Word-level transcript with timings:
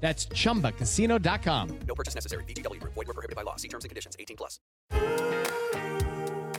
That's 0.00 0.26
chumbacasino.com. 0.26 1.78
No 1.88 1.94
purchase 1.94 2.14
necessary. 2.14 2.44
VGW 2.44 2.80
Group. 2.80 2.94
Void 2.94 3.08
were 3.08 3.14
prohibited 3.14 3.36
by 3.36 3.42
law. 3.42 3.56
See 3.56 3.68
terms 3.68 3.84
and 3.84 3.90
conditions. 3.90 4.16
18 4.18 4.36
plus. 4.36 4.60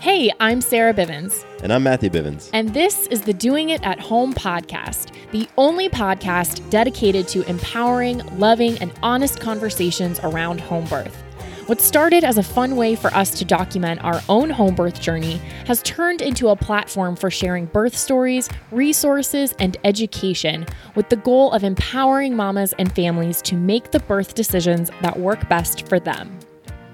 Hey, 0.02 0.32
I'm 0.40 0.62
Sarah 0.62 0.94
Bivens, 0.94 1.44
And 1.62 1.74
I'm 1.74 1.84
Matthew 1.84 2.10
Bivens. 2.10 2.50
and 2.54 2.74
this 2.74 3.08
is 3.08 3.22
the 3.22 3.34
Doing 3.34 3.72
It 3.72 3.84
at 3.86 4.00
Home 4.00 4.34
podcast, 4.34 5.12
the 5.32 5.46
only 5.58 5.90
podcast 5.90 6.68
dedicated 6.70 7.28
to 7.30 7.42
empowering, 7.50 8.20
loving, 8.40 8.78
and 8.78 8.94
honest 9.04 9.42
conversations 9.42 10.22
around 10.24 10.62
home 10.62 10.86
birth. 10.86 11.22
What 11.70 11.82
started 11.82 12.24
as 12.24 12.40
a 12.40 12.42
fun 12.42 12.76
way 12.78 12.96
for 12.96 13.14
us 13.14 13.30
to 13.38 13.46
document 13.46 14.04
our 14.04 14.24
own 14.28 14.50
home 14.50 14.74
birth 14.74 15.00
journey 15.00 15.38
has 15.68 15.84
turned 15.84 16.20
into 16.20 16.50
a 16.50 16.56
platform 16.56 17.16
for 17.16 17.30
sharing 17.30 17.68
birth 17.68 17.96
stories, 17.96 18.50
resources, 18.72 19.54
and 19.60 19.78
education 19.84 20.66
with 20.96 21.10
the 21.10 21.18
goal 21.18 21.52
of 21.52 21.64
empowering 21.64 22.36
mamas 22.36 22.74
and 22.80 22.92
families 22.96 23.40
to 23.44 23.56
make 23.56 23.92
the 23.92 24.00
birth 24.00 24.34
decisions 24.34 24.90
that 25.04 25.20
work 25.20 25.48
best 25.48 25.88
for 25.88 26.00
them. 26.00 26.40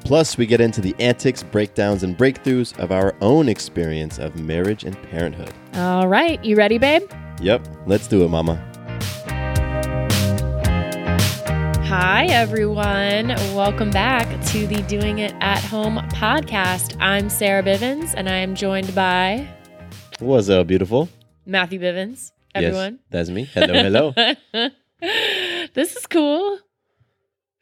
Plus, 0.02 0.38
we 0.38 0.46
get 0.46 0.60
into 0.60 0.82
the 0.82 0.94
antics, 1.00 1.42
breakdowns, 1.42 2.04
and 2.04 2.18
breakthroughs 2.18 2.78
of 2.78 2.92
our 2.92 3.16
own 3.22 3.48
experience 3.48 4.20
of 4.20 4.38
marriage 4.42 4.84
and 4.84 5.02
parenthood. 5.04 5.54
All 5.76 6.10
right, 6.10 6.44
you 6.44 6.58
ready, 6.58 6.80
babe? 6.80 7.10
Yep, 7.42 7.66
let's 7.86 8.08
do 8.08 8.26
it, 8.26 8.28
Mama. 8.28 8.75
Hi, 11.88 12.26
everyone. 12.26 13.28
Welcome 13.54 13.92
back 13.92 14.28
to 14.48 14.66
the 14.68 14.82
Doing 14.84 15.20
It 15.20 15.34
at 15.40 15.60
Home 15.66 15.98
podcast. 16.10 16.96
I'm 17.00 17.30
Sarah 17.30 17.62
Bivens, 17.64 18.14
and 18.16 18.28
I 18.28 18.38
am 18.38 18.56
joined 18.56 18.94
by 18.96 19.48
What's 20.20 20.50
up, 20.50 20.68
beautiful? 20.68 21.10
Matthew 21.46 21.80
Bivens. 21.80 22.32
Everyone. 22.54 22.94
Yes, 22.94 23.02
that's 23.10 23.30
me. 23.30 23.44
Hello, 23.46 24.14
hello. 24.54 24.70
this 25.74 25.96
is 25.96 26.08
cool. 26.08 26.58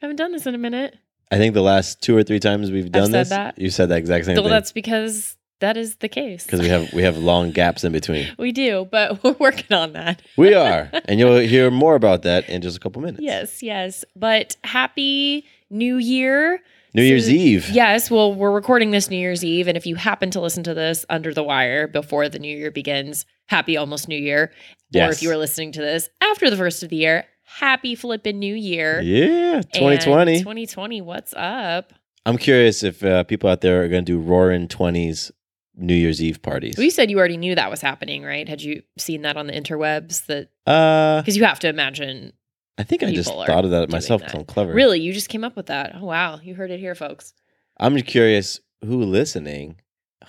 I 0.00 0.06
haven't 0.06 0.16
done 0.16 0.32
this 0.32 0.46
in 0.46 0.54
a 0.54 0.58
minute. 0.58 0.96
I 1.30 1.36
think 1.36 1.54
the 1.54 1.62
last 1.62 2.00
two 2.00 2.16
or 2.16 2.22
three 2.22 2.40
times 2.40 2.70
we've 2.70 2.90
done 2.90 3.10
said 3.10 3.20
this, 3.20 3.28
that. 3.30 3.58
you 3.58 3.70
said 3.70 3.88
that 3.90 3.98
exact 3.98 4.26
same 4.26 4.36
Well, 4.36 4.44
thing. 4.44 4.50
that's 4.50 4.72
because 4.72 5.36
that 5.60 5.76
is 5.76 5.96
the 5.96 6.08
case. 6.08 6.44
Because 6.44 6.60
we 6.60 6.68
have 6.68 6.92
we 6.92 7.02
have 7.02 7.16
long 7.16 7.50
gaps 7.50 7.84
in 7.84 7.92
between. 7.92 8.28
we 8.38 8.52
do, 8.52 8.86
but 8.90 9.22
we're 9.24 9.36
working 9.38 9.76
on 9.76 9.92
that. 9.92 10.22
We 10.36 10.54
are, 10.54 10.90
and 11.06 11.18
you'll 11.18 11.38
hear 11.38 11.70
more 11.70 11.94
about 11.94 12.22
that 12.22 12.48
in 12.48 12.62
just 12.62 12.76
a 12.76 12.80
couple 12.80 13.02
minutes. 13.02 13.22
Yes, 13.22 13.62
yes. 13.62 14.04
But 14.16 14.56
happy 14.64 15.46
New 15.70 15.96
Year. 15.96 16.60
New 16.94 17.02
Year's 17.02 17.28
Eve. 17.28 17.68
Yes, 17.70 18.08
well, 18.08 18.32
we're 18.32 18.52
recording 18.52 18.92
this 18.92 19.10
New 19.10 19.18
Year's 19.18 19.44
Eve, 19.44 19.66
and 19.66 19.76
if 19.76 19.84
you 19.84 19.96
happen 19.96 20.30
to 20.30 20.40
listen 20.40 20.62
to 20.62 20.74
this 20.74 21.04
under 21.10 21.34
the 21.34 21.42
wire 21.42 21.88
before 21.88 22.28
the 22.28 22.38
New 22.38 22.56
Year 22.56 22.70
begins, 22.70 23.26
happy 23.46 23.76
almost 23.76 24.06
New 24.06 24.16
Year. 24.18 24.52
Yes. 24.92 25.08
Or 25.08 25.12
if 25.12 25.22
you 25.22 25.30
are 25.32 25.36
listening 25.36 25.72
to 25.72 25.80
this 25.80 26.08
after 26.20 26.50
the 26.50 26.56
first 26.56 26.84
of 26.84 26.90
the 26.90 26.96
year, 26.96 27.24
happy 27.42 27.96
flipping 27.96 28.38
New 28.38 28.54
Year. 28.54 29.00
Yeah, 29.00 29.56
And 29.56 29.72
2020. 29.72 30.38
2020, 30.38 31.00
what's 31.00 31.34
up? 31.36 31.92
I'm 32.26 32.38
curious 32.38 32.82
if 32.82 33.04
uh, 33.04 33.24
people 33.24 33.50
out 33.50 33.60
there 33.60 33.82
are 33.82 33.88
going 33.88 34.04
to 34.04 34.12
do 34.12 34.18
roaring 34.18 34.68
20s 34.68 35.30
New 35.76 35.94
Year's 35.94 36.22
Eve 36.22 36.42
parties. 36.42 36.76
Well, 36.76 36.84
you 36.84 36.90
said 36.90 37.10
you 37.10 37.18
already 37.18 37.36
knew 37.36 37.54
that 37.54 37.70
was 37.70 37.80
happening, 37.80 38.22
right? 38.22 38.48
Had 38.48 38.62
you 38.62 38.82
seen 38.96 39.22
that 39.22 39.36
on 39.36 39.46
the 39.46 39.52
interwebs? 39.52 40.26
That 40.26 40.48
uh, 40.66 41.20
because 41.20 41.36
you 41.36 41.44
have 41.44 41.60
to 41.60 41.68
imagine. 41.68 42.32
I 42.76 42.82
think 42.82 43.02
I 43.02 43.12
just 43.12 43.30
thought 43.30 43.64
of 43.64 43.70
that 43.70 43.88
myself 43.90 44.20
because 44.20 44.34
I'm 44.34 44.44
clever. 44.44 44.72
Really, 44.72 45.00
you 45.00 45.12
just 45.12 45.28
came 45.28 45.44
up 45.44 45.54
with 45.56 45.66
that? 45.66 45.92
Oh 45.94 46.06
wow, 46.06 46.40
you 46.42 46.54
heard 46.54 46.70
it 46.70 46.80
here, 46.80 46.94
folks. 46.94 47.34
I'm 47.78 47.94
just 47.94 48.06
curious 48.06 48.60
who 48.84 49.02
listening 49.04 49.76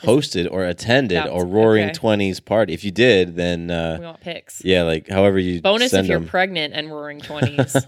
hosted 0.03 0.47
or 0.51 0.65
attended 0.65 1.17
a 1.25 1.45
Roaring. 1.45 1.93
Twenties 1.93 2.39
party. 2.39 2.73
If 2.73 2.83
you 2.83 2.91
did, 2.91 3.35
then 3.35 3.69
uh, 3.71 3.97
we 3.99 4.05
want 4.05 4.21
pics. 4.21 4.61
yeah, 4.65 4.83
like 4.83 5.07
however 5.07 5.37
you 5.39 5.61
Bonus 5.61 5.93
if 5.93 6.05
you're 6.07 6.19
them. 6.19 6.27
pregnant 6.27 6.73
and 6.73 6.89
roaring 6.91 7.19
twenties. 7.21 7.71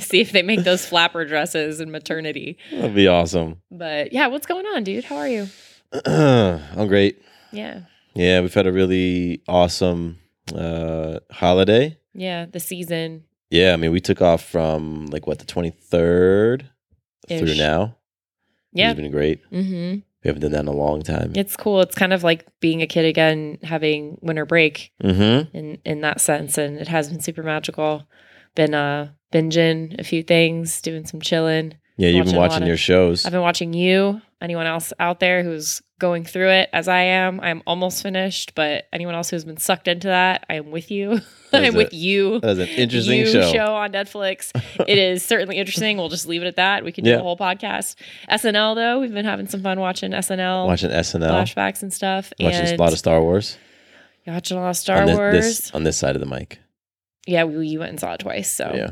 See 0.00 0.20
if 0.20 0.32
they 0.32 0.42
make 0.42 0.64
those 0.64 0.84
flapper 0.86 1.24
dresses 1.24 1.80
in 1.80 1.90
maternity. 1.90 2.58
That'd 2.70 2.94
be 2.94 3.08
awesome. 3.08 3.60
But 3.70 4.12
yeah, 4.12 4.26
what's 4.26 4.46
going 4.46 4.66
on, 4.66 4.84
dude? 4.84 5.04
How 5.04 5.16
are 5.16 5.28
you? 5.28 5.48
I'm 6.06 6.88
great. 6.88 7.22
Yeah. 7.52 7.80
Yeah, 8.14 8.40
we've 8.40 8.54
had 8.54 8.66
a 8.66 8.72
really 8.72 9.42
awesome 9.48 10.18
uh, 10.54 11.20
holiday. 11.30 11.98
Yeah. 12.12 12.46
The 12.46 12.60
season. 12.60 13.24
Yeah, 13.50 13.72
I 13.72 13.76
mean, 13.76 13.92
we 13.92 14.00
took 14.00 14.20
off 14.20 14.42
from 14.44 15.06
like 15.06 15.26
what 15.26 15.38
the 15.38 15.44
23rd 15.46 16.62
through 17.28 17.54
now. 17.56 17.96
Yeah. 18.74 18.90
it's 18.90 19.00
been 19.00 19.10
great. 19.10 19.40
Mm-hmm. 19.50 20.00
We 20.22 20.28
haven't 20.28 20.42
done 20.42 20.52
that 20.52 20.60
in 20.60 20.68
a 20.68 20.72
long 20.72 21.02
time. 21.02 21.32
It's 21.34 21.56
cool. 21.56 21.80
It's 21.80 21.94
kind 21.94 22.12
of 22.12 22.22
like 22.24 22.46
being 22.60 22.80
a 22.82 22.86
kid 22.86 23.04
again, 23.04 23.58
having 23.62 24.18
winter 24.22 24.44
break 24.46 24.92
Mm-hmm. 25.02 25.56
in 25.56 25.78
in 25.84 26.00
that 26.02 26.20
sense. 26.20 26.58
And 26.58 26.78
it 26.78 26.88
has 26.88 27.08
been 27.10 27.20
super 27.20 27.42
magical. 27.42 28.06
Been 28.54 28.74
uh 28.74 29.10
binging 29.32 29.98
a 29.98 30.04
few 30.04 30.22
things, 30.22 30.80
doing 30.80 31.06
some 31.06 31.20
chilling. 31.20 31.74
Yeah, 31.96 32.08
you've 32.10 32.26
been 32.26 32.36
watching 32.36 32.62
of- 32.62 32.68
your 32.68 32.76
shows. 32.76 33.24
I've 33.24 33.32
been 33.32 33.40
watching 33.40 33.72
you. 33.72 34.20
Anyone 34.40 34.66
else 34.66 34.92
out 35.00 35.20
there 35.20 35.42
who's 35.42 35.80
going 36.00 36.24
through 36.24 36.50
it 36.50 36.68
as 36.72 36.86
I 36.88 37.00
am? 37.00 37.40
I'm 37.40 37.62
almost 37.66 38.02
finished, 38.02 38.54
but 38.54 38.84
anyone 38.92 39.14
else 39.14 39.30
who's 39.30 39.44
been 39.44 39.56
sucked 39.56 39.88
into 39.88 40.08
that, 40.08 40.44
I 40.50 40.54
am 40.56 40.70
with 40.70 40.90
you. 40.90 41.20
I'm 41.52 41.72
a- 41.74 41.76
with 41.76 41.94
you. 41.94 42.40
That 42.40 42.48
was 42.48 42.58
an 42.58 42.68
interesting 42.68 43.20
you 43.20 43.26
show. 43.32 43.74
on 43.74 43.92
Netflix. 43.92 44.50
it 44.86 44.98
is 44.98 45.24
certainly 45.24 45.56
interesting. 45.56 45.96
We'll 45.96 46.08
just 46.10 46.26
leave 46.26 46.42
it 46.42 46.46
at 46.46 46.56
that. 46.56 46.84
We 46.84 46.92
can 46.92 47.04
do 47.04 47.10
Yeah. 47.10 47.16
a 47.18 47.22
whole 47.22 47.38
podcast. 47.38 47.94
SNL 48.28 48.74
though, 48.74 49.00
we've 49.00 49.14
been 49.14 49.24
having 49.24 49.46
some 49.46 49.62
fun 49.62 49.78
watching 49.80 50.10
SNL 50.10 50.66
Watching 50.66 50.90
SNL. 50.90 51.30
flashbacks 51.30 51.80
and 51.82 51.92
stuff. 51.92 52.32
Watching 52.40 52.60
and 52.60 52.78
a 52.78 52.82
lot 52.82 52.92
of 52.92 52.98
Star 52.98 53.22
Wars. 53.22 53.56
watching 54.26 54.58
a 54.58 54.60
lot 54.60 54.70
of 54.70 54.76
Star 54.76 54.98
on 55.02 55.06
this, 55.06 55.16
Wars. 55.16 55.34
this- 55.34 55.70
on 55.74 55.84
this 55.84 55.96
side 55.96 56.16
of 56.16 56.20
the 56.20 56.26
mic. 56.26 56.58
yeah, 57.26 57.44
we, 57.44 57.56
we 57.56 57.78
went 57.78 57.90
and 57.90 58.00
saw 58.00 58.12
it 58.14 58.18
twice. 58.18 58.50
So 58.50 58.70
Yeah, 58.74 58.90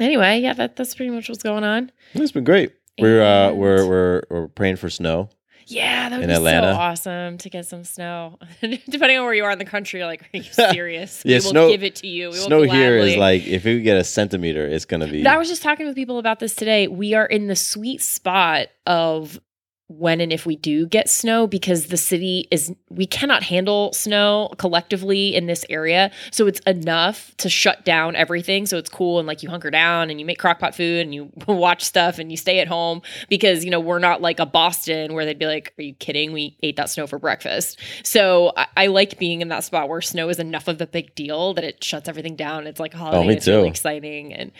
anyway, 0.00 0.40
yeah, 0.40 0.52
that, 0.54 0.76
that's 0.76 0.94
pretty 0.94 1.10
much 1.10 1.28
what's 1.28 1.42
going 1.42 1.64
on. 1.64 1.90
it's 2.14 2.32
been 2.32 2.44
great. 2.44 2.72
We're 2.98 3.22
uh, 3.22 3.52
we're 3.52 3.86
we're 3.86 4.22
we're 4.30 4.48
praying 4.48 4.76
for 4.76 4.88
snow. 4.88 5.28
Yeah, 5.68 6.08
that 6.08 6.16
would 6.16 6.22
in 6.22 6.28
be 6.30 6.34
Atlanta. 6.34 6.72
so 6.72 6.78
awesome 6.78 7.38
to 7.38 7.50
get 7.50 7.66
some 7.66 7.82
snow. 7.82 8.38
Depending 8.60 9.18
on 9.18 9.24
where 9.24 9.34
you 9.34 9.42
are 9.44 9.50
in 9.50 9.58
the 9.58 9.64
country, 9.64 10.04
like, 10.04 10.22
are 10.32 10.36
you 10.36 10.42
serious? 10.52 11.22
Yeah, 11.24 11.38
we 11.38 11.44
will 11.44 11.50
snow- 11.50 11.68
give 11.70 11.82
it 11.82 11.96
to 11.96 12.06
you. 12.06 12.30
We 12.30 12.38
will 12.38 12.46
Snow 12.46 12.62
here 12.62 12.96
is 12.98 13.16
like 13.16 13.44
if 13.46 13.64
we 13.64 13.82
get 13.82 13.96
a 13.96 14.04
centimeter, 14.04 14.64
it's 14.66 14.84
gonna 14.84 15.08
be. 15.08 15.24
But 15.24 15.32
I 15.32 15.38
was 15.38 15.48
just 15.48 15.62
talking 15.62 15.84
with 15.86 15.96
people 15.96 16.18
about 16.18 16.38
this 16.38 16.54
today. 16.54 16.86
We 16.88 17.14
are 17.14 17.26
in 17.26 17.48
the 17.48 17.56
sweet 17.56 18.00
spot 18.00 18.68
of 18.86 19.40
when 19.88 20.20
and 20.20 20.32
if 20.32 20.44
we 20.44 20.56
do 20.56 20.84
get 20.86 21.08
snow 21.08 21.46
because 21.46 21.86
the 21.86 21.96
city 21.96 22.48
is 22.50 22.74
we 22.90 23.06
cannot 23.06 23.44
handle 23.44 23.92
snow 23.92 24.52
collectively 24.58 25.32
in 25.34 25.46
this 25.46 25.64
area 25.70 26.10
so 26.32 26.48
it's 26.48 26.58
enough 26.66 27.32
to 27.36 27.48
shut 27.48 27.84
down 27.84 28.16
everything 28.16 28.66
so 28.66 28.78
it's 28.78 28.88
cool 28.90 29.20
and 29.20 29.28
like 29.28 29.44
you 29.44 29.48
hunker 29.48 29.70
down 29.70 30.10
and 30.10 30.18
you 30.18 30.26
make 30.26 30.40
crockpot 30.40 30.74
food 30.74 31.02
and 31.02 31.14
you 31.14 31.30
watch 31.46 31.84
stuff 31.84 32.18
and 32.18 32.32
you 32.32 32.36
stay 32.36 32.58
at 32.58 32.66
home 32.66 33.00
because 33.28 33.64
you 33.64 33.70
know 33.70 33.78
we're 33.78 34.00
not 34.00 34.20
like 34.20 34.40
a 34.40 34.46
boston 34.46 35.14
where 35.14 35.24
they'd 35.24 35.38
be 35.38 35.46
like 35.46 35.72
are 35.78 35.82
you 35.82 35.94
kidding 35.94 36.32
we 36.32 36.56
ate 36.64 36.74
that 36.74 36.90
snow 36.90 37.06
for 37.06 37.20
breakfast 37.20 37.78
so 38.02 38.52
i, 38.56 38.66
I 38.76 38.86
like 38.88 39.18
being 39.20 39.40
in 39.40 39.48
that 39.50 39.62
spot 39.62 39.88
where 39.88 40.00
snow 40.00 40.28
is 40.28 40.40
enough 40.40 40.66
of 40.66 40.80
a 40.80 40.86
big 40.88 41.14
deal 41.14 41.54
that 41.54 41.62
it 41.62 41.84
shuts 41.84 42.08
everything 42.08 42.34
down 42.34 42.66
it's 42.66 42.80
like 42.80 42.92
a 42.94 42.98
holiday 42.98 43.18
Oh, 43.18 43.24
me 43.24 43.34
it's 43.34 43.46
really 43.46 43.62
too. 43.62 43.68
exciting 43.68 44.34
and 44.34 44.50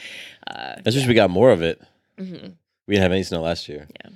uh 0.46 0.76
That's 0.84 0.94
just 0.94 1.08
we 1.08 1.14
got 1.14 1.30
more 1.30 1.50
of 1.50 1.62
it. 1.62 1.82
mhm. 2.16 2.54
We 2.86 2.94
didn't 2.94 3.02
have 3.02 3.10
any 3.12 3.24
snow 3.24 3.42
last 3.42 3.68
year. 3.68 3.88
Yeah. 4.04 4.10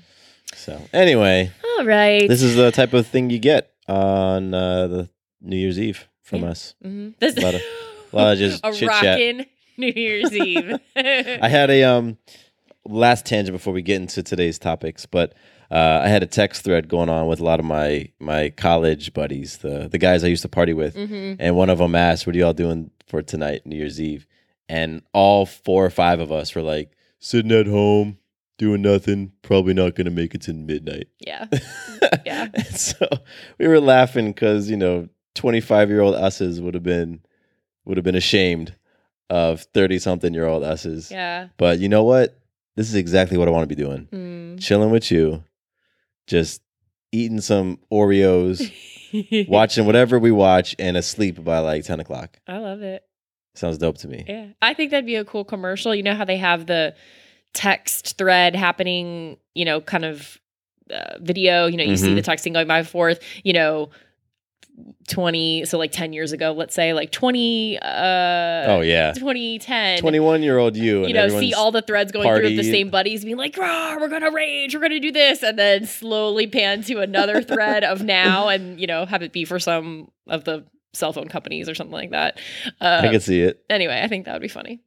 So 0.60 0.80
anyway, 0.92 1.50
All 1.78 1.84
right. 1.86 2.28
this 2.28 2.42
is 2.42 2.54
the 2.56 2.70
type 2.70 2.92
of 2.92 3.06
thing 3.06 3.30
you 3.30 3.38
get 3.38 3.70
on 3.88 4.52
uh, 4.54 4.86
the 4.86 5.08
New 5.40 5.56
Year's 5.56 5.78
Eve 5.78 6.06
from 6.22 6.42
Yeah. 6.42 6.50
us. 6.50 6.74
Mhm. 6.84 7.14
This 7.18 7.36
a 7.36 7.40
lot 7.40 7.54
of- 7.54 7.62
a 8.12 8.16
lot 8.16 8.32
of 8.34 8.38
just 8.38 8.60
a 8.64 8.72
chit 8.72 8.88
chat. 8.90 9.02
rockin' 9.02 9.46
New 9.76 9.92
Year's 9.94 10.32
Eve. 10.36 10.78
I 10.96 11.48
had 11.48 11.70
a 11.70 11.84
um, 11.84 12.18
last 12.84 13.24
tangent 13.26 13.54
before 13.56 13.72
we 13.72 13.82
get 13.82 13.96
into 14.00 14.22
today's 14.22 14.58
topics, 14.58 15.06
but 15.06 15.32
uh, 15.70 16.00
I 16.04 16.08
had 16.08 16.22
a 16.22 16.26
text 16.26 16.64
thread 16.64 16.88
going 16.88 17.08
on 17.08 17.26
with 17.28 17.40
a 17.40 17.44
lot 17.44 17.60
of 17.60 17.64
my 17.66 18.08
my 18.18 18.50
college 18.50 19.12
buddies, 19.14 19.58
the 19.58 19.88
the 19.88 19.98
guys 19.98 20.24
I 20.24 20.26
used 20.28 20.42
to 20.42 20.48
party 20.48 20.72
with, 20.74 20.96
and 20.96 21.56
one 21.56 21.70
of 21.70 21.78
them 21.78 21.94
asked, 21.94 22.26
"What 22.26 22.34
are 22.36 22.38
y'all 22.38 22.52
doing 22.52 22.90
for 23.06 23.22
tonight, 23.22 23.64
New 23.64 23.76
Year's 23.76 24.00
Eve?" 24.00 24.26
And 24.68 25.02
all 25.14 25.46
four 25.46 25.84
or 25.86 25.90
five 25.90 26.20
of 26.20 26.30
us 26.32 26.54
were 26.54 26.62
like, 26.62 26.90
"Sitting 27.20 27.52
at 27.52 27.66
home, 27.66 28.18
doing 28.60 28.82
nothing. 28.82 29.32
Probably 29.40 29.72
not 29.72 29.94
going 29.94 30.04
to 30.04 30.10
make 30.10 30.34
it 30.34 30.42
to 30.42 30.52
midnight." 30.52 31.08
Yeah. 31.18 31.46
Yeah. 32.24 32.48
So 32.70 33.06
we 33.58 33.66
were 33.66 33.80
laughing 33.80 34.28
because 34.28 34.68
you 34.70 34.76
know, 34.76 35.08
twenty 35.34 35.60
five 35.60 35.88
year 35.88 36.00
old 36.00 36.14
us's 36.14 36.60
would 36.60 36.74
have 36.74 36.82
been 36.82 37.20
would 37.84 37.96
have 37.96 38.04
been 38.04 38.14
ashamed 38.14 38.74
of 39.28 39.62
thirty 39.74 39.98
something 39.98 40.34
year 40.34 40.46
old 40.46 40.62
us's. 40.62 41.10
Yeah. 41.10 41.48
But 41.56 41.78
you 41.78 41.88
know 41.88 42.04
what? 42.04 42.38
This 42.76 42.88
is 42.88 42.94
exactly 42.94 43.36
what 43.36 43.48
I 43.48 43.50
want 43.50 43.68
to 43.68 43.74
be 43.74 43.80
doing. 43.80 44.08
Mm. 44.12 44.60
Chilling 44.60 44.90
with 44.90 45.10
you, 45.10 45.44
just 46.26 46.62
eating 47.12 47.40
some 47.40 47.78
Oreos, 47.92 48.70
watching 49.48 49.86
whatever 49.86 50.18
we 50.18 50.30
watch, 50.30 50.76
and 50.78 50.96
asleep 50.96 51.42
by 51.42 51.58
like 51.58 51.84
10 51.84 52.00
o'clock. 52.00 52.38
I 52.46 52.58
love 52.58 52.82
it. 52.82 53.04
Sounds 53.54 53.78
dope 53.78 53.98
to 53.98 54.08
me. 54.08 54.24
Yeah. 54.26 54.46
I 54.62 54.74
think 54.74 54.90
that'd 54.90 55.06
be 55.06 55.16
a 55.16 55.24
cool 55.24 55.44
commercial. 55.44 55.94
You 55.94 56.02
know 56.02 56.14
how 56.14 56.24
they 56.24 56.38
have 56.38 56.66
the 56.66 56.94
text 57.52 58.16
thread 58.18 58.54
happening, 58.56 59.36
you 59.54 59.64
know, 59.64 59.80
kind 59.80 60.04
of 60.04 60.38
uh, 60.92 61.18
video, 61.20 61.66
you 61.66 61.76
know, 61.76 61.84
you 61.84 61.96
see 61.96 62.08
Mhm. 62.08 62.16
the 62.16 62.22
texting 62.22 62.52
going 62.52 62.66
back 62.66 62.80
and 62.80 62.88
forth, 62.88 63.20
you 63.44 63.52
know, 63.52 63.90
20, 65.08 65.64
so 65.66 65.76
like 65.78 65.92
10 65.92 66.12
years 66.12 66.32
ago, 66.32 66.52
let's 66.52 66.74
say, 66.74 66.92
like 66.94 67.10
20, 67.10 67.78
uh, 67.78 67.84
Oh, 68.66 68.80
yeah. 68.82 69.12
2010. 69.12 69.98
21 70.00 70.42
year 70.42 70.58
old 70.58 70.76
you. 70.76 71.06
you 71.06 71.12
know, 71.14 71.28
see 71.28 71.52
all 71.52 71.70
the 71.70 71.82
threads 71.82 72.12
going 72.12 72.26
through 72.28 72.46
of 72.48 72.56
the 72.56 72.62
same 72.64 72.90
buddies 72.90 73.24
being 73.24 73.36
like, 73.36 73.56
we're 73.56 74.08
gonna 74.08 74.30
rage, 74.30 74.74
we're 74.74 74.80
gonna 74.80 75.00
do 75.00 75.12
this, 75.12 75.42
and 75.42 75.58
then 75.58 75.84
slowly 75.86 76.46
pan 76.46 76.82
to 76.84 77.00
another 77.00 77.42
thread 77.42 77.84
of 77.84 78.02
now 78.02 78.48
and 78.48 78.80
you 78.80 78.86
know, 78.86 79.04
have 79.06 79.22
it 79.22 79.32
be 79.32 79.44
for 79.44 79.58
some 79.58 80.10
of 80.28 80.44
the 80.44 80.64
cell 80.92 81.12
phone 81.12 81.28
companies 81.28 81.68
or 81.68 81.74
something 81.74 81.92
like 81.92 82.10
that. 82.10 82.38
Uh, 82.80 83.00
I 83.04 83.08
can 83.08 83.20
see 83.20 83.42
it. 83.42 83.62
anyway, 83.70 84.00
I 84.02 84.08
think 84.08 84.24
that 84.26 84.32
would 84.32 84.42
be 84.42 84.48
funny. 84.48 84.80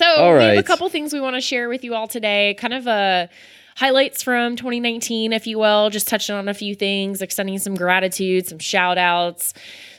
So 0.00 0.06
All 0.06 0.32
we 0.32 0.44
have 0.44 0.56
a 0.56 0.62
couple 0.62 0.88
things 0.88 1.12
we 1.12 1.20
want 1.20 1.36
to 1.36 1.42
share 1.42 1.68
with 1.68 1.84
you 1.84 1.94
all 1.94 2.08
today. 2.08 2.54
Kind 2.54 2.72
of 2.72 2.86
a 2.86 3.28
highlights 3.76 4.22
from 4.22 4.56
2019, 4.56 5.34
if 5.34 5.46
you 5.46 5.58
will, 5.58 5.90
just 5.90 6.08
touching 6.08 6.34
on 6.34 6.48
a 6.48 6.54
few 6.54 6.74
things, 6.74 7.20
extending 7.20 7.58
some 7.58 7.74
gratitude, 7.74 8.46
some 8.46 8.58
shout 8.58 8.96
outs, 8.96 9.52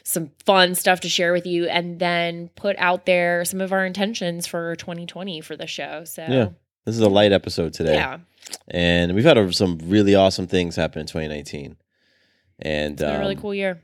some 0.04 0.32
fun 0.44 0.74
stuff 0.74 1.02
to 1.02 1.10
share 1.10 1.34
with 1.34 1.46
you, 1.46 1.68
and 1.68 2.00
then 2.00 2.50
put 2.56 2.76
out 2.80 3.06
there 3.06 3.46
some 3.46 3.62
of 3.62 3.72
our 3.72 3.86
intentions 3.86 4.48
for 4.48 4.76
2020 4.76 5.40
for 5.42 5.56
the 5.56 5.68
show. 5.68 6.04
So 6.06 6.26
Yeah. 6.28 6.50
This 6.86 6.96
is 6.96 7.02
a 7.02 7.10
light 7.10 7.32
episode 7.32 7.74
today. 7.74 7.94
yeah. 7.94 8.18
And 8.70 9.14
we've 9.14 9.24
had 9.24 9.54
some 9.54 9.78
really 9.84 10.16
awesome 10.16 10.48
things 10.48 10.76
happen 10.76 11.02
in 11.02 11.06
2019. 11.06 11.78
And 12.58 12.94
It's 12.94 13.02
been 13.04 13.16
a 13.16 13.20
really 13.20 13.36
um, 13.36 13.42
cool 13.42 13.54
year. 13.54 13.84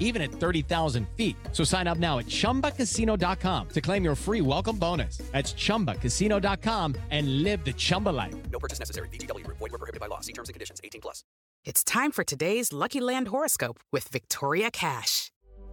even 0.00 0.22
at 0.22 0.32
30,000 0.32 1.06
feet. 1.16 1.36
So 1.52 1.62
sign 1.64 1.86
up 1.86 1.98
now 1.98 2.18
at 2.18 2.26
ChumbaCasino.com 2.26 3.68
to 3.68 3.80
claim 3.80 4.02
your 4.02 4.16
free 4.16 4.40
welcome 4.40 4.78
bonus. 4.78 5.18
That's 5.32 5.52
ChumbaCasino.com 5.52 6.94
and 7.10 7.42
live 7.42 7.64
the 7.64 7.74
Chumba 7.74 8.08
life. 8.08 8.34
No 8.50 8.58
purchase 8.58 8.78
necessary. 8.78 9.08
VGW 9.10 9.44
Group. 9.44 9.58
Void 9.58 9.72
were 9.72 9.78
prohibited 9.78 10.00
by 10.00 10.06
law. 10.06 10.20
See 10.20 10.32
terms 10.32 10.48
and 10.48 10.54
conditions. 10.54 10.80
18 10.82 11.02
plus. 11.02 11.22
It's 11.64 11.84
time 11.84 12.12
for 12.12 12.24
today's 12.24 12.72
Lucky 12.72 13.00
Land 13.00 13.28
horoscope 13.28 13.80
with 13.92 14.08
Victoria 14.08 14.70
Cash. 14.70 15.30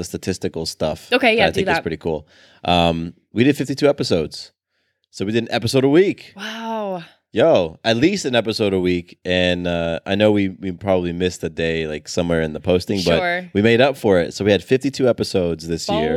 the 0.00 0.04
statistical 0.04 0.64
stuff. 0.66 1.12
Okay, 1.12 1.36
yeah, 1.36 1.46
I 1.46 1.50
think 1.52 1.68
is 1.68 1.74
that. 1.74 1.82
pretty 1.82 1.98
cool. 1.98 2.26
Um, 2.64 3.12
we 3.32 3.44
did 3.44 3.56
52 3.56 3.86
episodes, 3.88 4.52
so 5.10 5.24
we 5.26 5.32
did 5.32 5.42
an 5.44 5.52
episode 5.52 5.84
a 5.84 5.88
week. 5.88 6.32
Wow. 6.36 7.04
Yo, 7.32 7.78
at 7.84 7.96
least 7.96 8.24
an 8.24 8.34
episode 8.34 8.72
a 8.72 8.80
week, 8.80 9.18
and 9.24 9.66
uh, 9.66 10.00
I 10.04 10.14
know 10.16 10.32
we 10.32 10.48
we 10.48 10.72
probably 10.72 11.12
missed 11.12 11.44
a 11.44 11.48
day 11.48 11.86
like 11.86 12.08
somewhere 12.08 12.42
in 12.42 12.54
the 12.54 12.60
posting, 12.60 12.98
Sure. 12.98 13.42
but 13.42 13.54
we 13.54 13.62
made 13.62 13.80
up 13.80 13.96
for 13.96 14.18
it. 14.18 14.34
So 14.34 14.44
we 14.44 14.50
had 14.50 14.64
52 14.64 15.06
episodes 15.08 15.68
this 15.68 15.88
year, 15.88 16.16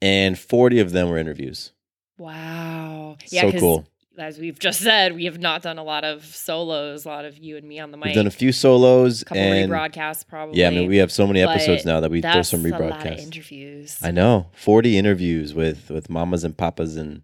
and 0.00 0.38
40 0.38 0.78
of 0.80 0.92
them 0.92 1.10
were 1.10 1.18
interviews. 1.18 1.72
Wow. 2.16 3.16
So 3.26 3.52
cool. 3.52 3.86
As 4.18 4.38
we've 4.38 4.58
just 4.58 4.80
said, 4.80 5.14
we 5.14 5.24
have 5.24 5.38
not 5.38 5.62
done 5.62 5.78
a 5.78 5.82
lot 5.82 6.04
of 6.04 6.24
solos, 6.24 7.04
a 7.04 7.08
lot 7.08 7.24
of 7.24 7.38
you 7.38 7.56
and 7.56 7.66
me 7.66 7.78
on 7.78 7.90
the 7.90 7.96
mic. 7.96 8.06
We've 8.06 8.14
done 8.14 8.26
a 8.26 8.30
few 8.30 8.52
solos, 8.52 9.22
a 9.22 9.24
couple 9.24 9.42
and 9.42 9.70
rebroadcasts, 9.70 10.26
probably. 10.26 10.60
yeah, 10.60 10.68
I 10.68 10.70
mean 10.70 10.88
we 10.88 10.98
have 10.98 11.10
so 11.10 11.26
many 11.26 11.40
episodes 11.40 11.84
now 11.84 12.00
that 12.00 12.10
we 12.10 12.20
there's 12.20 12.48
some 12.48 12.64
A 12.64 12.68
lot 12.68 12.80
of 12.82 12.90
rebroadcasts. 12.90 13.18
interviews. 13.22 13.98
I 14.02 14.10
know. 14.10 14.48
40 14.54 14.98
interviews 14.98 15.54
with 15.54 15.90
with 15.90 16.10
mamas 16.10 16.44
and 16.44 16.56
papas 16.56 16.96
and 16.96 17.22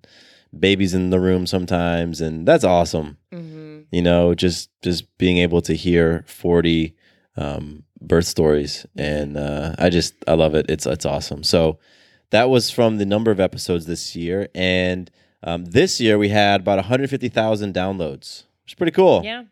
babies 0.58 0.94
in 0.94 1.10
the 1.10 1.20
room 1.20 1.46
sometimes 1.46 2.20
and 2.20 2.46
that's 2.48 2.64
awesome. 2.64 3.18
hmm 3.32 3.80
You 3.90 4.02
know, 4.02 4.34
just 4.34 4.70
just 4.82 5.16
being 5.18 5.38
able 5.38 5.60
to 5.62 5.74
hear 5.74 6.24
40 6.26 6.94
um, 7.36 7.84
birth 8.00 8.26
stories 8.26 8.86
and 8.96 9.36
uh, 9.36 9.74
I 9.78 9.90
just 9.90 10.14
I 10.26 10.32
love 10.34 10.54
it. 10.54 10.66
It's 10.70 10.86
it's 10.86 11.04
awesome. 11.06 11.42
So 11.42 11.78
that 12.30 12.48
was 12.48 12.70
from 12.70 12.96
the 12.98 13.06
number 13.06 13.30
of 13.30 13.40
episodes 13.40 13.84
this 13.86 14.16
year 14.16 14.48
and 14.54 15.10
um, 15.42 15.64
this 15.66 16.00
year 16.00 16.18
we 16.18 16.28
had 16.28 16.60
about 16.62 16.76
150,000 16.78 17.74
downloads. 17.74 18.44
Which 18.64 18.72
is 18.72 18.74
pretty 18.74 18.92
cool. 18.92 19.22
Yeah. 19.24 19.44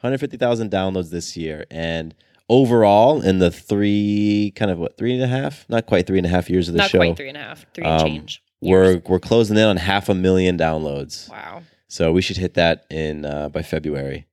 150,000 0.00 0.70
downloads 0.70 1.10
this 1.10 1.36
year. 1.36 1.64
And 1.70 2.14
overall, 2.48 3.22
in 3.22 3.38
the 3.38 3.50
three, 3.50 4.52
kind 4.56 4.70
of 4.70 4.78
what, 4.78 4.96
three 4.96 5.14
and 5.14 5.22
a 5.22 5.28
half? 5.28 5.64
Not 5.68 5.86
quite 5.86 6.06
three 6.06 6.18
and 6.18 6.26
a 6.26 6.30
half 6.30 6.50
years 6.50 6.68
of 6.68 6.74
the 6.74 6.78
Not 6.78 6.90
show. 6.90 6.98
Not 6.98 7.04
quite 7.04 7.16
three 7.16 7.28
and 7.28 7.36
a 7.36 7.40
half, 7.40 7.66
three 7.72 7.84
and 7.84 8.00
um, 8.00 8.06
change. 8.06 8.42
We're 8.60 9.02
we're 9.06 9.18
closing 9.18 9.56
in 9.56 9.64
on 9.64 9.76
half 9.76 10.08
a 10.08 10.14
million 10.14 10.56
downloads. 10.56 11.28
wow. 11.28 11.62
So 11.88 12.10
we 12.10 12.22
should 12.22 12.38
hit 12.38 12.54
that 12.54 12.86
in 12.90 13.24
uh, 13.26 13.48
by 13.48 13.62
February. 13.62 14.26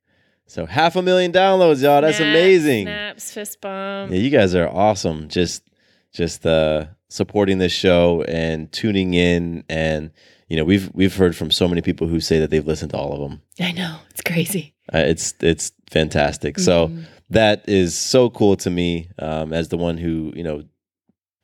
So 0.46 0.65
half 0.65 0.96
a 0.96 1.01
million 1.01 1.32
downloads, 1.32 1.82
y'all. 1.84 2.01
That's 2.01 2.18
Snaps, 2.18 2.30
amazing. 2.30 2.86
Snaps, 2.86 3.32
fist 3.32 3.62
bump. 3.62 4.12
Yeah, 4.12 4.18
you 4.18 4.30
guys 4.30 4.56
are 4.56 4.68
awesome. 4.70 5.27
Just 5.30 5.63
just 6.13 6.46
uh, 6.46 6.86
supporting 7.10 7.58
this 7.58 7.72
show 7.72 8.24
and 8.24 8.72
tuning 8.72 9.13
in, 9.13 9.63
and 9.70 10.12
you 10.50 10.58
know 10.58 10.65
we've 10.65 10.89
we've 10.94 11.15
heard 11.15 11.36
from 11.36 11.51
so 11.51 11.68
many 11.68 11.82
people 11.82 12.08
who 12.08 12.20
say 12.20 12.39
that 12.39 12.50
they've 12.50 12.65
listened 12.68 12.91
to 12.91 12.98
all 12.98 13.13
of 13.13 13.20
them. 13.22 13.41
I 13.60 13.72
know 13.72 13.98
it's 14.10 14.22
crazy. 14.22 14.74
Uh, 14.94 14.98
it's 15.00 15.34
it's 15.41 15.72
fantastic. 15.91 16.60
So 16.60 16.88
Mhm. 16.88 17.06
that 17.29 17.63
is 17.70 17.98
so 17.98 18.29
cool 18.29 18.56
to 18.58 18.70
me 18.70 19.10
um, 19.20 19.53
as 19.53 19.70
the 19.70 19.77
one 19.77 19.98
who 19.98 20.34
you 20.36 20.44
know 20.44 20.63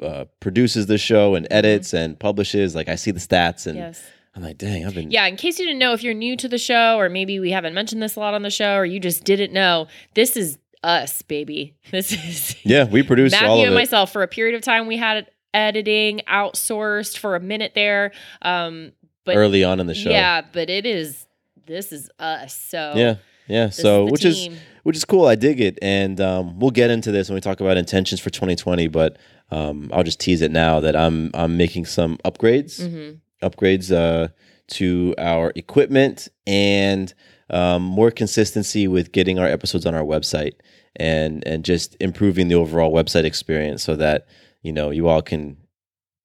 uh, 0.03 0.25
produces 0.41 0.88
the 0.88 0.97
show 0.97 1.35
and 1.35 1.47
edits 1.51 1.93
and 1.93 2.19
publishes. 2.19 2.75
Like 2.75 2.89
I 2.89 2.95
see 2.95 3.12
the 3.12 3.19
stats 3.19 3.65
and 3.67 3.77
yes. 3.77 4.03
I'm 4.35 4.43
like, 4.43 4.57
dang, 4.57 4.85
I've 4.85 4.93
been 4.93 5.12
Yeah, 5.12 5.25
in 5.27 5.38
case 5.38 5.59
you 5.59 5.65
didn't 5.65 5.79
know, 5.79 5.93
if 5.93 6.03
you're 6.03 6.13
new 6.13 6.35
to 6.35 6.50
the 6.50 6.57
show, 6.57 6.97
or 7.00 7.07
maybe 7.07 7.39
we 7.39 7.51
haven't 7.51 7.74
mentioned 7.74 8.03
this 8.03 8.17
a 8.17 8.19
lot 8.19 8.33
on 8.33 8.41
the 8.41 8.50
show, 8.50 8.75
or 8.75 8.83
you 8.85 9.00
just 9.00 9.24
didn't 9.24 9.53
know, 9.53 9.88
this 10.13 10.35
is 10.35 10.57
us, 10.83 11.21
baby. 11.21 11.74
This 11.91 12.12
is 12.12 12.55
yeah. 12.65 12.83
We 12.83 13.01
produce 13.01 13.33
all 13.33 13.39
Matthew 13.41 13.62
of 13.62 13.67
and 13.67 13.74
it. 13.74 13.75
myself 13.75 14.12
for 14.12 14.24
a 14.24 14.27
period 14.27 14.55
of 14.55 14.62
time. 14.62 14.88
We 14.88 14.97
had 14.97 15.27
editing 15.55 16.21
outsourced 16.27 17.17
for 17.17 17.35
a 17.35 17.39
minute 17.39 17.71
there, 17.75 18.12
um, 18.41 18.91
but 19.24 19.35
early 19.38 19.63
on 19.63 19.79
in 19.79 19.88
the 19.88 19.95
show. 19.95 20.09
yeah, 20.09 20.41
but 20.53 20.69
it 20.69 20.85
is 20.85 21.25
this 21.65 21.91
is 21.91 22.09
us. 22.19 22.55
So 22.55 22.93
yeah, 22.95 23.15
yeah. 23.47 23.67
this 23.67 23.77
So 23.77 24.05
the 24.05 24.12
which 24.12 24.25
is 24.25 24.50
which 24.83 24.95
is 24.97 25.05
cool. 25.05 25.25
I 25.25 25.35
dig 25.35 25.59
it, 25.62 25.79
and 25.81 26.19
um, 26.21 26.59
we'll 26.59 26.71
get 26.71 26.91
into 26.91 27.12
this 27.12 27.29
when 27.29 27.35
we 27.35 27.41
talk 27.41 27.59
about 27.59 27.77
intentions 27.77 28.19
for 28.19 28.29
2020. 28.29 28.88
But 28.89 29.17
um, 29.51 29.89
I'll 29.93 30.03
just 30.03 30.19
tease 30.19 30.41
it 30.41 30.51
now 30.51 30.79
that 30.81 30.95
I'm 30.95 31.31
I'm 31.33 31.57
making 31.57 31.85
some 31.85 32.17
upgrades, 32.25 32.79
Mhm. 32.81 33.19
upgrades 33.41 33.91
uh, 33.91 34.27
to 34.67 35.15
our 35.17 35.51
equipment 35.55 36.27
and 36.45 37.13
um, 37.50 37.81
more 37.83 38.12
consistency 38.12 38.88
with 38.88 39.12
getting 39.12 39.38
our 39.39 39.47
episodes 39.47 39.85
on 39.85 39.93
our 39.95 40.03
website 40.03 40.53
and 40.97 41.45
and 41.47 41.63
just 41.65 41.95
improving 42.00 42.47
the 42.47 42.55
overall 42.55 42.91
website 42.93 43.24
experience 43.24 43.83
so 43.83 43.95
that 43.95 44.25
you 44.65 44.74
know 44.74 44.89
you 44.89 45.07
all 45.07 45.22
can 45.22 45.57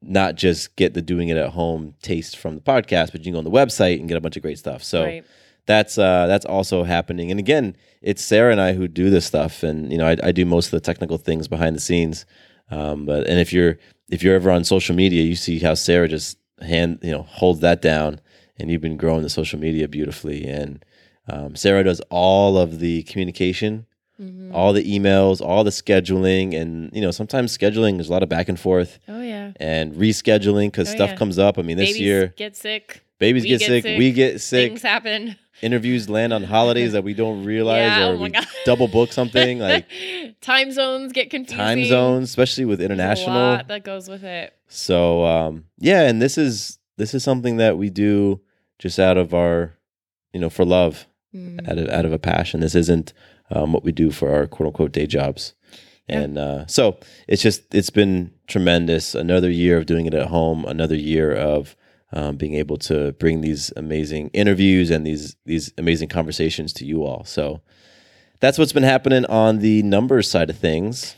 not 0.03 0.35
just 0.35 0.77
get 0.77 0.95
the 0.95 1.03
doing 1.03 1.29
it 1.29 1.37
at 1.37 1.51
home 1.51 1.95
taste 2.01 2.39
from 2.39 2.55
the 2.55 2.63
podcast, 2.63 3.13
but 3.13 3.21
you 3.21 3.25
can 3.25 3.33
go 3.33 3.39
on 3.39 3.45
the 3.45 3.51
website 3.51 4.01
and 4.01 4.09
get 4.09 4.17
a 4.17 4.21
bunch 4.21 4.37
of 4.37 4.43
great 4.43 4.59
stuff. 4.59 4.83
So 4.83 5.05
Right. 5.05 5.25
that's 5.67 5.99
uh, 5.99 6.27
that's 6.27 6.47
also 6.47 6.85
happening. 6.85 7.31
And 7.31 7.39
again, 7.39 7.77
it's 8.01 8.25
Sarah 8.25 8.51
and 8.51 8.61
I 8.61 8.73
who 8.73 8.89
do 8.89 9.11
this 9.11 9.27
stuff, 9.27 9.63
and 9.63 9.93
you 9.93 9.99
know 9.99 10.07
I, 10.07 10.17
I 10.23 10.33
do 10.33 10.45
most 10.47 10.67
of 10.67 10.71
the 10.73 10.81
technical 10.81 11.19
things 11.19 11.49
behind 11.49 11.77
the 11.77 11.81
scenes. 11.81 12.25
Um, 12.71 13.05
but 13.05 13.27
and 13.27 13.39
if 13.39 13.53
you're 13.53 13.79
if 14.11 14.23
you're 14.23 14.35
ever 14.37 14.51
on 14.51 14.65
social 14.65 14.97
media, 14.97 15.23
you 15.23 15.37
see 15.37 15.59
how 15.59 15.75
Sarah 15.75 16.09
just 16.09 16.39
hand 16.63 16.99
you 17.03 17.11
know 17.13 17.23
holds 17.25 17.61
that 17.61 17.83
down, 17.83 18.21
and 18.59 18.71
you've 18.71 18.81
been 18.81 18.97
growing 18.97 19.23
the 19.23 19.29
social 19.31 19.59
media 19.61 19.87
beautifully. 19.87 20.47
And 20.47 20.83
um, 21.29 21.57
Sarah 21.57 21.85
does 21.85 22.01
all 22.09 22.57
of 22.57 22.79
the 22.81 23.03
communication, 23.05 23.87
Mm-hmm. 24.21 24.55
all 24.55 24.73
the 24.75 24.85
emails, 24.85 25.41
all 25.41 25.65
the 25.65 25.71
scheduling, 25.71 26.55
and 26.55 26.91
you 26.93 27.01
know 27.01 27.11
sometimes 27.11 27.57
scheduling 27.57 27.95
there's 27.97 28.09
a 28.11 28.13
lot 28.13 28.23
of 28.23 28.29
back 28.29 28.49
and 28.51 28.61
forth 28.61 28.99
Oh 29.09 29.23
yeah. 29.23 29.53
and 29.57 29.95
rescheduling 29.95 30.67
because 30.67 30.91
Oh, 30.91 30.95
stuff 30.97 31.11
yeah. 31.11 31.17
comes 31.17 31.39
up. 31.39 31.59
I 31.59 31.63
mean, 31.63 31.77
this 31.79 31.91
Babies 31.91 32.01
year 32.03 32.35
get 32.37 32.55
sick. 32.57 33.03
babies 33.19 33.45
get, 33.45 33.61
get 33.61 33.67
sick, 33.69 33.83
sick, 33.85 33.99
we 33.99 34.13
get 34.13 34.41
sick, 34.43 34.71
Things 34.73 34.83
happen. 34.83 35.37
interviews 35.63 36.11
land 36.11 36.35
on 36.35 36.43
holidays 36.45 36.93
that 36.93 37.03
we 37.03 37.15
don't 37.15 37.45
realize, 37.55 37.97
Yeah, 37.97 38.09
or 38.09 38.13
oh 38.15 38.19
we 38.19 38.29
God. 38.29 38.47
double 38.67 38.89
book 38.89 39.13
something 39.13 39.59
like 39.69 39.87
time 40.43 40.71
zones 40.71 41.13
get 41.13 41.31
confusing. 41.31 41.57
time 41.57 41.85
zones, 41.87 42.29
especially 42.29 42.67
with 42.67 42.83
international. 42.83 43.35
A 43.37 43.57
lot 43.57 43.69
that 43.69 43.85
goes 43.85 44.07
with 44.09 44.23
it. 44.25 44.53
So 44.69 45.25
um, 45.25 45.65
yeah, 45.79 46.03
and 46.03 46.21
this 46.21 46.37
is 46.37 46.79
this 46.99 47.15
is 47.15 47.25
something 47.25 47.57
that 47.57 47.79
we 47.79 47.89
do 47.89 48.43
just 48.79 48.99
out 48.99 49.17
of 49.17 49.33
our, 49.33 49.73
you 50.35 50.41
know, 50.41 50.51
for 50.51 50.67
love, 50.67 51.07
Mm. 51.35 51.67
out 51.71 51.79
of 51.79 51.89
out 51.89 52.05
of 52.05 52.13
a 52.13 52.19
passion. 52.19 52.59
This 52.61 52.75
isn't 52.75 53.13
um, 53.51 53.73
what 53.73 53.85
we 53.85 53.93
do 53.93 54.11
for 54.11 54.33
our 54.33 54.47
quote 54.47 54.69
unquote 54.69 54.93
day 54.93 55.07
jobs. 55.07 55.55
Yeah. 56.09 56.21
And 56.21 56.39
uh, 56.39 56.67
so 56.67 56.99
it's 57.29 57.43
just 57.43 57.75
it's 57.75 57.91
been 57.91 58.33
tremendous. 58.47 59.15
Another 59.15 59.51
year 59.51 59.79
of 59.79 59.87
doing 59.87 60.07
it 60.07 60.15
at 60.15 60.29
home. 60.29 60.65
Another 60.65 60.97
year 60.97 61.33
of 61.33 61.77
um, 62.13 62.37
being 62.37 62.55
able 62.55 62.77
to 62.79 63.13
bring 63.13 63.41
these 63.41 63.73
amazing 63.77 64.31
interviews 64.33 64.91
and 64.91 65.07
these 65.07 65.37
these 65.47 65.73
amazing 65.79 66.09
conversations 66.09 66.73
to 66.75 66.85
you 66.85 67.05
all. 67.05 67.25
So 67.25 67.63
that's 68.41 68.59
what's 68.59 68.73
been 68.73 68.83
happening 68.83 69.25
on 69.27 69.59
the 69.59 69.83
numbers 69.83 70.29
side 70.29 70.51
of 70.51 70.59
things. 70.59 71.15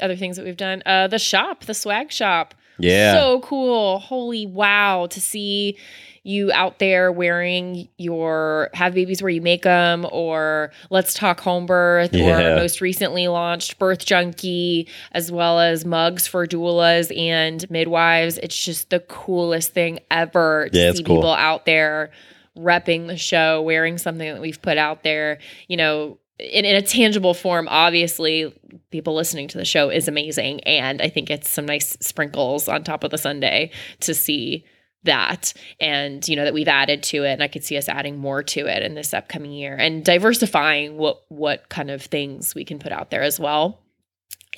Other 0.00 0.16
things 0.16 0.36
that 0.36 0.44
we've 0.44 0.56
done. 0.56 0.82
Uh, 0.84 1.06
the 1.06 1.18
shop, 1.18 1.64
the 1.64 1.74
swag 1.74 2.10
shop. 2.12 2.54
Yeah. 2.78 3.14
So 3.14 3.40
cool. 3.40 4.00
Holy 4.00 4.46
wow. 4.46 5.06
To 5.06 5.20
see 5.20 5.78
you 6.24 6.52
out 6.52 6.78
there 6.78 7.10
wearing 7.10 7.88
your 7.98 8.70
Have 8.74 8.94
Babies 8.94 9.22
Where 9.22 9.30
You 9.30 9.40
Make 9.40 9.62
Them 9.62 10.06
or 10.12 10.70
Let's 10.90 11.14
Talk 11.14 11.40
Home 11.40 11.66
Birth 11.66 12.14
Yeah. 12.14 12.52
or 12.52 12.56
most 12.56 12.80
recently 12.80 13.26
launched 13.28 13.78
Birth 13.78 14.04
Junkie, 14.06 14.88
as 15.12 15.32
well 15.32 15.58
as 15.58 15.84
mugs 15.84 16.26
for 16.28 16.46
doulas 16.46 17.16
and 17.18 17.68
midwives. 17.70 18.38
It's 18.38 18.64
just 18.64 18.90
the 18.90 19.00
coolest 19.00 19.72
thing 19.72 19.98
ever 20.10 20.68
to 20.72 20.78
Yeah, 20.78 20.92
see 20.92 21.02
cool. 21.02 21.16
people 21.16 21.32
out 21.32 21.66
there 21.66 22.10
repping 22.56 23.08
the 23.08 23.16
show, 23.16 23.60
wearing 23.62 23.98
something 23.98 24.32
that 24.32 24.40
we've 24.40 24.62
put 24.62 24.78
out 24.78 25.02
there, 25.02 25.38
you 25.68 25.76
know, 25.76 26.18
in, 26.38 26.64
in 26.64 26.74
a 26.76 26.82
tangible 26.82 27.34
form, 27.34 27.66
obviously, 27.70 28.52
people 28.90 29.14
listening 29.14 29.48
to 29.48 29.58
the 29.58 29.64
show 29.64 29.90
is 29.90 30.08
amazing. 30.08 30.60
And 30.64 31.00
I 31.00 31.08
think 31.08 31.30
it's 31.30 31.48
some 31.48 31.66
nice 31.66 31.96
sprinkles 32.00 32.68
on 32.68 32.82
top 32.84 33.04
of 33.04 33.10
the 33.10 33.18
sundae 33.18 33.70
to 34.00 34.12
see 34.14 34.64
that 35.04 35.52
and 35.80 36.28
you 36.28 36.36
know 36.36 36.44
that 36.44 36.54
we've 36.54 36.68
added 36.68 37.02
to 37.02 37.24
it 37.24 37.32
and 37.32 37.42
i 37.42 37.48
could 37.48 37.64
see 37.64 37.76
us 37.76 37.88
adding 37.88 38.18
more 38.18 38.42
to 38.42 38.66
it 38.66 38.82
in 38.82 38.94
this 38.94 39.12
upcoming 39.12 39.50
year 39.50 39.74
and 39.74 40.04
diversifying 40.04 40.96
what 40.96 41.22
what 41.28 41.68
kind 41.68 41.90
of 41.90 42.02
things 42.02 42.54
we 42.54 42.64
can 42.64 42.78
put 42.78 42.92
out 42.92 43.10
there 43.10 43.22
as 43.22 43.38
well. 43.38 43.80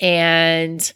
And 0.01 0.93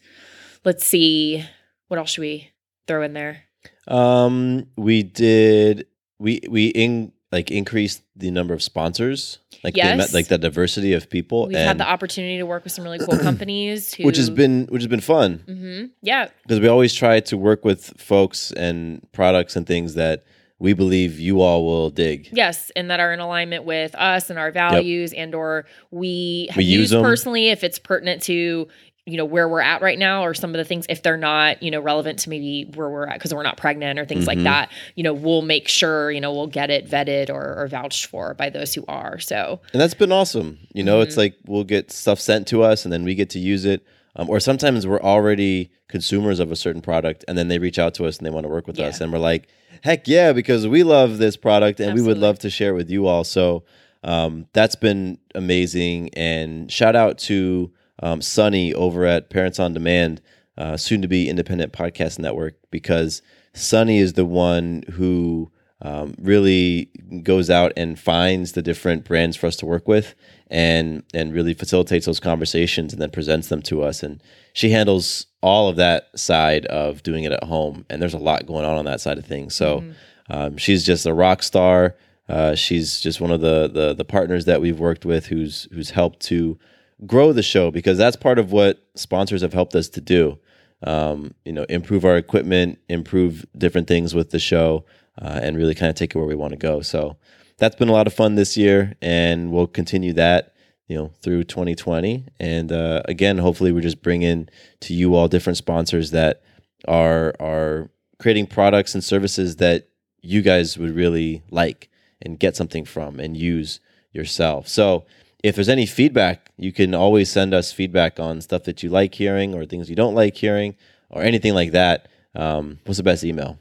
let's 0.66 0.86
see 0.86 1.44
what 1.88 1.98
else 1.98 2.12
should 2.12 2.22
we 2.22 2.52
throw 2.88 3.02
in 3.04 3.14
there? 3.14 3.44
Um, 3.88 4.68
we 4.76 5.04
did 5.04 5.88
we 6.20 6.42
we 6.50 6.68
in 6.68 7.12
like 7.32 7.52
increased 7.52 8.02
the 8.16 8.32
number 8.32 8.54
of 8.54 8.62
sponsors, 8.64 9.40
like 9.64 9.74
the, 9.76 9.80
Yes. 9.80 10.14
like 10.14 10.28
the 10.30 10.38
diversity 10.38 10.94
of 10.94 11.10
people, 11.10 11.48
we've 11.48 11.58
had 11.58 11.78
the 11.78 11.88
opportunity 11.88 12.38
to 12.38 12.46
work 12.46 12.64
with 12.64 12.74
some 12.74 12.84
really 12.84 13.00
cool 13.00 13.18
companies 13.30 13.94
who 13.94 14.04
which 14.06 14.18
has 14.18 14.30
been 14.30 14.66
which 14.68 14.82
has 14.82 14.88
been 14.88 15.00
fun 15.02 15.44
Mm-hmm. 15.48 15.86
yeah 16.02 16.30
because 16.44 16.60
we 16.60 16.68
always 16.68 16.94
try 16.94 17.20
to 17.20 17.38
work 17.38 17.64
with 17.64 17.94
folks 18.00 18.52
and 18.54 19.06
products 19.12 19.56
and 19.56 19.68
things 19.68 19.94
that 19.96 20.24
we 20.62 20.74
believe 20.74 21.18
you 21.22 21.40
all 21.40 21.66
will 21.66 21.90
dig. 21.90 22.28
Yes, 22.34 22.70
and 22.76 22.92
that 22.92 23.00
are 23.00 23.14
in 23.14 23.22
alignment 23.22 23.64
with 23.64 23.96
us 23.96 24.30
and 24.30 24.38
our 24.38 24.52
values, 24.52 25.14
and 25.14 25.34
or 25.34 25.66
we 25.90 26.50
We 26.58 26.66
use 26.66 26.90
them. 26.90 27.02
personally 27.02 27.48
if 27.48 27.64
it's 27.64 27.80
pertinent 27.80 28.22
to 28.24 28.68
you 29.10 29.18
know 29.18 29.26
where 29.26 29.50
we're 29.50 29.60
at 29.62 29.82
right 29.82 29.98
now, 30.00 30.24
or 30.24 30.34
some 30.34 30.52
of 30.52 30.58
the 30.58 30.64
things 30.66 30.86
if 30.90 31.04
they're 31.04 31.18
not 31.18 31.62
you 31.64 31.72
know 31.72 31.80
relevant 31.82 32.20
to 32.20 32.30
maybe 32.30 32.70
where 32.76 32.90
we're 32.90 33.08
at 33.08 33.16
because 33.16 33.34
we're 33.34 33.44
not 33.44 33.58
pregnant 33.58 34.00
or 34.00 34.06
things 34.06 34.28
like 34.28 34.38
Mhm. 34.38 34.44
that. 34.44 34.72
You 34.96 35.04
know, 35.04 35.14
we'll 35.14 35.42
make 35.42 35.68
sure 35.68 36.12
you 36.12 36.22
know 36.22 36.34
we'll 36.34 36.48
get 36.48 36.70
it 36.70 36.88
vetted 36.90 37.30
or, 37.30 37.56
or 37.58 37.68
vouched 37.68 38.06
for 38.06 38.34
by 38.36 38.50
those 38.50 38.74
who 38.74 38.86
are. 38.88 39.20
So 39.20 39.60
And 39.74 39.82
that's 39.82 39.94
been 39.94 40.12
awesome. 40.12 40.60
You 40.74 40.84
know, 40.84 41.02
it's 41.02 41.14
Mm-hmm. 41.14 41.20
like 41.20 41.36
we'll 41.46 41.64
get 41.64 41.92
stuff 41.92 42.20
sent 42.20 42.48
to 42.48 42.64
us 42.64 42.86
and 42.86 42.94
then 42.94 43.04
we 43.04 43.16
get 43.16 43.30
to 43.32 43.40
use 43.40 43.66
it. 43.66 43.84
Um, 44.16 44.30
or 44.30 44.40
sometimes 44.40 44.86
we're 44.88 45.00
already 45.02 45.72
consumers 45.88 46.40
of 46.40 46.52
a 46.52 46.56
certain 46.56 46.82
product 46.82 47.24
and 47.28 47.38
then 47.38 47.48
they 47.48 47.60
reach 47.60 47.80
out 47.80 47.94
to 47.96 48.06
us 48.06 48.18
and 48.18 48.26
they 48.26 48.32
want 48.32 48.44
to 48.44 48.50
work 48.50 48.68
with 48.68 48.80
us. 48.80 49.00
And 49.02 49.14
we're 49.14 49.20
like, 49.20 49.48
heck 49.84 50.08
yeah, 50.08 50.34
because 50.34 50.68
we 50.68 50.84
love 50.84 51.20
this 51.20 51.38
product 51.38 51.80
and 51.80 51.94
we 51.96 52.02
would 52.02 52.18
love 52.18 52.38
to 52.40 52.50
share 52.50 52.72
it 52.72 52.76
with 52.76 52.90
you 52.90 53.08
all. 53.08 53.24
So 53.24 53.64
um, 54.04 54.48
that's 54.54 54.76
been 54.76 55.20
amazing. 55.36 56.10
And 56.16 56.72
shout 56.72 56.96
out 56.96 57.18
to 57.20 57.72
um, 58.02 58.22
Sunny 58.22 58.74
over 58.74 59.06
at 59.06 59.30
Parents 59.30 59.60
on 59.60 59.74
Demand, 59.74 60.22
uh, 60.58 60.78
soon 60.78 61.02
to 61.02 61.08
be 61.08 61.30
Independent 61.30 61.74
Podcast 61.74 62.20
Network, 62.20 62.56
because 62.72 63.22
Sunny 63.54 64.00
is 64.00 64.14
the 64.14 64.26
one 64.26 64.84
who 64.92 65.52
um, 65.82 66.16
really 66.22 66.90
goes 67.24 67.50
out 67.50 67.72
and 67.78 67.98
finds 67.98 68.52
the 68.52 68.62
different 68.62 69.06
brands 69.06 69.38
for 69.38 69.48
us 69.48 69.56
to 69.58 69.66
work 69.66 69.88
with 69.88 70.14
and 70.48 71.04
and 71.14 71.34
really 71.34 71.54
facilitates 71.54 72.06
those 72.06 72.20
conversations 72.20 72.92
and 72.92 73.02
then 73.02 73.12
presents 73.12 73.48
them 73.48 73.62
to 73.62 73.84
us. 73.84 74.04
And 74.04 74.22
she 74.52 74.72
handles 74.72 75.28
all 75.42 75.70
of 75.70 75.78
that 75.78 76.10
side 76.20 76.66
of 76.66 77.02
doing 77.04 77.24
it 77.24 77.32
at 77.32 77.46
home. 77.46 77.86
And 77.90 78.02
there's 78.02 78.14
a 78.14 78.18
lot 78.20 78.46
going 78.46 78.66
on 78.66 78.78
on 78.78 78.86
that 78.86 79.00
side 79.00 79.18
of 79.18 79.26
things. 79.26 79.56
So 79.56 79.84
um, 80.30 80.58
she's 80.58 80.86
just 80.86 81.06
a 81.06 81.14
rock 81.14 81.44
star. 81.44 81.96
Uh, 82.28 82.56
she's 82.56 83.00
just 83.00 83.22
one 83.22 83.32
of 83.32 83.42
the, 83.42 83.70
the 83.74 83.94
the 83.94 84.06
partners 84.06 84.46
that 84.46 84.62
we've 84.62 84.80
worked 84.80 85.06
with 85.06 85.28
who's 85.28 85.68
who's 85.72 85.92
helped 85.92 86.20
to 86.22 86.60
grow 87.06 87.34
the 87.34 87.44
show 87.44 87.72
because 87.72 87.98
that's 87.98 88.16
part 88.16 88.40
of 88.40 88.52
what 88.52 88.84
sponsors 88.96 89.42
have 89.42 89.54
helped 89.54 89.76
us 89.76 89.90
to 89.90 90.02
do. 90.02 90.40
Um, 90.82 91.34
you 91.44 91.52
know 91.52 91.66
improve 91.68 92.06
our 92.06 92.16
equipment 92.16 92.80
improve 92.88 93.46
different 93.58 93.90
things 93.90 94.16
with 94.16 94.30
the 94.30 94.40
show 94.40 94.86
uh, 95.22 95.38
and 95.44 95.58
really 95.58 95.76
kind 95.76 95.90
of 95.90 95.96
take 95.98 96.16
it 96.16 96.18
where 96.18 96.28
we 96.28 96.36
want 96.36 96.52
to 96.52 96.58
go. 96.58 96.80
So 96.80 97.18
that's 97.58 97.76
been 97.76 97.90
a 97.90 97.94
lot 97.94 98.08
of 98.08 98.14
fun 98.14 98.36
this 98.36 98.56
year 98.56 98.96
and 99.02 99.52
we'll 99.52 99.68
continue 99.68 100.14
that 100.14 100.54
you 100.88 100.96
know 100.98 101.12
through 101.22 101.44
2020 101.44 102.26
and 102.40 102.72
uh, 102.72 103.02
again 103.06 103.40
hopefully 103.40 103.74
we 103.74 103.82
just 103.82 104.02
bring 104.02 104.22
in 104.22 104.50
to 104.80 104.94
you 104.94 105.16
all 105.16 105.28
different 105.28 105.58
sponsors 105.58 106.12
that 106.12 106.42
are 106.88 107.36
are 107.42 107.90
creating 108.18 108.48
products 108.48 108.94
and 108.94 109.04
services 109.04 109.58
that 109.58 109.90
you 110.22 110.42
guys 110.42 110.78
would 110.78 110.96
really 110.96 111.44
like 111.52 111.90
and 112.22 112.40
get 112.40 112.56
something 112.56 112.86
from 112.86 113.20
and 113.20 113.38
use 113.38 113.80
yourself. 114.12 114.68
So 114.68 115.06
if 115.44 115.56
there's 115.56 115.70
any 115.70 115.86
feedback 115.86 116.52
you 116.58 116.72
can 116.74 116.94
always 116.94 117.30
send 117.32 117.54
us 117.54 117.72
feedback 117.72 118.20
on 118.20 118.42
stuff 118.42 118.64
that 118.64 118.84
you 118.84 118.90
like 118.90 119.14
hearing 119.16 119.54
or 119.56 119.66
things 119.66 119.90
you 119.90 119.96
don't 119.96 120.16
like 120.16 120.36
hearing 120.36 120.76
or 121.10 121.22
anything 121.24 121.54
like 121.54 121.72
that 121.72 122.08
um, 122.36 122.80
what's 122.86 122.98
the 122.98 123.04
best 123.04 123.24
email 123.24 123.58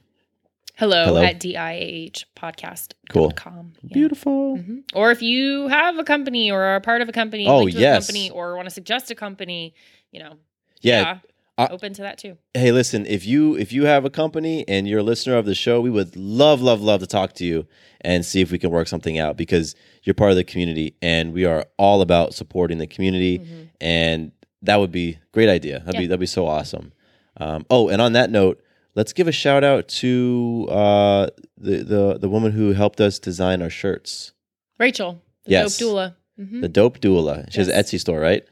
hello, 0.77 1.05
Hello. 1.07 1.23
at 1.23 1.41
diahpodcast.com. 1.41 2.93
Cool. 3.11 3.33
Yeah. 3.83 3.95
beautiful 3.95 4.59
Mhm. 4.59 4.83
Or 4.95 5.11
if 5.11 5.23
you 5.23 5.69
have 5.69 5.99
a 5.99 6.05
company 6.05 6.51
or 6.51 6.63
are 6.63 6.81
part 6.81 7.01
of 7.03 7.09
a 7.09 7.13
company, 7.13 7.47
Oh, 7.47 7.67
yes. 7.67 8.05
a 8.05 8.07
company, 8.13 8.31
or 8.31 8.55
want 8.57 8.67
to 8.67 8.75
suggest 8.75 9.11
a 9.11 9.15
company, 9.15 9.75
you 10.13 10.21
know, 10.21 10.35
yeah 10.81 11.19
I- 11.59 11.67
open 11.69 11.93
to 11.95 12.03
that 12.03 12.19
too. 12.19 12.39
hey 12.55 12.71
listen 12.73 13.05
if 13.07 13.27
you 13.27 13.57
if 13.57 13.73
you 13.73 13.85
have 13.87 14.05
a 14.05 14.11
company 14.11 14.65
and 14.69 14.87
you're 14.89 15.01
a 15.01 15.03
listener 15.03 15.37
of 15.37 15.45
the 15.45 15.55
show 15.55 15.81
we 15.81 15.91
would 15.91 16.15
love 16.17 16.61
love 16.63 16.81
love 16.81 17.01
to 17.01 17.07
talk 17.07 17.33
to 17.35 17.45
you 17.45 17.67
and 18.01 18.25
see 18.25 18.41
if 18.41 18.51
we 18.53 18.59
can 18.59 18.71
work 18.71 18.87
something 18.89 19.19
out 19.19 19.37
because 19.37 19.75
you're 20.05 20.15
part 20.15 20.31
of 20.31 20.37
the 20.37 20.45
community 20.45 20.95
and 21.03 21.33
we 21.33 21.45
are 21.45 21.67
all 21.77 22.01
about 22.01 22.33
supporting 22.35 22.79
the 22.79 22.87
community 22.87 23.41
and 23.81 24.31
that 24.63 24.77
would 24.77 24.93
be 24.93 25.19
great 25.33 25.49
idea 25.49 25.81
that'd 25.81 25.99
be 26.01 26.07
that'd 26.07 26.21
be 26.21 26.27
so 26.27 26.47
awesome 26.47 26.93
um, 27.39 27.67
oh 27.71 27.89
and 27.89 28.01
on 28.01 28.13
that 28.13 28.31
note 28.31 28.63
let's 28.95 29.13
give 29.13 29.27
a 29.29 29.33
shout 29.33 29.63
out 29.65 29.87
to 29.89 30.67
uh, 30.71 31.27
the, 31.57 31.77
the 31.83 32.19
the 32.19 32.29
woman 32.29 32.53
who 32.53 32.73
helped 32.73 33.01
us 33.01 33.19
design 33.19 33.63
our 33.63 33.71
shirts 33.71 34.33
Rachel, 34.79 35.21
the 35.45 35.51
Yes. 35.51 35.77
dope 35.77 35.89
doula. 35.89 36.15
Mhm. 36.41 36.61
the 36.61 36.69
dope 36.69 37.01
doula 37.01 37.51
she 37.53 37.59
has 37.59 37.67
an 37.69 37.75
etsy 37.75 37.99
store 37.99 38.21
right 38.21 38.45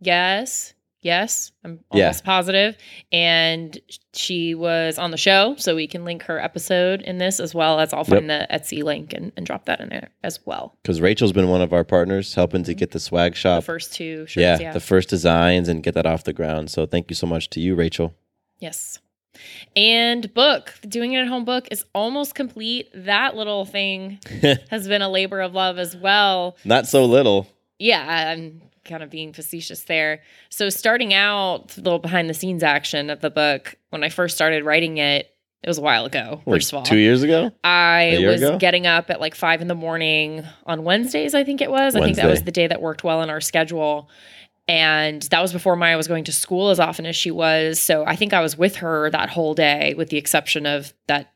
Yes. 0.00 0.74
Yes. 1.04 1.52
I'm 1.62 1.80
Yeah. 1.92 2.06
almost 2.06 2.24
positive. 2.24 2.76
And 3.12 3.78
she 4.14 4.54
was 4.54 4.98
on 4.98 5.10
the 5.12 5.16
show, 5.18 5.54
so 5.58 5.76
we 5.76 5.86
can 5.86 6.04
link 6.04 6.22
her 6.24 6.40
episode 6.40 7.02
in 7.02 7.18
this 7.18 7.38
as 7.38 7.54
well 7.54 7.78
as 7.78 7.92
I'll 7.92 8.04
find 8.04 8.28
the 8.28 8.46
Etsy 8.50 8.82
link 8.82 9.12
and, 9.12 9.30
and 9.36 9.44
drop 9.46 9.66
that 9.66 9.80
in 9.80 9.90
there 9.90 10.08
as 10.24 10.40
well. 10.46 10.76
because 10.82 11.00
rachel's 11.02 11.32
been 11.32 11.48
one 11.50 11.60
of 11.60 11.72
our 11.74 11.84
partners 11.84 12.34
helping 12.34 12.64
to 12.64 12.72
mm-hmm. 12.72 12.78
get 12.78 12.90
the 12.92 13.00
swag 13.00 13.36
shop 13.36 13.60
The 13.60 13.66
first 13.66 13.92
two 13.94 14.24
shirts. 14.26 14.36
yeah, 14.40 14.58
Yeah. 14.58 14.72
the 14.72 14.80
first 14.80 15.08
designs 15.10 15.68
and 15.68 15.82
get 15.82 15.94
that 15.94 16.06
off 16.06 16.24
the 16.24 16.32
ground. 16.32 16.70
So 16.70 16.86
thank 16.86 17.10
you 17.10 17.14
so 17.14 17.26
much 17.26 17.50
to 17.50 17.60
you, 17.60 17.74
Rachel. 17.74 18.14
yes. 18.58 18.98
And 19.76 20.32
book, 20.32 20.72
doing 20.88 21.12
it 21.12 21.18
at 21.22 21.26
home 21.26 21.44
book 21.44 21.66
is 21.72 21.84
almost 21.92 22.34
complete. 22.36 22.88
That 22.94 23.34
little 23.36 23.64
thing 23.64 24.20
has 24.70 24.86
been 24.88 25.02
a 25.02 25.08
labor 25.08 25.40
of 25.40 25.52
love 25.54 25.76
as 25.78 25.96
well. 25.96 26.56
Not 26.64 26.86
so 26.86 27.04
little. 27.04 27.48
Yeah, 27.80 28.30
I'm 28.32 28.62
kind 28.84 29.02
of 29.02 29.10
being 29.10 29.32
facetious 29.32 29.84
there. 29.84 30.22
So 30.50 30.68
starting 30.68 31.14
out, 31.14 31.76
a 31.76 31.80
little 31.80 31.98
behind 31.98 32.28
the 32.28 32.34
scenes 32.34 32.62
action 32.62 33.10
of 33.10 33.20
the 33.20 33.30
book, 33.30 33.76
when 33.90 34.04
I 34.04 34.08
first 34.08 34.34
started 34.34 34.64
writing 34.64 34.98
it, 34.98 35.30
it 35.62 35.68
was 35.68 35.78
a 35.78 35.82
while 35.82 36.04
ago, 36.04 36.42
Like 36.44 36.56
first 36.60 36.72
of 36.72 36.78
all. 36.78 36.84
two 36.84 36.98
years 36.98 37.22
ago. 37.22 37.50
I 37.64 38.18
was 38.20 38.42
ago? 38.42 38.58
getting 38.58 38.86
up 38.86 39.08
at 39.08 39.18
like 39.18 39.34
five 39.34 39.62
in 39.62 39.68
the 39.68 39.74
morning 39.74 40.44
on 40.66 40.84
Wednesdays, 40.84 41.34
I 41.34 41.42
think 41.42 41.62
it 41.62 41.70
was. 41.70 41.96
I 41.96 42.00
think 42.00 42.16
that 42.16 42.28
was 42.28 42.42
the 42.42 42.52
day 42.52 42.66
that 42.66 42.82
worked 42.82 43.02
well 43.02 43.22
in 43.22 43.30
our 43.30 43.40
schedule. 43.40 44.10
And 44.68 45.22
that 45.24 45.40
was 45.40 45.52
before 45.52 45.76
Maya 45.76 45.96
was 45.96 46.08
going 46.08 46.24
to 46.24 46.32
school 46.32 46.68
as 46.70 46.80
often 46.80 47.06
as 47.06 47.16
she 47.16 47.30
was. 47.30 47.80
So 47.80 48.04
I 48.06 48.16
think 48.16 48.32
I 48.32 48.40
was 48.40 48.56
with 48.58 48.76
her 48.76 49.10
that 49.10 49.30
whole 49.30 49.54
day, 49.54 49.94
with 49.96 50.08
the 50.10 50.16
exception 50.18 50.66
of 50.66 50.92
that 51.06 51.32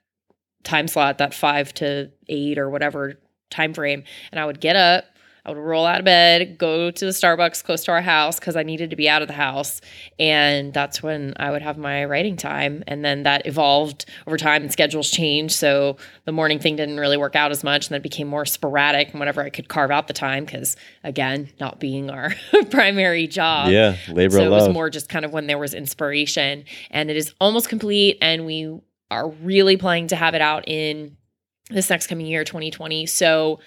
time 0.63 0.89
slot, 0.89 1.19
that 1.19 1.33
five 1.35 1.73
to 1.75 2.11
eight 2.29 2.59
or 2.59 2.69
whatever 2.69 3.19
time 3.51 3.73
frame. 3.73 4.05
And 4.31 4.41
I 4.41 4.45
would 4.47 4.61
get 4.61 4.77
up, 4.77 5.05
I 5.49 5.53
would 5.53 5.59
roll 5.59 5.87
out 5.87 5.99
of 5.99 6.05
bed, 6.05 6.59
go 6.59 6.91
to 6.91 7.05
the 7.07 7.11
Starbucks 7.11 7.65
close 7.65 7.83
to 7.85 7.93
our 7.93 8.03
house 8.03 8.39
because 8.39 8.55
I 8.55 8.65
needed 8.65 8.91
to 8.91 8.97
be 8.97 9.09
out 9.09 9.23
of 9.23 9.29
the 9.29 9.35
house. 9.35 9.81
And 10.19 10.75
that's 10.75 11.03
when 11.03 11.33
I 11.39 11.51
would 11.51 11.63
have 11.63 11.79
my 11.79 12.05
writing 12.05 12.37
time. 12.37 12.85
And 12.87 13.03
then 13.03 13.23
that 13.23 13.47
evolved 13.47 14.05
over 14.27 14.37
time 14.37 14.61
and 14.61 14.71
schedules 14.71 15.11
changed. 15.11 15.55
So 15.55 15.97
the 16.27 16.33
morning 16.33 16.59
thing 16.59 16.77
didn't 16.77 17.01
really 17.01 17.17
work 17.17 17.35
out 17.35 17.51
as 17.51 17.65
much. 17.65 17.87
And 17.87 17.95
then 17.95 18.01
it 18.01 18.03
became 18.03 18.29
more 18.29 18.45
sporadic 18.45 19.13
and 19.13 19.21
whenever 19.21 19.41
I 19.41 19.49
could 19.49 19.69
carve 19.71 19.91
out 19.91 20.07
the 20.07 20.13
time 20.13 20.45
because, 20.45 20.77
again, 21.03 21.49
not 21.59 21.81
being 21.81 22.11
our 22.11 22.35
primary 22.71 23.27
job. 23.27 23.71
yeah, 23.71 23.97
labor 24.09 24.37
So 24.37 24.45
it 24.45 24.51
was 24.51 24.69
more 24.69 24.91
just 24.91 25.09
kind 25.09 25.25
of 25.25 25.33
when 25.33 25.47
there 25.47 25.57
was 25.57 25.73
inspiration. 25.73 26.65
And 26.91 27.11
it 27.11 27.17
is 27.17 27.33
almost 27.41 27.71
complete. 27.71 28.19
And 28.21 28.45
we 28.45 28.79
are 29.11 29.31
really 29.31 29.79
planning 29.79 30.09
to 30.09 30.17
have 30.17 30.35
it 30.35 30.43
out 30.43 30.69
in 30.69 31.17
this 31.71 31.89
next 31.89 32.09
coming 32.09 32.27
year, 32.27 32.45
2020. 32.45 33.07
So 33.07 33.61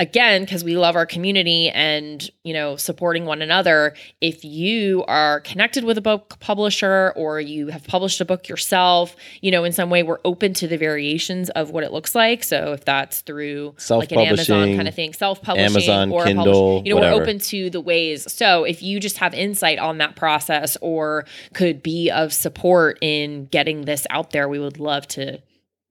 again, 0.00 0.42
because 0.42 0.62
we 0.62 0.76
love 0.76 0.94
our 0.94 1.06
community 1.06 1.70
and, 1.70 2.30
you 2.44 2.54
know, 2.54 2.76
supporting 2.76 3.24
one 3.24 3.42
another, 3.42 3.94
if 4.20 4.44
you 4.44 5.04
are 5.08 5.40
connected 5.40 5.84
with 5.84 5.98
a 5.98 6.00
book 6.00 6.38
publisher 6.38 7.12
or 7.16 7.40
you 7.40 7.68
have 7.68 7.84
published 7.84 8.20
a 8.20 8.24
book 8.24 8.48
yourself, 8.48 9.16
you 9.40 9.50
know, 9.50 9.64
in 9.64 9.72
some 9.72 9.90
way, 9.90 10.02
we're 10.02 10.20
open 10.24 10.52
to 10.54 10.68
the 10.68 10.78
variations 10.78 11.50
of 11.50 11.70
what 11.70 11.82
it 11.82 11.92
looks 11.92 12.14
like. 12.14 12.44
So 12.44 12.72
if 12.72 12.84
that's 12.84 13.22
through 13.22 13.74
like 13.90 14.12
an 14.12 14.20
Amazon 14.20 14.76
kind 14.76 14.86
of 14.86 14.94
thing, 14.94 15.12
self-publishing 15.12 15.90
Amazon, 15.90 16.12
or 16.12 16.24
Kindle, 16.24 16.44
publish, 16.44 16.86
you 16.86 16.94
know, 16.94 17.00
whatever. 17.00 17.16
we're 17.16 17.22
open 17.22 17.38
to 17.40 17.70
the 17.70 17.80
ways. 17.80 18.32
So 18.32 18.64
if 18.64 18.82
you 18.82 19.00
just 19.00 19.18
have 19.18 19.34
insight 19.34 19.78
on 19.78 19.98
that 19.98 20.14
process 20.14 20.76
or 20.80 21.24
could 21.54 21.82
be 21.82 22.10
of 22.10 22.32
support 22.32 22.98
in 23.00 23.46
getting 23.46 23.84
this 23.84 24.06
out 24.10 24.30
there, 24.30 24.48
we 24.48 24.60
would 24.60 24.78
love 24.78 25.08
to 25.08 25.40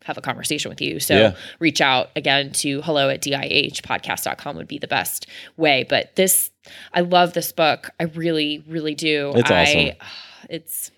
have 0.03 0.17
a 0.17 0.21
conversation 0.21 0.69
with 0.69 0.79
you. 0.81 0.99
So 0.99 1.17
Yeah. 1.17 1.35
reach 1.59 1.81
out 1.81 2.09
again 2.15 2.51
to 2.53 2.81
hello 2.83 3.09
at 3.09 3.21
diahpodcast.com 3.21 4.55
would 4.57 4.67
be 4.67 4.77
the 4.77 4.87
best 4.87 5.27
way. 5.57 5.85
But 5.87 6.15
this, 6.15 6.51
I 6.93 7.01
love 7.01 7.33
this 7.33 7.51
book. 7.51 7.89
I 7.99 8.03
really, 8.03 8.63
really 8.67 8.95
do. 8.95 9.33
It's 9.35 9.51
I, 9.51 9.61
awesome. 9.63 9.91
It's 10.49 10.91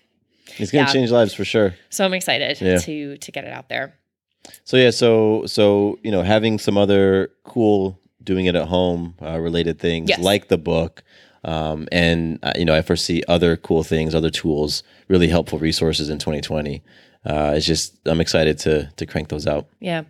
It's 0.58 0.70
gonna 0.70 0.86
yeah. 0.86 0.92
change 0.92 1.10
lives 1.10 1.34
for 1.34 1.44
sure. 1.44 1.74
so 1.88 2.04
I'm 2.04 2.14
excited 2.14 2.60
Yeah. 2.60 2.78
to 2.78 3.16
to 3.16 3.32
get 3.32 3.44
it 3.44 3.52
out 3.52 3.68
there. 3.68 3.94
So 4.64 4.76
yeah, 4.76 4.90
so 4.90 5.44
so 5.46 5.98
you 6.02 6.10
know, 6.10 6.22
having 6.22 6.58
some 6.58 6.76
other 6.78 7.30
cool 7.44 7.98
doing 8.22 8.46
it 8.46 8.54
at 8.54 8.68
home 8.68 9.14
uh, 9.22 9.38
related 9.40 9.78
things 9.78 10.08
Yes. 10.10 10.20
like 10.20 10.48
the 10.48 10.58
book, 10.58 11.02
um, 11.42 11.88
and 11.90 12.38
uh, 12.42 12.52
you 12.56 12.64
know, 12.64 12.74
I 12.76 12.82
foresee 12.82 13.22
other 13.26 13.56
cool 13.56 13.82
things, 13.82 14.14
other 14.14 14.30
tools, 14.30 14.82
really 15.08 15.28
helpful 15.28 15.58
resources 15.58 16.08
in 16.10 16.18
2020. 16.18 16.82
Uh, 17.24 17.52
it's 17.54 17.66
just 17.66 17.98
I'm 18.06 18.20
excited 18.20 18.58
to 18.60 18.90
to 18.96 19.06
crank 19.06 19.28
those 19.28 19.46
out. 19.46 19.66
Yeah. 19.80 20.04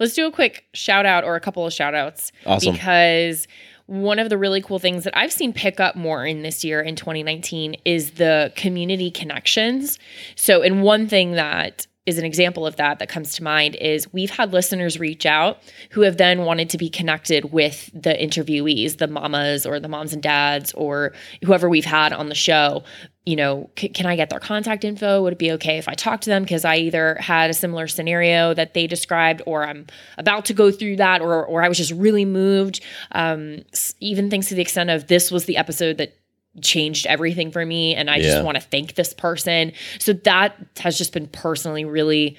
Let's 0.00 0.14
do 0.14 0.26
a 0.26 0.32
quick 0.32 0.64
shout 0.72 1.04
out 1.04 1.24
or 1.24 1.36
a 1.36 1.40
couple 1.40 1.66
of 1.66 1.72
shout 1.72 1.94
outs. 1.94 2.32
Awesome. 2.46 2.72
Because 2.72 3.46
one 3.86 4.18
of 4.18 4.28
the 4.28 4.38
really 4.38 4.60
cool 4.60 4.78
things 4.78 5.04
that 5.04 5.16
I've 5.16 5.32
seen 5.32 5.52
pick 5.52 5.80
up 5.80 5.96
more 5.96 6.26
in 6.26 6.42
this 6.42 6.62
year 6.62 6.80
in 6.80 6.94
2019 6.94 7.76
is 7.84 8.12
the 8.12 8.52
community 8.54 9.10
connections. 9.10 9.98
So, 10.36 10.62
and 10.62 10.82
one 10.82 11.08
thing 11.08 11.32
that 11.32 11.86
is 12.08 12.16
an 12.16 12.24
example 12.24 12.66
of 12.66 12.76
that 12.76 12.98
that 12.98 13.08
comes 13.10 13.34
to 13.34 13.42
mind 13.42 13.76
is 13.76 14.10
we've 14.14 14.30
had 14.30 14.50
listeners 14.50 14.98
reach 14.98 15.26
out 15.26 15.58
who 15.90 16.00
have 16.00 16.16
then 16.16 16.40
wanted 16.42 16.70
to 16.70 16.78
be 16.78 16.88
connected 16.88 17.52
with 17.52 17.90
the 17.92 18.14
interviewees, 18.14 18.96
the 18.96 19.06
mamas 19.06 19.66
or 19.66 19.78
the 19.78 19.88
moms 19.88 20.14
and 20.14 20.22
dads 20.22 20.72
or 20.72 21.12
whoever 21.44 21.68
we've 21.68 21.84
had 21.84 22.14
on 22.14 22.30
the 22.30 22.34
show. 22.34 22.82
You 23.28 23.36
know, 23.36 23.68
c- 23.78 23.90
can 23.90 24.06
I 24.06 24.16
get 24.16 24.30
their 24.30 24.40
contact 24.40 24.84
info? 24.84 25.22
Would 25.22 25.34
it 25.34 25.38
be 25.38 25.52
okay 25.52 25.76
if 25.76 25.86
I 25.86 25.92
talk 25.92 26.22
to 26.22 26.30
them? 26.30 26.42
Because 26.44 26.64
I 26.64 26.76
either 26.76 27.16
had 27.16 27.50
a 27.50 27.54
similar 27.54 27.86
scenario 27.86 28.54
that 28.54 28.72
they 28.72 28.86
described, 28.86 29.42
or 29.44 29.64
I'm 29.64 29.86
about 30.16 30.46
to 30.46 30.54
go 30.54 30.70
through 30.70 30.96
that, 30.96 31.20
or 31.20 31.44
or 31.44 31.62
I 31.62 31.68
was 31.68 31.76
just 31.76 31.92
really 31.92 32.24
moved. 32.24 32.80
Um, 33.12 33.64
even 34.00 34.30
things 34.30 34.48
to 34.48 34.54
the 34.54 34.62
extent 34.62 34.88
of 34.88 35.08
this 35.08 35.30
was 35.30 35.44
the 35.44 35.58
episode 35.58 35.98
that 35.98 36.16
changed 36.62 37.06
everything 37.06 37.52
for 37.52 37.66
me 37.66 37.94
and 37.94 38.08
I 38.10 38.16
Yeah. 38.16 38.22
just 38.22 38.44
want 38.44 38.56
to 38.56 38.62
thank 38.62 38.94
this 38.94 39.12
person. 39.12 39.72
So 39.98 40.14
that 40.14 40.56
has 40.78 40.96
just 40.96 41.12
been 41.12 41.26
personally 41.28 41.84
really 41.84 42.36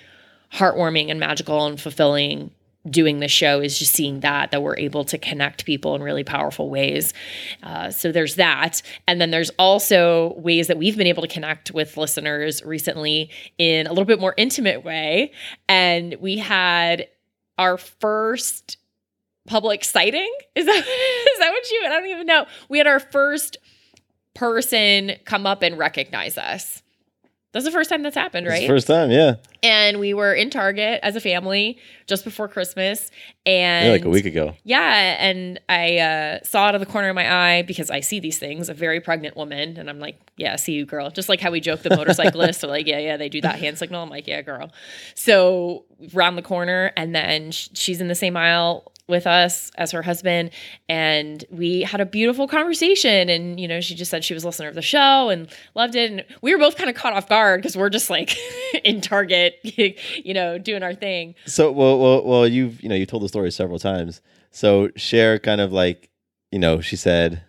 heartwarming 0.51 1.09
and 1.11 1.19
magical 1.19 1.67
and 1.67 1.79
fulfilling 1.79 2.49
doing 2.87 3.19
the 3.19 3.27
show 3.27 3.59
is 3.59 3.77
just 3.77 3.93
seeing 3.93 4.21
that 4.21 4.51
that 4.51 4.61
we're 4.61 4.77
able 4.77 5.03
to 5.03 5.17
connect 5.17 5.65
people 5.65 5.95
in 5.95 6.03
really 6.03 6.23
powerful 6.23 6.69
ways. 6.69 7.13
Uh, 7.61 7.91
so 7.91 8.11
there's 8.11 8.35
that. 8.35 8.81
And 9.07 9.19
then 9.19 9.31
there's 9.31 9.51
also 9.59 10.33
ways 10.37 10.67
that 10.67 10.77
we've 10.77 10.97
been 10.97 11.07
able 11.07 11.21
to 11.21 11.27
connect 11.27 11.71
with 11.71 11.97
listeners 11.97 12.63
recently 12.63 13.29
in 13.57 13.85
a 13.85 13.89
little 13.89 14.05
bit 14.05 14.19
more 14.19 14.33
intimate 14.37 14.83
way. 14.83 15.31
And 15.67 16.15
we 16.21 16.37
had 16.37 17.07
our 17.57 17.77
first 17.77 18.77
public 19.45 19.83
sighting. 19.83 20.31
Is 20.55 20.65
that 20.65 20.77
is 20.77 21.39
that 21.39 21.51
what 21.51 21.71
you 21.71 21.81
i 21.85 21.89
don't 21.89 22.07
even 22.07 22.27
know. 22.27 22.45
We 22.69 22.77
had 22.77 22.87
our 22.87 22.99
first 22.99 23.57
person 24.33 25.13
come 25.25 25.45
up 25.45 25.63
and 25.63 25.77
recognize 25.77 26.37
us 26.37 26.81
that's 27.51 27.65
the 27.65 27.71
first 27.71 27.89
time 27.89 28.03
that's 28.03 28.15
happened 28.15 28.47
right 28.47 28.61
the 28.61 28.67
first 28.67 28.87
time, 28.87 29.11
yeah, 29.11 29.35
and 29.63 29.99
we 29.99 30.13
were 30.13 30.33
in 30.33 30.49
Target 30.49 30.99
as 31.03 31.15
a 31.15 31.19
family 31.19 31.77
just 32.07 32.23
before 32.23 32.47
Christmas. 32.47 33.11
And 33.45 33.87
yeah, 33.87 33.91
like 33.91 34.05
a 34.05 34.09
week 34.09 34.25
ago. 34.25 34.55
Yeah, 34.63 35.17
and 35.19 35.59
I 35.67 35.97
uh, 35.97 36.39
saw 36.43 36.65
out 36.65 36.75
of 36.75 36.81
the 36.81 36.85
corner 36.85 37.09
of 37.09 37.15
my 37.15 37.57
eye 37.57 37.61
because 37.63 37.89
I 37.89 37.99
see 37.99 38.19
these 38.19 38.37
things, 38.37 38.69
a 38.69 38.73
very 38.73 39.01
pregnant 39.01 39.35
woman, 39.35 39.77
and 39.77 39.89
I'm 39.89 39.99
like, 39.99 40.19
yeah, 40.37 40.55
see 40.55 40.73
you, 40.73 40.85
girl. 40.85 41.09
Just 41.09 41.29
like 41.29 41.39
how 41.39 41.51
we 41.51 41.59
joke 41.59 41.81
the 41.81 41.95
motorcyclists 41.95 42.63
are 42.63 42.67
like, 42.67 42.87
yeah, 42.87 42.99
yeah, 42.99 43.17
they 43.17 43.29
do 43.29 43.41
that 43.41 43.59
hand 43.59 43.77
signal. 43.77 44.03
I'm 44.03 44.09
like, 44.09 44.27
yeah, 44.27 44.41
girl. 44.41 44.71
So 45.15 45.85
round 46.13 46.37
the 46.37 46.43
corner, 46.43 46.91
and 46.95 47.15
then 47.15 47.51
sh- 47.51 47.69
she's 47.73 48.01
in 48.01 48.07
the 48.07 48.15
same 48.15 48.37
aisle 48.37 48.91
with 49.09 49.27
us 49.27 49.71
as 49.77 49.91
her 49.91 50.01
husband 50.01 50.51
and 50.87 51.43
we 51.49 51.81
had 51.81 51.99
a 51.99 52.05
beautiful 52.05 52.47
conversation. 52.47 53.29
And 53.29 53.59
you 53.59 53.67
know 53.67 53.81
she 53.81 53.95
just 53.95 54.11
said 54.11 54.23
she 54.23 54.33
was 54.33 54.43
a 54.43 54.47
listener 54.47 54.69
of 54.69 54.75
the 54.75 54.81
show 54.81 55.29
and 55.29 55.49
loved 55.75 55.95
it. 55.95 56.11
And 56.11 56.25
we 56.41 56.53
were 56.53 56.59
both 56.59 56.77
kind 56.77 56.89
of 56.89 56.95
caught 56.95 57.13
off 57.13 57.27
guard 57.27 57.61
because 57.61 57.75
we're 57.75 57.89
just 57.89 58.09
like 58.09 58.37
in 58.83 59.01
target 59.01 59.55
you 59.63 60.33
know 60.33 60.57
doing 60.57 60.83
our 60.83 60.93
thing. 60.93 61.35
So 61.45 61.71
well, 61.71 61.99
well, 61.99 62.23
well, 62.23 62.47
you've 62.47 62.81
you 62.81 62.89
know 62.89 62.95
you 62.95 63.05
told 63.05 63.23
the 63.23 63.29
story 63.29 63.51
several 63.51 63.79
times. 63.79 64.21
So 64.51 64.89
share 64.95 65.39
kind 65.39 65.61
of 65.61 65.73
like 65.73 66.09
you 66.51 66.59
know 66.59 66.81
she 66.81 66.95
said 66.95 67.43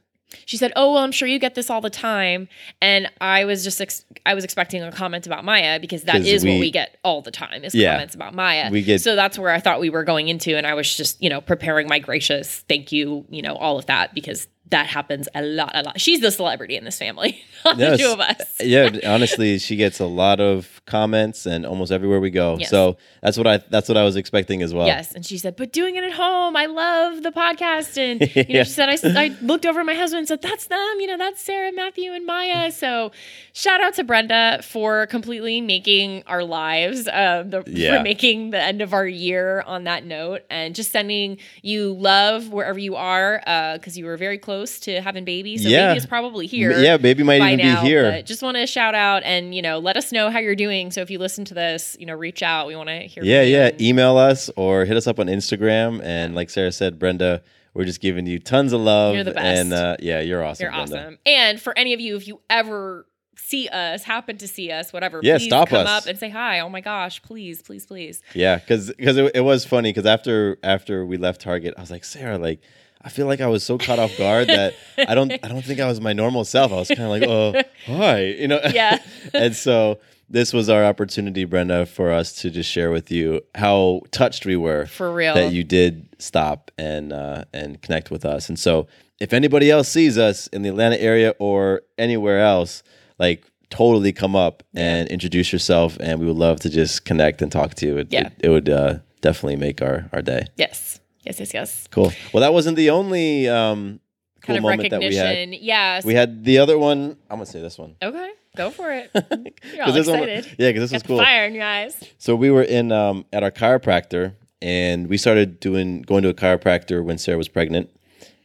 she 0.46 0.56
said 0.56 0.72
oh 0.76 0.92
well 0.94 1.02
i'm 1.02 1.12
sure 1.12 1.26
you 1.28 1.38
get 1.38 1.54
this 1.54 1.70
all 1.70 1.80
the 1.80 1.90
time 1.90 2.48
and 2.80 3.10
i 3.20 3.44
was 3.44 3.64
just 3.64 3.80
ex- 3.80 4.04
i 4.26 4.34
was 4.34 4.44
expecting 4.44 4.82
a 4.82 4.92
comment 4.92 5.26
about 5.26 5.44
maya 5.44 5.78
because 5.80 6.04
that 6.04 6.24
is 6.26 6.44
we- 6.44 6.50
what 6.52 6.60
we 6.60 6.70
get 6.70 6.98
all 7.04 7.20
the 7.22 7.30
time 7.30 7.64
is 7.64 7.74
Yeah. 7.74 7.92
comments 7.94 8.14
about 8.14 8.34
maya 8.34 8.70
We 8.70 8.82
get- 8.82 9.00
so 9.00 9.16
that's 9.16 9.38
where 9.38 9.50
i 9.50 9.60
thought 9.60 9.80
we 9.80 9.90
were 9.90 10.04
going 10.04 10.28
into 10.28 10.56
and 10.56 10.66
i 10.66 10.74
was 10.74 10.94
just 10.96 11.20
you 11.22 11.28
know 11.30 11.40
preparing 11.40 11.88
my 11.88 11.98
gracious 11.98 12.64
thank 12.68 12.92
you 12.92 13.24
you 13.30 13.42
know 13.42 13.54
all 13.56 13.78
of 13.78 13.86
that 13.86 14.14
because 14.14 14.46
that 14.70 14.86
happens 14.86 15.28
a 15.34 15.42
lot 15.42 15.70
a 15.74 15.82
lot 15.82 16.00
she's 16.00 16.20
the 16.20 16.30
celebrity 16.30 16.76
in 16.76 16.84
this 16.84 16.98
family 16.98 17.42
not 17.64 17.76
the 17.82 17.96
two 17.96 18.08
of 18.12 18.20
us 18.20 18.36
yeah 18.60 18.88
honestly 19.06 19.58
she 19.58 19.76
gets 19.76 20.00
a 20.00 20.06
lot 20.06 20.40
of 20.40 20.80
comments 20.86 21.46
and 21.46 21.64
almost 21.64 21.92
everywhere 21.92 22.18
we 22.18 22.30
go. 22.30 22.56
Yes. 22.58 22.68
So 22.68 22.96
that's 23.22 23.36
what 23.38 23.46
I 23.46 23.58
that's 23.70 23.88
what 23.88 23.96
I 23.96 24.02
was 24.02 24.16
expecting 24.16 24.60
as 24.60 24.74
well. 24.74 24.86
Yes. 24.88 25.14
And 25.14 25.24
she 25.24 25.38
said, 25.38 25.54
but 25.54 25.72
doing 25.72 25.94
it 25.94 26.02
at 26.02 26.12
home, 26.12 26.56
I 26.56 26.66
love 26.66 27.22
the 27.22 27.30
podcast. 27.30 27.96
And, 27.96 28.20
you 28.34 28.42
know, 28.42 28.44
Yeah. 28.48 28.64
she 28.64 28.70
said, 28.70 28.88
I, 28.88 29.24
I 29.24 29.28
looked 29.40 29.66
over 29.66 29.78
at 29.80 29.86
my 29.86 29.94
husband 29.94 30.18
and 30.20 30.28
said, 30.28 30.42
that's 30.42 30.66
them. 30.66 30.94
You 30.98 31.06
know, 31.06 31.16
that's 31.18 31.40
Sarah, 31.40 31.72
Matthew, 31.72 32.12
and 32.12 32.26
Maya. 32.26 32.72
So 32.72 33.12
shout 33.52 33.80
out 33.80 33.94
to 33.94 34.04
Brenda 34.04 34.60
for 34.64 35.06
completely 35.06 35.60
making 35.60 36.24
our 36.26 36.42
lives, 36.42 37.06
uh, 37.06 37.44
the, 37.46 37.62
Yeah. 37.68 37.98
for 37.98 38.02
making 38.02 38.50
the 38.50 38.60
end 38.60 38.82
of 38.82 38.92
our 38.92 39.06
year 39.06 39.62
on 39.66 39.84
that 39.84 40.04
note 40.04 40.42
and 40.50 40.74
just 40.74 40.90
sending 40.90 41.38
you 41.62 41.92
love 41.92 42.48
wherever 42.48 42.80
you 42.80 42.96
are 42.96 43.40
because 43.76 43.96
you 43.96 44.06
were 44.06 44.16
very 44.16 44.38
close 44.38 44.59
to 44.80 45.00
having 45.00 45.24
babies. 45.24 45.62
So 45.62 45.68
Yeah. 45.68 45.88
baby 45.88 45.98
is 45.98 46.06
probably 46.06 46.46
here. 46.46 46.78
Yeah, 46.80 46.96
baby 46.98 47.22
might 47.22 47.40
even 47.42 47.58
now, 47.66 47.82
be 47.82 47.88
here. 47.88 48.10
But 48.10 48.26
just 48.26 48.42
want 48.42 48.56
to 48.56 48.66
shout 48.66 48.94
out 48.94 49.22
and, 49.24 49.54
you 49.54 49.62
know, 49.62 49.78
let 49.78 49.96
us 49.96 50.12
know 50.12 50.30
how 50.30 50.38
you're 50.38 50.54
doing. 50.54 50.90
So 50.90 51.00
if 51.00 51.10
you 51.10 51.18
listen 51.18 51.44
to 51.46 51.54
this, 51.54 51.96
you 51.98 52.06
know, 52.06 52.14
reach 52.14 52.42
out. 52.42 52.66
We 52.66 52.76
want 52.76 52.88
to 52.90 53.00
hear 53.00 53.24
Yeah, 53.24 53.42
yeah. 53.42 53.66
and- 53.68 53.80
Email 53.80 54.16
us 54.18 54.50
or 54.56 54.84
hit 54.84 54.96
us 54.96 55.06
up 55.06 55.18
on 55.18 55.26
Instagram. 55.26 56.02
And 56.04 56.34
like 56.34 56.50
Sarah 56.50 56.72
said, 56.72 56.98
Brenda, 56.98 57.42
we're 57.72 57.84
just 57.84 58.00
giving 58.00 58.26
you 58.26 58.38
tons 58.38 58.72
of 58.72 58.80
love. 58.80 59.14
You're 59.14 59.24
the 59.24 59.30
best. 59.32 59.44
And 59.60 59.72
uh, 59.72 59.96
yeah, 60.00 60.20
you're 60.20 60.44
awesome. 60.44 60.64
You're 60.64 60.72
Brenda. 60.72 60.98
awesome. 60.98 61.18
And 61.24 61.60
for 61.60 61.76
any 61.78 61.94
of 61.94 62.00
you, 62.00 62.16
if 62.16 62.26
you 62.28 62.40
ever 62.50 63.06
see 63.36 63.68
us, 63.68 64.02
happen 64.04 64.36
to 64.36 64.46
see 64.46 64.70
us, 64.70 64.92
whatever, 64.92 65.20
Yeah, 65.22 65.38
please 65.38 65.46
stop 65.46 65.68
come 65.70 65.86
us. 65.86 66.02
up 66.02 66.06
and 66.06 66.18
say 66.18 66.28
hi. 66.28 66.60
Oh 66.60 66.68
my 66.68 66.80
gosh, 66.82 67.22
please, 67.22 67.62
please, 67.62 67.86
please. 67.86 68.22
Yeah, 68.34 68.56
because 68.56 68.90
it, 68.90 69.30
it 69.34 69.40
was 69.40 69.64
funny 69.64 69.90
because 69.90 70.04
after 70.06 70.58
after 70.62 71.06
we 71.06 71.16
left 71.16 71.40
Target, 71.40 71.74
I 71.76 71.80
was 71.80 71.90
like 71.90 72.04
Sarah, 72.04 72.38
like 72.38 72.60
I 73.02 73.08
feel 73.08 73.26
like 73.26 73.40
I 73.40 73.46
was 73.46 73.64
so 73.64 73.78
caught 73.78 73.98
off 73.98 74.16
guard 74.18 74.48
that 74.48 74.74
I 74.98 75.14
don't 75.14 75.32
I 75.32 75.48
don't 75.48 75.64
think 75.64 75.80
I 75.80 75.86
was 75.86 76.00
my 76.00 76.12
normal 76.12 76.44
self. 76.44 76.72
I 76.72 76.76
was 76.76 76.88
kind 76.88 77.02
of 77.02 77.08
like, 77.10 77.22
oh 77.22 77.62
hi, 77.86 78.24
you 78.26 78.48
know. 78.48 78.60
Yeah. 78.72 78.98
and 79.34 79.54
so 79.56 79.98
this 80.28 80.52
was 80.52 80.68
our 80.68 80.84
opportunity, 80.84 81.44
Brenda, 81.44 81.86
for 81.86 82.12
us 82.12 82.32
to 82.42 82.50
just 82.50 82.70
share 82.70 82.90
with 82.92 83.10
you 83.10 83.40
how 83.56 84.02
touched 84.12 84.46
we 84.46 84.56
were 84.56 84.86
For 84.86 85.12
real. 85.12 85.34
that 85.34 85.52
you 85.52 85.64
did 85.64 86.08
stop 86.18 86.70
and 86.78 87.12
uh, 87.12 87.44
and 87.52 87.80
connect 87.82 88.10
with 88.10 88.24
us. 88.24 88.48
And 88.48 88.58
so 88.58 88.86
if 89.18 89.32
anybody 89.32 89.70
else 89.70 89.88
sees 89.88 90.16
us 90.18 90.46
in 90.48 90.62
the 90.62 90.68
Atlanta 90.68 91.00
area 91.00 91.34
or 91.38 91.82
anywhere 91.98 92.40
else, 92.40 92.82
like 93.18 93.44
totally 93.70 94.12
come 94.12 94.36
up 94.36 94.62
and 94.74 95.08
introduce 95.08 95.52
yourself, 95.52 95.96
and 96.00 96.20
we 96.20 96.26
would 96.26 96.36
love 96.36 96.60
to 96.60 96.70
just 96.70 97.04
connect 97.04 97.40
and 97.42 97.50
talk 97.50 97.74
to 97.74 97.86
you. 97.86 97.98
It, 97.98 98.08
Yeah. 98.12 98.26
it, 98.26 98.32
it 98.44 98.48
would 98.50 98.68
uh, 98.68 98.98
definitely 99.22 99.56
make 99.56 99.82
our 99.82 100.08
our 100.12 100.22
day. 100.22 100.46
Yes. 100.56 100.99
Yes, 101.24 101.38
yes, 101.40 101.52
yes. 101.54 101.88
Cool. 101.90 102.12
Well, 102.32 102.40
that 102.40 102.52
wasn't 102.52 102.76
the 102.76 102.90
only 102.90 103.48
um, 103.48 104.00
cool 104.42 104.46
Kind 104.54 104.56
of 104.58 104.62
moment 104.62 104.90
that 104.90 105.00
we 105.00 105.14
had. 105.14 105.50
Yes. 105.54 106.04
We 106.04 106.14
had 106.14 106.44
the 106.44 106.58
other 106.58 106.78
one. 106.78 107.16
I'm 107.30 107.36
gonna 107.38 107.46
say 107.46 107.60
this 107.60 107.78
one. 107.78 107.96
okay. 108.02 108.30
Go 108.56 108.70
for 108.70 108.90
it. 108.92 109.10
You're 109.74 109.84
all 109.84 109.92
this 109.92 110.08
one- 110.08 110.28
excited. 110.28 110.56
yeah, 110.58 110.70
because 110.70 110.90
this 110.90 110.90
Got 110.90 111.02
was 111.02 111.02
cool. 111.06 111.18
fire 111.18 111.44
in 111.46 111.54
your 111.54 111.62
eyes. 111.64 112.02
So 112.18 112.34
we 112.34 112.50
were 112.50 112.62
in 112.64 112.90
um, 112.90 113.24
at 113.32 113.42
our 113.44 113.50
chiropractor, 113.52 114.34
and 114.60 115.06
we 115.08 115.18
started 115.18 115.60
doing 115.60 116.02
going 116.02 116.22
to 116.24 116.30
a 116.30 116.34
chiropractor 116.34 117.04
when 117.04 117.16
Sarah 117.18 117.38
was 117.38 117.46
pregnant, 117.48 117.90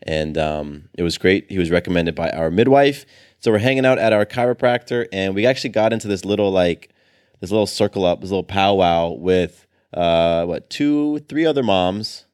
and 0.03 0.38
um, 0.38 0.89
it 0.93 1.01
was 1.01 1.17
great. 1.17 1.49
He 1.49 1.57
was 1.57 1.71
recommended 1.71 2.13
by 2.13 2.29
our 2.29 2.51
midwife. 2.51 3.05
So 3.39 3.51
we're 3.51 3.57
hanging 3.59 3.85
out 3.85 3.97
at 3.97 4.13
our 4.13 4.25
chiropractor, 4.27 5.07
and 5.11 5.33
we 5.33 5.45
actually 5.47 5.71
got 5.71 5.91
into 5.91 6.07
this 6.07 6.23
little 6.23 6.51
like 6.51 6.89
this 7.39 7.49
little 7.49 7.65
circle 7.67 8.05
up, 8.05 8.21
this 8.21 8.29
little 8.29 8.43
powwow 8.43 9.09
with 9.11 9.65
uh, 9.93 10.45
what 10.45 10.69
two, 10.69 11.17
three 11.29 11.45
other 11.47 11.63
moms, 11.63 12.25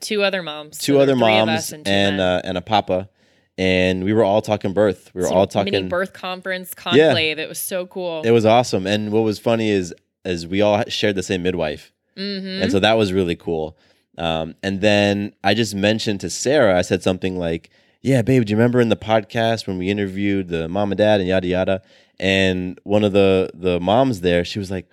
Two 0.00 0.22
other 0.22 0.42
moms. 0.42 0.78
two 0.78 0.94
So 0.94 1.00
other 1.00 1.06
there 1.06 1.16
were 1.16 1.20
three 1.22 1.38
of 1.38 1.46
moms, 1.46 1.72
and 1.72 1.88
and 1.88 2.20
uh, 2.20 2.40
and 2.44 2.56
a 2.56 2.60
papa, 2.60 3.08
and 3.56 4.04
we 4.04 4.12
were 4.12 4.24
all 4.24 4.40
talking 4.42 4.72
birth. 4.72 5.10
We 5.14 5.22
were 5.22 5.28
Some 5.28 5.36
all 5.36 5.46
talking 5.46 5.88
birth 5.88 6.12
conference 6.12 6.74
conclave. 6.74 7.38
It 7.38 7.48
was 7.48 7.58
so 7.58 7.86
cool. 7.86 8.22
it 8.22 8.30
was 8.30 8.46
awesome. 8.46 8.86
And 8.86 9.12
what 9.12 9.22
was 9.22 9.38
funny 9.38 9.70
is 9.70 9.94
is 10.24 10.46
we 10.46 10.60
all 10.60 10.84
shared 10.88 11.16
the 11.16 11.22
same 11.22 11.42
midwife. 11.42 11.92
Mm-hmm. 12.16 12.62
And 12.62 12.72
so 12.72 12.80
that 12.80 12.94
was 12.98 13.12
really 13.12 13.36
cool. 13.36 13.78
Um, 14.18 14.56
and 14.62 14.80
then 14.80 15.32
I 15.44 15.54
just 15.54 15.74
mentioned 15.74 16.20
to 16.20 16.30
Sarah, 16.30 16.76
I 16.76 16.82
said 16.82 17.02
something 17.02 17.38
like, 17.38 17.70
Yeah, 18.02 18.22
babe, 18.22 18.44
do 18.44 18.50
you 18.50 18.56
remember 18.56 18.80
in 18.80 18.88
the 18.88 18.96
podcast 18.96 19.66
when 19.66 19.78
we 19.78 19.88
interviewed 19.88 20.48
the 20.48 20.68
mom 20.68 20.90
and 20.90 20.98
dad 20.98 21.20
and 21.20 21.28
yada 21.28 21.46
yada? 21.46 21.82
And 22.18 22.78
one 22.82 23.04
of 23.04 23.12
the 23.12 23.50
the 23.54 23.78
moms 23.80 24.20
there, 24.20 24.44
she 24.44 24.58
was 24.58 24.70
like, 24.70 24.88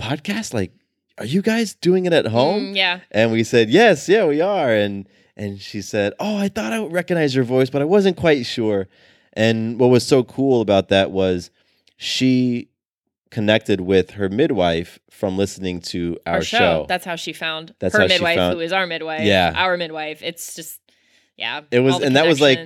Podcast? 0.00 0.54
Like, 0.54 0.72
are 1.18 1.24
you 1.26 1.42
guys 1.42 1.74
doing 1.74 2.06
it 2.06 2.12
at 2.12 2.26
home? 2.26 2.72
Mm, 2.72 2.76
yeah. 2.76 3.00
And 3.10 3.30
we 3.32 3.44
said, 3.44 3.70
Yes, 3.70 4.08
yeah, 4.08 4.26
we 4.26 4.40
are. 4.40 4.72
And 4.72 5.08
and 5.36 5.60
she 5.60 5.82
said, 5.82 6.12
Oh, 6.20 6.36
I 6.36 6.48
thought 6.48 6.72
I 6.72 6.80
would 6.80 6.92
recognize 6.92 7.34
your 7.34 7.44
voice, 7.44 7.70
but 7.70 7.82
I 7.82 7.84
wasn't 7.84 8.16
quite 8.16 8.46
sure. 8.46 8.88
And 9.32 9.78
what 9.80 9.88
was 9.90 10.06
so 10.06 10.22
cool 10.24 10.60
about 10.60 10.88
that 10.90 11.10
was 11.10 11.50
she 11.96 12.68
connected 13.30 13.80
with 13.80 14.10
her 14.12 14.28
midwife 14.28 14.98
from 15.10 15.36
listening 15.36 15.80
to 15.80 16.16
our, 16.26 16.34
Our 16.36 16.42
show. 16.42 16.58
show. 16.58 16.86
That's 16.88 17.04
how 17.04 17.16
she 17.16 17.32
found 17.32 17.74
That's 17.80 17.96
her 17.96 18.06
midwife, 18.06 18.36
found- 18.36 18.54
who 18.54 18.60
is 18.60 18.72
our 18.72 18.86
midwife. 18.86 19.22
Yeah. 19.22 19.52
Our 19.56 19.76
midwife. 19.76 20.22
It's 20.22 20.54
just, 20.54 20.80
yeah. 21.36 21.62
It 21.72 21.80
was- 21.80 22.00
and 22.00 22.14
that 22.14 22.26
was, 22.28 22.40
like, 22.40 22.60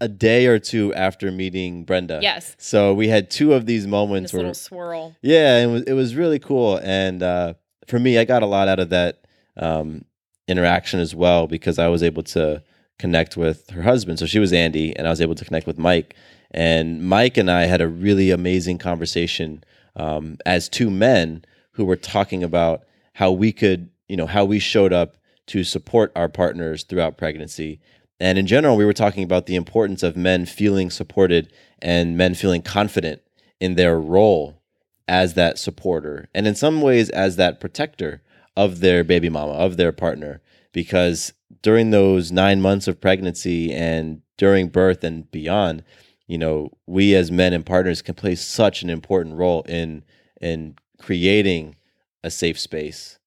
a 0.00 0.08
day 0.08 0.46
or 0.46 0.58
two 0.58 0.94
after 0.94 1.30
meeting 1.30 1.84
Brenda. 1.84 2.20
Yes. 2.22 2.56
So 2.58 2.94
we 2.94 3.08
had 3.08 3.30
two 3.30 3.52
of 3.52 3.66
these 3.66 3.86
moments 3.86 4.30
this 4.32 4.34
where 4.34 4.42
little 4.44 4.54
swirl. 4.54 5.16
Yeah, 5.20 5.58
it 5.62 5.66
was 5.66 5.82
it 5.82 5.92
was 5.92 6.14
really 6.14 6.38
cool, 6.38 6.78
and 6.82 7.22
uh, 7.22 7.54
for 7.86 7.98
me, 7.98 8.18
I 8.18 8.24
got 8.24 8.42
a 8.42 8.46
lot 8.46 8.68
out 8.68 8.80
of 8.80 8.90
that 8.90 9.24
um, 9.56 10.04
interaction 10.48 11.00
as 11.00 11.14
well 11.14 11.46
because 11.46 11.78
I 11.78 11.88
was 11.88 12.02
able 12.02 12.22
to 12.24 12.62
connect 12.98 13.36
with 13.36 13.70
her 13.70 13.82
husband. 13.82 14.18
So 14.18 14.26
she 14.26 14.38
was 14.38 14.52
Andy, 14.52 14.96
and 14.96 15.06
I 15.06 15.10
was 15.10 15.20
able 15.20 15.34
to 15.34 15.44
connect 15.44 15.66
with 15.66 15.78
Mike. 15.78 16.14
And 16.50 17.02
Mike 17.02 17.36
and 17.36 17.50
I 17.50 17.64
had 17.64 17.80
a 17.80 17.88
really 17.88 18.30
amazing 18.30 18.78
conversation 18.78 19.64
um, 19.96 20.38
as 20.46 20.68
two 20.68 20.90
men 20.90 21.44
who 21.72 21.84
were 21.84 21.96
talking 21.96 22.44
about 22.44 22.84
how 23.14 23.32
we 23.32 23.52
could, 23.52 23.90
you 24.08 24.16
know, 24.16 24.26
how 24.26 24.44
we 24.44 24.58
showed 24.58 24.92
up 24.92 25.16
to 25.46 25.64
support 25.64 26.12
our 26.14 26.28
partners 26.28 26.84
throughout 26.84 27.18
pregnancy. 27.18 27.80
And 28.20 28.38
in 28.38 28.46
general, 28.46 28.76
we 28.76 28.84
were 28.84 28.92
talking 28.92 29.24
about 29.24 29.46
the 29.46 29.56
importance 29.56 30.02
of 30.02 30.16
men 30.16 30.46
feeling 30.46 30.90
supported 30.90 31.52
and 31.82 32.16
men 32.16 32.34
feeling 32.34 32.62
confident 32.62 33.22
in 33.60 33.74
their 33.74 33.98
role 33.98 34.60
as 35.06 35.34
that 35.34 35.58
supporter 35.58 36.28
and 36.34 36.46
in 36.46 36.54
some 36.54 36.80
ways 36.80 37.10
as 37.10 37.36
that 37.36 37.60
protector 37.60 38.22
of 38.56 38.80
their 38.80 39.04
baby 39.04 39.28
mama, 39.28 39.52
of 39.52 39.76
their 39.76 39.92
partner. 39.92 40.40
Because 40.72 41.32
during 41.62 41.90
those 41.90 42.32
nine 42.32 42.60
months 42.60 42.88
of 42.88 43.00
pregnancy 43.00 43.72
and 43.72 44.22
during 44.36 44.68
birth 44.68 45.04
and 45.04 45.30
beyond, 45.30 45.84
you 46.26 46.38
know, 46.38 46.70
we 46.86 47.14
as 47.14 47.30
men 47.30 47.52
and 47.52 47.66
partners 47.66 48.02
can 48.02 48.14
play 48.14 48.34
such 48.34 48.82
an 48.82 48.90
important 48.90 49.36
role 49.36 49.62
in 49.62 50.04
in 50.40 50.76
creating 50.98 51.76
a 52.22 52.30
safe 52.30 52.58
space, 52.58 53.18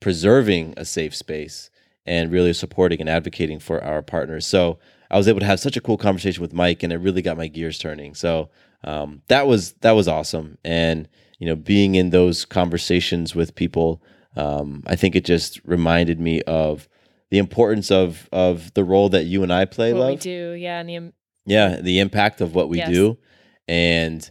preserving 0.00 0.74
a 0.76 0.84
safe 0.84 1.14
space, 1.14 1.70
and 2.06 2.32
really 2.32 2.52
supporting 2.52 3.00
and 3.00 3.08
advocating 3.08 3.58
for 3.58 3.82
our 3.82 4.02
partners. 4.02 4.46
So 4.46 4.78
I 5.10 5.16
was 5.16 5.28
able 5.28 5.40
to 5.40 5.46
have 5.46 5.60
such 5.60 5.76
a 5.76 5.80
cool 5.80 5.96
conversation 5.96 6.42
with 6.42 6.52
Mike, 6.52 6.82
and 6.82 6.92
it 6.92 6.96
really 6.96 7.22
got 7.22 7.36
my 7.36 7.46
gears 7.46 7.78
turning. 7.78 8.14
So 8.14 8.50
um, 8.84 9.22
that 9.28 9.46
was 9.46 9.72
that 9.80 9.92
was 9.92 10.08
awesome, 10.08 10.58
and 10.64 11.08
you 11.38 11.46
know, 11.46 11.56
being 11.56 11.94
in 11.94 12.10
those 12.10 12.44
conversations 12.44 13.34
with 13.34 13.54
people, 13.54 14.02
um, 14.36 14.82
I 14.86 14.96
think 14.96 15.16
it 15.16 15.24
just 15.24 15.60
reminded 15.64 16.20
me 16.20 16.42
of 16.42 16.88
the 17.30 17.38
importance 17.38 17.90
of 17.90 18.28
of 18.32 18.72
the 18.74 18.84
role 18.84 19.08
that 19.10 19.24
you 19.24 19.42
and 19.42 19.52
I 19.52 19.64
play. 19.64 19.92
What 19.92 20.00
love, 20.00 20.10
we 20.10 20.16
do. 20.16 20.52
Yeah. 20.52 20.78
And 20.80 20.88
the, 20.88 20.96
um, 20.98 21.12
yeah, 21.46 21.80
the 21.80 21.98
impact 21.98 22.40
of 22.40 22.54
what 22.54 22.68
we 22.68 22.78
Yes. 22.78 22.90
do, 22.90 23.18
and 23.68 24.30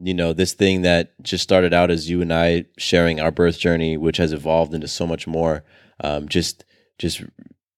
you 0.00 0.12
know, 0.12 0.32
this 0.32 0.52
thing 0.52 0.82
that 0.82 1.14
just 1.22 1.42
started 1.42 1.72
out 1.72 1.90
as 1.90 2.10
you 2.10 2.20
and 2.20 2.32
I 2.32 2.66
sharing 2.76 3.20
our 3.20 3.30
birth 3.30 3.58
journey, 3.58 3.96
which 3.96 4.18
has 4.18 4.32
evolved 4.32 4.74
into 4.74 4.88
so 4.88 5.06
much 5.06 5.26
more. 5.26 5.64
Um, 6.00 6.28
just 6.28 6.64
just 6.98 7.22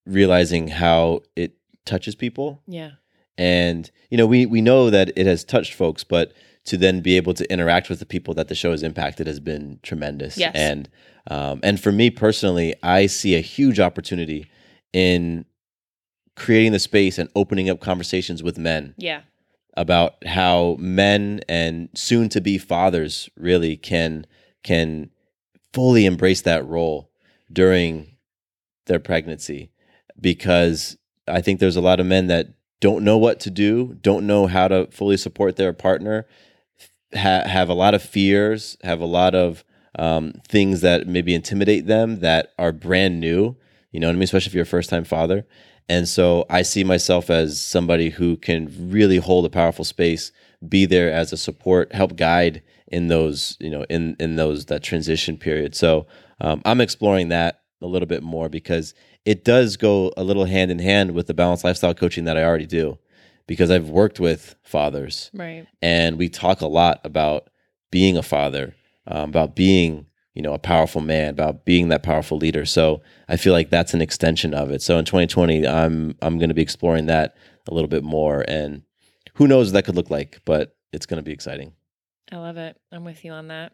realizing 0.05 0.67
how 0.69 1.21
it 1.35 1.53
touches 1.85 2.15
people 2.15 2.61
yeah. 2.67 2.91
And 3.37 3.91
you 4.09 4.17
know 4.17 4.25
we 4.27 4.45
we 4.45 4.61
know 4.61 4.89
that 4.89 5.11
it 5.15 5.25
has 5.25 5.43
touched 5.43 5.73
folks 5.73 6.03
but 6.03 6.33
to 6.65 6.75
then 6.77 7.01
be 7.01 7.15
able 7.17 7.33
to 7.33 7.49
interact 7.51 7.89
with 7.89 7.99
the 7.99 8.05
people 8.05 8.33
that 8.33 8.47
the 8.49 8.55
show 8.55 8.71
has 8.71 8.83
impacted 8.83 9.27
has 9.27 9.39
been 9.39 9.79
tremendous 9.83 10.37
Yes. 10.37 10.51
and 10.55 10.89
um, 11.29 11.59
and 11.63 11.79
for 11.79 11.91
me 11.91 12.09
personally 12.09 12.73
i 12.83 13.05
see 13.05 13.35
a 13.35 13.41
huge 13.41 13.79
opportunity 13.79 14.49
in 14.93 15.45
creating 16.35 16.71
the 16.71 16.79
space 16.79 17.17
and 17.17 17.29
opening 17.35 17.69
up 17.69 17.79
conversations 17.79 18.43
with 18.43 18.57
men 18.57 18.93
Yeah. 18.97 19.21
about 19.75 20.23
how 20.25 20.75
men 20.79 21.41
and 21.49 21.89
soon 21.95 22.29
to 22.29 22.41
be 22.41 22.57
fathers 22.57 23.29
really 23.37 23.75
can 23.77 24.25
can 24.63 25.09
fully 25.73 26.05
embrace 26.05 26.41
that 26.41 26.65
role 26.65 27.11
during 27.51 28.15
their 28.87 28.99
pregnancy 28.99 29.69
because 30.19 30.97
I 31.27 31.41
think 31.41 31.59
there's 31.59 31.75
a 31.75 31.81
lot 31.81 31.99
of 31.99 32.05
men 32.05 32.27
that 32.27 32.47
don't 32.79 33.03
know 33.03 33.17
what 33.17 33.39
to 33.41 33.49
do, 33.49 33.97
don't 34.01 34.27
know 34.27 34.47
how 34.47 34.67
to 34.67 34.87
fully 34.91 35.17
support 35.17 35.55
their 35.55 35.73
partner, 35.73 36.27
ha- 37.13 37.47
have 37.47 37.69
a 37.69 37.73
lot 37.73 37.93
of 37.93 38.01
fears, 38.01 38.77
have 38.83 38.99
a 38.99 39.05
lot 39.05 39.33
of 39.33 39.63
um, 39.97 40.33
things 40.47 40.81
that 40.81 41.07
maybe 41.07 41.33
intimidate 41.33 41.87
them 41.87 42.19
that 42.19 42.53
are 42.59 42.71
brand 42.71 43.19
new. 43.19 43.55
You 43.91 43.99
know 43.99 44.07
what 44.07 44.13
I 44.13 44.15
mean? 44.15 44.23
Especially 44.23 44.49
if 44.49 44.53
you're 44.53 44.63
a 44.63 44.65
first 44.65 44.89
time 44.89 45.03
father. 45.03 45.45
And 45.89 46.07
so 46.07 46.45
I 46.49 46.61
see 46.61 46.83
myself 46.83 47.29
as 47.29 47.59
somebody 47.61 48.09
who 48.09 48.35
can 48.35 48.91
really 48.91 49.17
hold 49.17 49.45
a 49.45 49.49
powerful 49.49 49.85
space, 49.85 50.31
be 50.67 50.85
there 50.85 51.11
as 51.11 51.31
a 51.31 51.37
support, 51.37 51.93
help 51.93 52.15
guide 52.15 52.61
in 52.87 53.07
those, 53.07 53.57
you 53.59 53.69
know, 53.69 53.85
in 53.89 54.15
in 54.19 54.35
those 54.35 54.65
that 54.65 54.83
transition 54.83 55.37
period. 55.37 55.75
So 55.75 56.05
um, 56.41 56.61
I'm 56.65 56.81
exploring 56.81 57.29
that 57.29 57.61
a 57.81 57.87
little 57.87 58.07
bit 58.07 58.23
more 58.23 58.49
because 58.49 58.93
it 59.27 59.43
does 59.43 59.75
go 59.77 60.11
a 60.15 60.23
little 60.23 60.45
hand 60.45 60.71
in 60.71 60.79
hand 60.79 61.11
with 61.11 61.27
the 61.27 61.33
balanced 61.33 61.63
lifestyle 61.65 61.93
coaching 61.93 62.23
that 62.25 62.37
I 62.37 62.43
already 62.43 62.65
do, 62.65 62.97
because 63.45 63.69
I've 63.69 63.89
worked 63.89 64.19
with 64.19 64.55
fathers 64.63 65.29
Right. 65.33 65.65
and 65.81 66.17
we 66.17 66.29
talk 66.29 66.61
a 66.61 66.67
lot 66.67 67.01
about 67.03 67.49
being 67.91 68.15
a 68.17 68.23
father, 68.23 68.73
um, 69.05 69.29
about 69.29 69.55
being 69.55 70.05
you 70.33 70.41
know 70.43 70.53
a 70.53 70.59
powerful 70.59 71.01
man, 71.01 71.29
about 71.29 71.65
being 71.65 71.89
that 71.89 72.03
powerful 72.03 72.37
leader. 72.37 72.63
So 72.65 73.01
I 73.27 73.37
feel 73.37 73.53
like 73.53 73.69
that's 73.69 73.93
an 73.93 74.01
extension 74.01 74.53
of 74.53 74.71
it. 74.71 74.81
So 74.81 74.97
in 74.97 75.03
2020, 75.05 75.67
I'm 75.67 76.15
I'm 76.21 76.37
going 76.37 76.49
to 76.49 76.55
be 76.55 76.61
exploring 76.61 77.07
that 77.07 77.35
a 77.67 77.73
little 77.73 77.89
bit 77.89 78.03
more, 78.03 78.45
and 78.47 78.83
who 79.33 79.47
knows 79.47 79.67
what 79.67 79.73
that 79.73 79.85
could 79.85 79.95
look 79.95 80.09
like, 80.09 80.41
but 80.45 80.75
it's 80.93 81.05
going 81.05 81.17
to 81.17 81.23
be 81.23 81.33
exciting. 81.33 81.73
I 82.31 82.37
love 82.37 82.57
it. 82.57 82.77
I'm 82.91 83.03
with 83.03 83.25
you 83.25 83.31
on 83.31 83.47
that. 83.49 83.73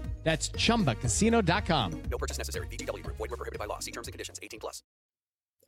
That's 0.23 0.49
chumbacasino.com. 0.49 2.01
No 2.09 2.17
purchase 2.17 2.37
necessary. 2.37 2.67
VGW 2.67 3.03
Group. 3.03 3.17
Void 3.17 3.31
where 3.31 3.37
prohibited 3.37 3.59
by 3.59 3.65
law. 3.65 3.79
See 3.79 3.91
terms 3.91 4.07
and 4.07 4.13
conditions. 4.13 4.39
18 4.41 4.59
plus. 4.59 4.83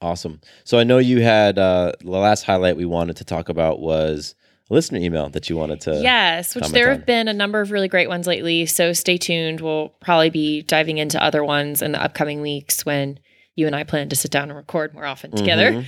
Awesome. 0.01 0.41
So 0.63 0.77
I 0.77 0.83
know 0.83 0.97
you 0.97 1.21
had 1.21 1.57
uh, 1.57 1.93
the 2.01 2.09
last 2.09 2.43
highlight 2.43 2.75
we 2.77 2.85
wanted 2.85 3.15
to 3.17 3.23
talk 3.23 3.49
about 3.49 3.79
was 3.79 4.35
a 4.69 4.73
listener 4.73 4.99
email 4.99 5.29
that 5.29 5.49
you 5.49 5.55
wanted 5.57 5.81
to. 5.81 6.01
Yes, 6.01 6.55
which 6.55 6.67
there 6.69 6.89
on. 6.89 6.97
have 6.97 7.05
been 7.05 7.27
a 7.27 7.33
number 7.33 7.61
of 7.61 7.71
really 7.71 7.87
great 7.87 8.09
ones 8.09 8.27
lately. 8.27 8.65
So 8.65 8.93
stay 8.93 9.17
tuned. 9.17 9.61
We'll 9.61 9.89
probably 10.01 10.29
be 10.29 10.61
diving 10.61 10.97
into 10.97 11.21
other 11.23 11.43
ones 11.43 11.81
in 11.81 11.93
the 11.93 12.03
upcoming 12.03 12.41
weeks 12.41 12.85
when 12.85 13.19
you 13.55 13.65
and 13.67 13.75
I 13.75 13.83
plan 13.83 14.09
to 14.09 14.15
sit 14.15 14.31
down 14.31 14.49
and 14.49 14.57
record 14.57 14.93
more 14.93 15.05
often 15.05 15.31
together. 15.31 15.71
Mhm. 15.71 15.85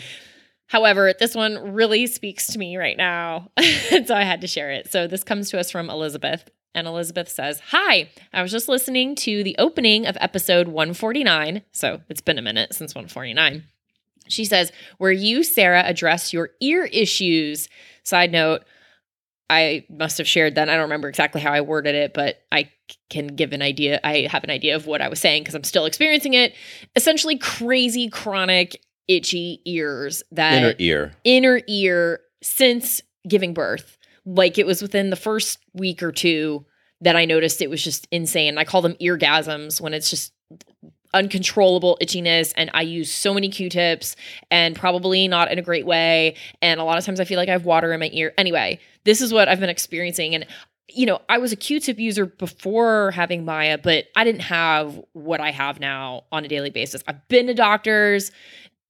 However, 0.68 1.14
this 1.18 1.36
one 1.36 1.74
really 1.74 2.08
speaks 2.08 2.48
to 2.48 2.60
me 2.60 2.78
right 2.78 2.98
now. 2.98 3.50
and 3.92 4.08
so 4.08 4.16
I 4.16 4.24
had 4.24 4.42
to 4.42 4.48
share 4.48 4.72
it. 4.72 4.92
So 4.92 5.08
this 5.08 5.24
comes 5.24 5.50
to 5.52 5.60
us 5.60 5.70
from 5.72 5.90
Elizabeth. 5.90 6.50
And 6.76 6.88
Elizabeth 6.88 7.30
says, 7.30 7.60
Hi, 7.72 8.10
I 8.34 8.42
was 8.44 8.52
just 8.52 8.68
listening 8.68 9.16
to 9.16 9.44
the 9.44 9.56
opening 9.58 10.06
of 10.06 10.18
episode 10.20 10.68
149. 10.68 11.64
So 11.72 12.02
it's 12.10 12.22
been 12.22 12.38
a 12.38 12.44
minute 12.44 12.76
since 12.76 12.94
149. 12.94 13.64
She 14.28 14.44
says, 14.46 14.72
where 14.98 15.12
you, 15.12 15.44
Sarah, 15.44 15.84
address 15.84 16.34
your 16.34 16.50
ear 16.60 16.86
issues. 16.86 17.70
Side 18.04 18.32
note, 18.32 18.64
I 19.50 19.86
must 19.90 20.18
have 20.18 20.28
shared 20.28 20.56
that. 20.56 20.68
I 20.68 20.74
don't 20.74 20.82
remember 20.84 21.08
exactly 21.08 21.42
how 21.42 21.54
I 21.54 21.62
worded 21.62 21.94
it, 21.94 22.14
but 22.14 22.40
I 22.52 22.72
can 23.10 23.28
give 23.28 23.54
an 23.54 23.62
idea. 23.62 24.00
I 24.04 24.28
have 24.32 24.44
an 24.44 24.50
idea 24.50 24.76
of 24.76 24.88
what 24.88 25.02
I 25.02 25.10
was 25.10 25.20
saying 25.20 25.44
because 25.44 25.54
I'm 25.56 25.64
still 25.64 25.86
experiencing 25.86 26.34
it. 26.34 26.56
Essentially, 26.96 27.38
crazy, 27.38 28.10
chronic, 28.10 28.82
itchy 29.08 29.62
ears 29.66 30.24
that 30.32 30.54
Inner 30.58 30.74
ear. 30.80 31.14
inner 31.24 31.62
ear 31.68 32.22
since 32.42 33.02
giving 33.28 33.54
birth. 33.54 33.95
Like 34.26 34.58
it 34.58 34.66
was 34.66 34.82
within 34.82 35.10
the 35.10 35.16
first 35.16 35.60
week 35.74 36.02
or 36.02 36.12
two 36.12 36.66
that 37.02 37.16
I 37.16 37.26
noticed 37.26 37.62
it 37.62 37.70
was 37.70 37.84
just 37.84 38.08
insane. 38.12 38.58
I 38.58 38.64
call 38.64 38.82
them 38.82 38.96
eargasms 38.96 39.80
when 39.80 39.94
it's 39.94 40.10
just 40.10 40.34
uncontrollable 41.14 41.98
itchiness 42.02 42.54
and 42.58 42.70
I 42.74 42.82
use 42.82 43.12
so 43.12 43.34
many 43.34 43.48
Q-tips 43.48 44.18
and 44.52 44.76
probably 44.76 45.28
not 45.30 45.50
in 45.50 45.58
a 45.58 45.62
great 45.62 45.86
way 45.86 46.36
and 46.62 46.80
a 46.80 46.84
lot 46.84 46.98
of 46.98 47.06
times 47.06 47.22
I 47.22 47.26
feel 47.26 47.38
like 47.38 47.48
I 47.48 47.54
have 47.54 47.64
water 47.64 47.94
in 47.94 48.02
my 48.02 48.10
ear. 48.12 48.34
Anyway, 48.38 48.80
this 49.06 49.22
is 49.22 49.32
what 49.32 49.48
I've 49.48 49.62
been 49.62 49.70
experiencing 49.70 50.36
and 50.36 50.46
you 50.88 51.06
know, 51.06 51.20
I 51.28 51.40
was 51.40 51.52
a 51.52 51.56
Q-tip 51.56 51.98
user 52.00 52.28
before 52.28 53.12
having 53.12 53.44
Maya, 53.44 53.78
but 53.78 54.06
I 54.16 54.24
didn't 54.24 54.42
have 54.42 55.02
what 55.14 55.42
I 55.42 55.50
have 55.50 55.80
now 55.80 56.26
on 56.32 56.46
a 56.46 56.48
daily 56.48 56.70
basis. 56.70 57.04
I've 57.08 57.28
been 57.28 57.48
to 57.48 57.56
doctors, 57.56 58.32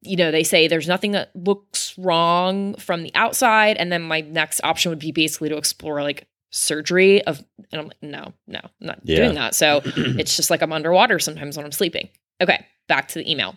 you 0.05 0.15
know, 0.15 0.31
they 0.31 0.43
say 0.43 0.67
there's 0.67 0.87
nothing 0.87 1.11
that 1.13 1.31
looks 1.35 1.97
wrong 1.97 2.75
from 2.75 3.03
the 3.03 3.11
outside. 3.15 3.77
And 3.77 3.91
then 3.91 4.01
my 4.01 4.21
next 4.21 4.61
option 4.63 4.89
would 4.89 4.99
be 4.99 5.11
basically 5.11 5.49
to 5.49 5.57
explore 5.57 6.01
like 6.03 6.27
surgery 6.51 7.21
of, 7.25 7.43
and 7.71 7.81
I'm 7.81 7.87
like, 7.87 8.01
no, 8.01 8.33
no, 8.47 8.59
I'm 8.63 8.69
not 8.87 8.99
Yeah. 9.03 9.17
doing 9.17 9.35
that. 9.35 9.55
So 9.55 9.81
it's 9.95 10.35
just 10.35 10.49
like 10.49 10.61
I'm 10.61 10.71
underwater 10.73 11.19
sometimes 11.19 11.57
when 11.57 11.65
I'm 11.65 11.71
sleeping. 11.71 12.09
Okay, 12.41 12.65
back 12.87 13.07
to 13.09 13.19
the 13.19 13.29
email. 13.29 13.55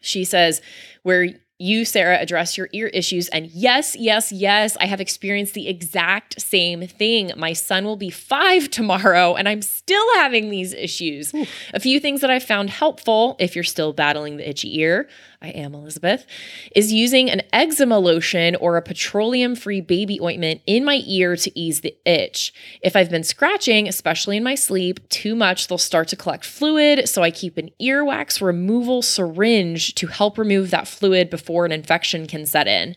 She 0.00 0.24
says, 0.24 0.60
where 1.02 1.28
you, 1.58 1.84
Sarah, 1.84 2.18
address 2.18 2.58
your 2.58 2.68
ear 2.72 2.88
issues. 2.88 3.28
And 3.28 3.46
yes, 3.46 3.94
yes, 3.96 4.32
yes, 4.32 4.76
I 4.80 4.86
have 4.86 5.00
experienced 5.00 5.54
the 5.54 5.68
exact 5.68 6.40
same 6.42 6.86
thing. 6.86 7.30
My 7.36 7.52
son 7.52 7.84
will 7.84 7.96
be 7.96 8.10
five 8.10 8.68
tomorrow, 8.70 9.34
and 9.36 9.48
I'm 9.48 9.62
still 9.62 10.04
having 10.16 10.50
these 10.50 10.74
issues. 10.74 11.32
A 11.72 11.78
few 11.80 12.00
things 12.00 12.20
that 12.22 12.30
I 12.30 12.40
found 12.40 12.70
helpful 12.70 13.36
if 13.38 13.54
you're 13.54 13.62
still 13.64 13.92
battling 13.92 14.36
the 14.36 14.46
itchy 14.48 14.78
ear, 14.80 15.08
I 15.44 15.48
am 15.48 15.74
Elizabeth, 15.74 16.26
is 16.74 16.90
using 16.90 17.30
an 17.30 17.42
eczema 17.52 17.98
lotion 17.98 18.56
or 18.56 18.78
a 18.78 18.82
petroleum 18.82 19.54
free 19.54 19.82
baby 19.82 20.18
ointment 20.18 20.62
in 20.66 20.86
my 20.86 21.02
ear 21.04 21.36
to 21.36 21.58
ease 21.58 21.82
the 21.82 21.94
itch. 22.06 22.54
If 22.80 22.96
I've 22.96 23.10
been 23.10 23.24
scratching, 23.24 23.86
especially 23.86 24.38
in 24.38 24.42
my 24.42 24.54
sleep, 24.54 25.06
too 25.10 25.34
much, 25.34 25.68
they'll 25.68 25.76
start 25.76 26.08
to 26.08 26.16
collect 26.16 26.46
fluid. 26.46 27.10
So 27.10 27.22
I 27.22 27.30
keep 27.30 27.58
an 27.58 27.68
earwax 27.78 28.40
removal 28.40 29.02
syringe 29.02 29.94
to 29.96 30.06
help 30.06 30.38
remove 30.38 30.70
that 30.70 30.88
fluid 30.88 31.28
before 31.28 31.66
an 31.66 31.72
infection 31.72 32.26
can 32.26 32.46
set 32.46 32.66
in. 32.66 32.96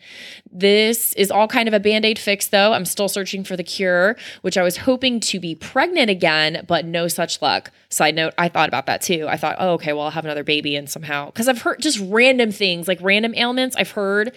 This 0.58 1.13
is 1.13 1.30
all 1.30 1.48
kind 1.48 1.67
of 1.67 1.76
a 1.76 1.80
band 1.80 2.04
aid 2.04 2.17
fix, 2.17 2.48
though. 2.48 2.74
I'm 2.74 2.86
still 2.86 3.08
searching 3.08 3.43
for 3.43 3.56
the 3.56 3.63
cure, 3.63 4.17
which 4.41 4.58
I 4.58 4.63
was 4.63 4.78
hoping 4.78 5.20
to 5.20 5.39
be 5.39 5.54
pregnant 5.54 6.10
again, 6.10 6.65
but 6.67 6.84
no 6.84 7.08
such 7.08 7.43
luck. 7.43 7.70
Side 7.89 8.15
note, 8.15 8.34
I 8.39 8.50
thought 8.50 8.67
about 8.67 8.88
that 8.88 9.04
too. 9.04 9.28
I 9.30 9.38
thought, 9.38 9.58
oh, 9.60 9.74
okay, 9.74 9.93
well, 9.93 10.06
I'll 10.06 10.12
have 10.12 10.26
another 10.26 10.43
baby 10.43 10.76
and 10.76 10.89
somehow, 10.89 11.28
because 11.28 11.48
I've 11.48 11.62
heard 11.62 11.80
just 11.80 12.00
random 12.00 12.52
things, 12.52 12.88
like 12.88 12.98
random 13.04 13.36
ailments. 13.36 13.76
I've 13.76 13.91
heard, 13.91 14.34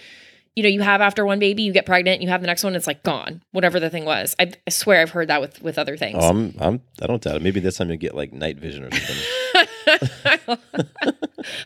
you 0.55 0.61
know, 0.61 0.69
you 0.69 0.81
have 0.81 1.01
after 1.01 1.25
one 1.25 1.39
baby, 1.39 1.63
you 1.63 1.73
get 1.73 1.87
pregnant, 1.87 2.21
you 2.21 2.29
have 2.29 2.41
the 2.41 2.47
next 2.47 2.63
one, 2.63 2.75
it's 2.75 2.85
like 2.85 3.01
gone, 3.01 3.41
whatever 3.51 3.79
the 3.79 3.89
thing 3.89 4.05
was. 4.05 4.35
I, 4.37 4.53
I 4.67 4.69
swear 4.69 5.01
I've 5.01 5.09
heard 5.09 5.29
that 5.29 5.41
with 5.41 5.59
with 5.63 5.79
other 5.79 5.97
things. 5.97 6.19
Oh, 6.21 6.29
I'm, 6.29 6.55
I'm, 6.59 6.81
I 7.01 7.07
don't 7.07 7.21
doubt 7.21 7.37
it. 7.37 7.41
Maybe 7.41 7.59
this 7.59 7.77
time 7.77 7.89
you 7.89 7.97
get 7.97 8.13
like 8.13 8.31
night 8.31 8.57
vision 8.57 8.83
or 8.83 8.91
something. 8.91 9.17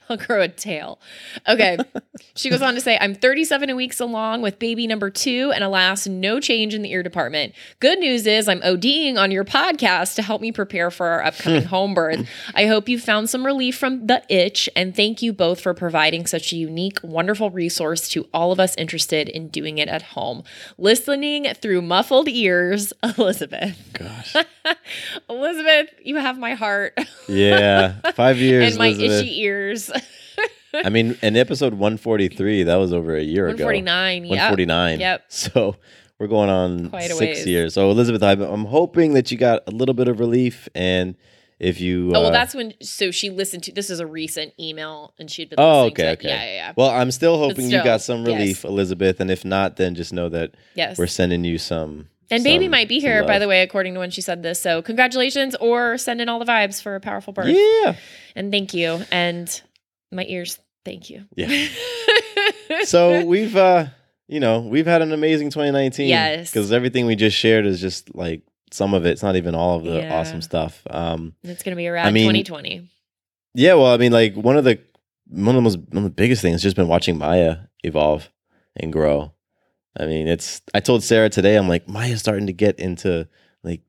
I'll 0.10 0.18
grow 0.18 0.42
a 0.42 0.48
tail. 0.48 1.00
Okay. 1.48 1.78
She 2.36 2.50
goes 2.50 2.62
on 2.62 2.76
to 2.76 2.82
say, 2.82 2.98
I'm 3.00 3.14
37 3.16 3.76
weeks 3.76 4.00
along 4.00 4.42
with 4.42 4.60
baby 4.60 4.88
number 4.88 5.10
two, 5.10 5.52
and 5.54 5.64
alas, 5.64 6.08
no 6.08 6.40
change 6.40 6.74
in 6.74 6.82
the 6.82 6.92
ear 6.92 7.04
department. 7.04 7.54
Good 7.80 8.00
news 8.00 8.26
is 8.26 8.48
I'm 8.48 8.62
ODing 8.62 9.18
on 9.18 9.32
your 9.32 9.44
podcast 9.44 10.16
to 10.16 10.22
help 10.22 10.42
me 10.42 10.52
prepare 10.52 10.92
for 10.92 11.08
our 11.08 11.24
upcoming 11.26 11.64
home 11.66 11.94
birth. 11.94 12.28
I 12.54 12.68
hope 12.68 12.88
you 12.90 13.00
found 13.00 13.30
some 13.30 13.46
relief 13.46 13.78
from 13.78 14.08
the 14.08 14.24
itch, 14.30 14.70
and 14.76 14.96
thank 14.96 15.22
you 15.22 15.34
both 15.34 15.60
for 15.60 15.74
providing 15.74 16.26
such 16.26 16.54
a 16.54 16.56
unique, 16.56 17.00
wonderful 17.04 17.50
resource 17.50 18.08
to 18.10 18.28
all 18.34 18.52
of 18.52 18.60
us 18.60 18.76
interested 18.78 19.28
in 19.30 19.50
doing 19.50 19.78
it 19.78 19.88
at 19.90 20.02
home. 20.02 20.44
Listening 20.78 21.54
through 21.56 21.82
muffled 21.82 22.30
ears, 22.30 22.94
Elizabeth. 23.18 23.78
Gosh. 23.94 24.36
Elizabeth, 25.30 25.90
you 26.04 26.16
have 26.16 26.38
my 26.38 26.54
heart 26.54 26.98
Yeah. 27.28 27.75
Five 28.14 28.38
years. 28.40 28.70
and 28.72 28.78
my 28.78 28.88
Elizabeth. 28.88 29.22
itchy 29.24 29.42
ears. 29.42 29.92
I 30.74 30.90
mean, 30.90 31.18
in 31.22 31.38
episode 31.38 31.74
143, 31.74 32.64
that 32.64 32.76
was 32.76 32.92
over 32.92 33.16
a 33.16 33.24
year 33.24 33.48
ago. 33.48 33.66
149, 33.66 34.24
yep. 34.26 34.30
149. 34.32 35.00
Yep. 35.00 35.24
So 35.30 35.76
we're 36.20 36.28
going 36.28 36.50
on 36.50 36.92
six 37.02 37.20
ways. 37.20 37.46
years. 37.48 37.74
So, 37.74 37.90
Elizabeth, 37.92 38.24
I'm, 38.24 38.42
I'm 38.42 38.66
hoping 38.66 39.14
that 39.14 39.32
you 39.32 39.38
got 39.38 39.64
a 39.68 39.72
little 39.72 39.94
bit 39.96 40.08
of 40.08 40.20
relief. 40.20 40.68
And 40.76 41.16
if 41.60 41.80
you. 41.80 42.10
Oh 42.10 42.20
well, 42.22 42.26
uh, 42.28 42.32
that's 42.32 42.54
when. 42.54 42.74
So 42.82 43.12
she 43.12 43.30
listened 43.30 43.64
to. 43.64 43.72
This 43.72 43.90
is 43.90 44.00
a 44.02 44.06
recent 44.08 44.54
email, 44.60 45.14
and 45.18 45.32
she'd 45.32 45.50
been. 45.50 45.60
Oh, 45.60 45.84
listening 45.86 45.96
to 45.96 46.02
okay, 46.04 46.12
okay. 46.12 46.28
Yeah, 46.28 46.44
yeah, 46.44 46.54
yeah. 46.54 46.74
Well, 46.76 46.90
I'm 46.90 47.12
still 47.12 47.38
hoping 47.38 47.70
you 47.70 47.82
got 47.84 48.02
some 48.02 48.26
yes. 48.26 48.28
relief, 48.28 48.66
Elizabeth. 48.66 49.20
And 49.22 49.32
if 49.32 49.46
not, 49.46 49.78
then 49.78 49.96
just 49.96 50.12
know 50.12 50.28
that 50.30 50.56
Yes. 50.74 50.98
we're 50.98 51.08
sending 51.08 51.44
you 51.46 51.58
some. 51.58 52.10
And 52.32 52.44
baby 52.44 52.68
might 52.68 52.88
be 52.88 53.00
here, 53.00 53.24
by 53.26 53.40
the 53.40 53.48
way, 53.48 53.62
according 53.62 53.94
to 53.96 54.00
when 54.00 54.10
she 54.12 54.22
said 54.22 54.42
this. 54.44 54.60
So 54.62 54.82
congratulations, 54.82 55.56
or 55.60 55.98
send 55.98 56.22
in 56.22 56.30
all 56.30 56.40
the 56.40 56.46
vibes 56.46 56.82
for 56.82 56.96
a 56.96 57.00
powerful 57.00 57.34
birth. 57.34 57.48
Yeah. 57.48 57.96
And 58.36 58.52
thank 58.52 58.74
you, 58.74 59.02
and 59.12 59.62
my 60.12 60.26
ears. 60.28 60.60
Thank 60.84 61.10
you. 61.10 61.26
Yeah. 61.36 61.68
so 62.84 63.26
we've 63.26 63.56
uh 63.56 63.88
you 64.28 64.40
know 64.40 64.60
we've 64.60 64.86
had 64.86 65.02
an 65.02 65.12
amazing 65.12 65.50
2019 65.50 66.08
Yes. 66.08 66.52
because 66.52 66.72
everything 66.72 67.06
we 67.06 67.16
just 67.16 67.36
shared 67.38 67.66
is 67.66 67.80
just 67.82 68.14
like 68.16 68.42
some 68.72 68.94
of 68.94 69.06
it 69.06 69.12
it's 69.12 69.24
not 69.24 69.36
even 69.36 69.56
all 69.56 69.78
of 69.78 69.84
the 69.84 70.00
Yeah. 70.02 70.14
awesome 70.20 70.42
stuff 70.42 70.82
um 70.90 71.34
it's 71.44 71.64
gonna 71.64 71.76
be 71.76 71.88
around 71.88 72.08
I 72.08 72.12
mean- 72.12 72.24
2020. 72.24 72.90
yeah 73.54 73.74
well 73.76 73.88
i 73.94 73.98
mean 73.98 74.12
like 74.12 74.34
one 74.36 74.58
of 74.58 74.64
the 74.64 74.80
one 75.28 75.56
of 75.56 75.56
the 75.56 75.62
most 75.62 75.78
one 75.78 75.98
of 75.98 76.04
the 76.04 76.10
biggest 76.10 76.42
things 76.42 76.56
has 76.56 76.64
just 76.64 76.76
been 76.76 76.88
watching 76.88 77.18
maya 77.18 77.58
evolve 77.84 78.30
and 78.76 78.92
grow 78.92 79.32
i 80.00 80.06
mean 80.06 80.28
it's 80.28 80.62
i 80.74 80.80
told 80.80 81.04
sarah 81.04 81.30
today 81.30 81.56
i'm 81.56 81.68
like 81.70 81.88
maya's 81.88 82.20
starting 82.20 82.48
to 82.48 82.54
get 82.54 82.80
into 82.80 83.28
like 83.64 83.82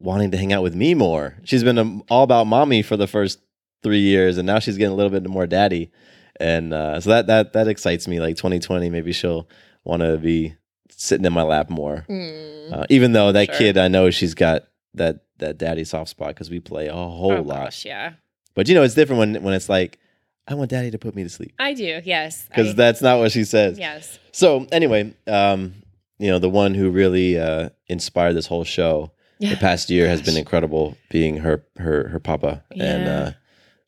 wanting 0.00 0.30
to 0.30 0.36
hang 0.36 0.52
out 0.52 0.62
with 0.62 0.74
me 0.74 0.94
more 0.94 1.36
she's 1.44 1.64
been 1.64 1.78
um, 1.78 2.02
all 2.10 2.22
about 2.22 2.46
mommy 2.46 2.82
for 2.82 2.96
the 2.96 3.06
first 3.06 3.40
three 3.82 4.00
years, 4.00 4.38
and 4.38 4.46
now 4.46 4.58
she's 4.58 4.78
getting 4.78 4.92
a 4.92 4.96
little 4.96 5.10
bit 5.10 5.28
more 5.28 5.46
daddy, 5.46 5.92
and 6.40 6.72
uh, 6.72 6.98
so 6.98 7.10
that 7.10 7.26
that 7.26 7.52
that 7.52 7.68
excites 7.68 8.08
me. 8.08 8.18
Like 8.18 8.34
2020, 8.36 8.88
maybe 8.88 9.12
she'll 9.12 9.46
want 9.84 10.00
to 10.00 10.16
be 10.16 10.54
sitting 10.88 11.26
in 11.26 11.34
my 11.34 11.42
lap 11.42 11.68
more. 11.68 12.06
Mm. 12.08 12.72
Uh, 12.72 12.86
even 12.88 13.12
though 13.12 13.30
that 13.32 13.48
Sure. 13.48 13.58
kid, 13.58 13.76
I 13.76 13.88
know 13.88 14.08
she's 14.10 14.32
got 14.32 14.62
that 14.94 15.24
that 15.36 15.58
daddy 15.58 15.84
soft 15.84 16.08
spot 16.08 16.28
because 16.28 16.48
we 16.48 16.60
play 16.60 16.86
a 16.88 16.94
whole 16.94 17.32
oh 17.32 17.42
lot. 17.42 17.64
gosh, 17.64 17.84
yeah. 17.84 18.14
But 18.54 18.68
you 18.68 18.74
know, 18.74 18.82
it's 18.84 18.94
different 18.94 19.18
when 19.18 19.42
when 19.42 19.52
it's 19.52 19.68
like, 19.68 19.98
I 20.46 20.54
want 20.54 20.70
daddy 20.70 20.90
to 20.90 20.98
put 20.98 21.14
me 21.14 21.22
to 21.22 21.28
sleep 21.30 21.54
I 21.58 21.72
do. 21.74 22.00
Yes. 22.04 22.46
because 22.48 22.70
I- 22.70 22.72
that's 22.74 23.00
not 23.02 23.18
what 23.18 23.32
she 23.32 23.44
says. 23.44 23.78
yes. 23.78 24.18
So 24.32 24.66
anyway, 24.72 25.14
um, 25.26 25.74
you 26.18 26.30
know, 26.30 26.38
the 26.38 26.50
one 26.50 26.74
who 26.74 26.90
really 26.90 27.38
uh, 27.38 27.70
inspired 27.88 28.34
this 28.34 28.46
whole 28.46 28.64
show 28.64 29.12
Yeah. 29.38 29.50
the 29.54 29.56
past 29.56 29.90
year 29.90 30.08
has 30.08 30.22
been 30.22 30.36
incredible, 30.36 30.96
being 31.10 31.38
her 31.38 31.64
her 31.76 32.08
her 32.08 32.20
papa, 32.20 32.62
and 32.76 33.08
uh, 33.08 33.30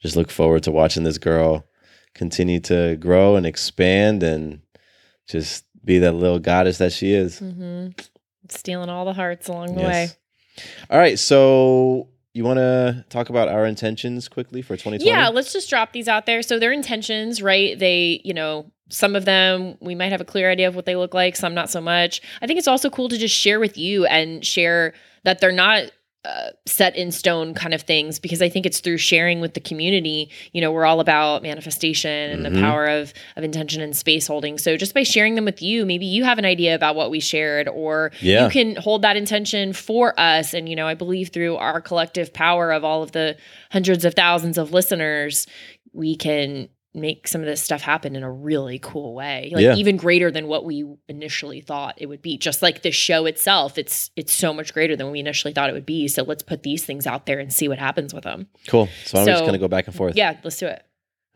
just 0.02 0.16
look 0.16 0.30
forward 0.30 0.62
to 0.64 0.70
watching 0.72 1.04
this 1.04 1.18
girl 1.18 1.64
continue 2.14 2.60
to 2.60 2.96
grow 2.96 3.36
and 3.36 3.44
expand 3.46 4.22
and 4.22 4.60
just 5.28 5.64
be 5.84 5.98
that 5.98 6.12
little 6.12 6.38
goddess 6.38 6.78
that 6.78 6.92
she 6.92 7.12
is. 7.12 7.40
Mm-hmm. 7.40 7.88
Stealing 8.48 8.88
all 8.88 9.04
the 9.04 9.12
hearts 9.12 9.48
along 9.48 9.74
the 9.74 9.82
way. 9.82 10.08
All 10.90 10.98
right, 10.98 11.18
so 11.18 12.08
you 12.36 12.44
want 12.44 12.58
to 12.58 13.04
talk 13.08 13.30
about 13.30 13.48
our 13.48 13.64
intentions 13.64 14.28
quickly 14.28 14.60
for 14.60 14.76
2020? 14.76 15.04
Yeah, 15.04 15.28
let's 15.28 15.54
just 15.54 15.70
drop 15.70 15.92
these 15.92 16.06
out 16.06 16.26
there. 16.26 16.42
So 16.42 16.58
their 16.58 16.70
intentions, 16.70 17.40
right? 17.40 17.78
They, 17.78 18.20
you 18.24 18.34
know, 18.34 18.70
some 18.90 19.16
of 19.16 19.24
them 19.24 19.76
we 19.80 19.94
might 19.94 20.12
have 20.12 20.20
a 20.20 20.24
clear 20.24 20.50
idea 20.50 20.68
of 20.68 20.76
what 20.76 20.84
they 20.84 20.96
look 20.96 21.14
like, 21.14 21.34
some 21.34 21.54
not 21.54 21.70
so 21.70 21.80
much. 21.80 22.20
I 22.42 22.46
think 22.46 22.58
it's 22.58 22.68
also 22.68 22.90
cool 22.90 23.08
to 23.08 23.16
just 23.16 23.34
share 23.34 23.58
with 23.58 23.78
you 23.78 24.04
and 24.04 24.44
share 24.44 24.92
that 25.24 25.40
they're 25.40 25.50
not 25.50 25.90
uh, 26.26 26.50
set 26.66 26.96
in 26.96 27.12
stone 27.12 27.54
kind 27.54 27.72
of 27.72 27.82
things 27.82 28.18
because 28.18 28.42
I 28.42 28.48
think 28.48 28.66
it's 28.66 28.80
through 28.80 28.98
sharing 28.98 29.40
with 29.40 29.54
the 29.54 29.60
community. 29.60 30.28
You 30.52 30.60
know, 30.60 30.72
we're 30.72 30.84
all 30.84 30.98
about 31.00 31.42
manifestation 31.42 32.10
and 32.30 32.44
Mhm. 32.44 32.54
the 32.54 32.60
power 32.60 32.86
of 32.86 33.14
of 33.36 33.44
intention 33.44 33.80
and 33.80 33.96
space 33.96 34.26
holding. 34.26 34.58
So 34.58 34.76
just 34.76 34.92
by 34.94 35.02
sharing 35.04 35.36
them 35.36 35.44
with 35.44 35.62
you, 35.62 35.86
maybe 35.86 36.06
you 36.06 36.24
have 36.24 36.38
an 36.38 36.44
idea 36.44 36.74
about 36.74 36.96
what 36.96 37.10
we 37.10 37.20
shared, 37.20 37.68
or 37.68 38.10
Yeah. 38.20 38.44
you 38.44 38.50
can 38.50 38.76
hold 38.76 39.02
that 39.02 39.16
intention 39.16 39.72
for 39.72 40.18
us. 40.18 40.52
And 40.54 40.68
you 40.68 40.74
know, 40.74 40.86
I 40.88 40.94
believe 40.94 41.28
through 41.28 41.56
our 41.56 41.80
collective 41.80 42.32
power 42.32 42.72
of 42.72 42.84
all 42.84 43.02
of 43.02 43.12
the 43.12 43.36
hundreds 43.70 44.04
of 44.04 44.14
thousands 44.14 44.58
of 44.58 44.72
listeners, 44.72 45.46
we 45.92 46.16
can 46.16 46.68
make 46.96 47.28
some 47.28 47.40
of 47.42 47.46
this 47.46 47.62
stuff 47.62 47.82
happen 47.82 48.16
in 48.16 48.22
a 48.22 48.30
really 48.30 48.78
cool 48.80 49.14
way 49.14 49.50
like 49.54 49.62
Yeah. 49.62 49.74
even 49.76 49.96
greater 49.96 50.30
than 50.30 50.48
what 50.48 50.64
we 50.64 50.84
initially 51.08 51.60
thought 51.60 51.94
it 51.98 52.06
would 52.06 52.22
be 52.22 52.36
just 52.38 52.62
like 52.62 52.82
the 52.82 52.90
show 52.90 53.26
itself 53.26 53.78
it's 53.78 54.10
it's 54.16 54.32
so 54.32 54.52
much 54.52 54.72
greater 54.74 54.96
than 54.96 55.10
we 55.10 55.20
initially 55.20 55.52
thought 55.52 55.68
it 55.70 55.74
would 55.74 55.86
be 55.86 56.08
so 56.08 56.22
let's 56.24 56.42
put 56.42 56.62
these 56.62 56.84
things 56.84 57.06
out 57.06 57.26
there 57.26 57.38
and 57.38 57.52
see 57.52 57.68
what 57.68 57.78
happens 57.78 58.12
with 58.14 58.24
them 58.24 58.48
Cool. 58.66 58.88
So 59.04 59.18
I'm 59.20 59.26
just 59.26 59.42
going 59.42 59.52
to 59.52 59.58
go 59.58 59.68
back 59.68 59.86
and 59.86 59.94
forth. 59.94 60.16
yeah 60.16 60.36
let's 60.42 60.58
do 60.58 60.66
it 60.66 60.82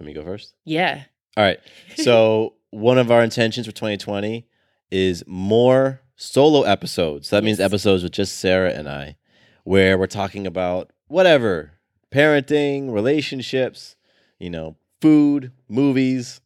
Let 0.00 0.06
me 0.06 0.12
go 0.14 0.22
first. 0.24 0.54
yeah 0.64 1.04
All 1.36 1.44
right. 1.44 1.60
So 1.96 2.54
one 2.70 2.98
of 2.98 3.10
our 3.10 3.22
intentions 3.22 3.66
for 3.66 3.72
2020 3.72 4.46
is 4.90 5.22
more 5.26 6.00
solo 6.16 6.62
episodes. 6.62 7.30
That 7.30 7.44
means 7.44 7.60
episodes 7.60 8.02
with 8.02 8.12
just 8.12 8.38
Sarah 8.38 8.72
and 8.72 8.88
I, 8.88 9.16
where 9.64 9.96
we're 9.98 10.06
talking 10.06 10.46
about 10.46 10.92
whatever 11.08 11.72
parenting, 12.12 12.92
relationships, 12.92 13.96
you 14.38 14.50
know, 14.50 14.76
food, 15.00 15.52
movies, 15.68 16.40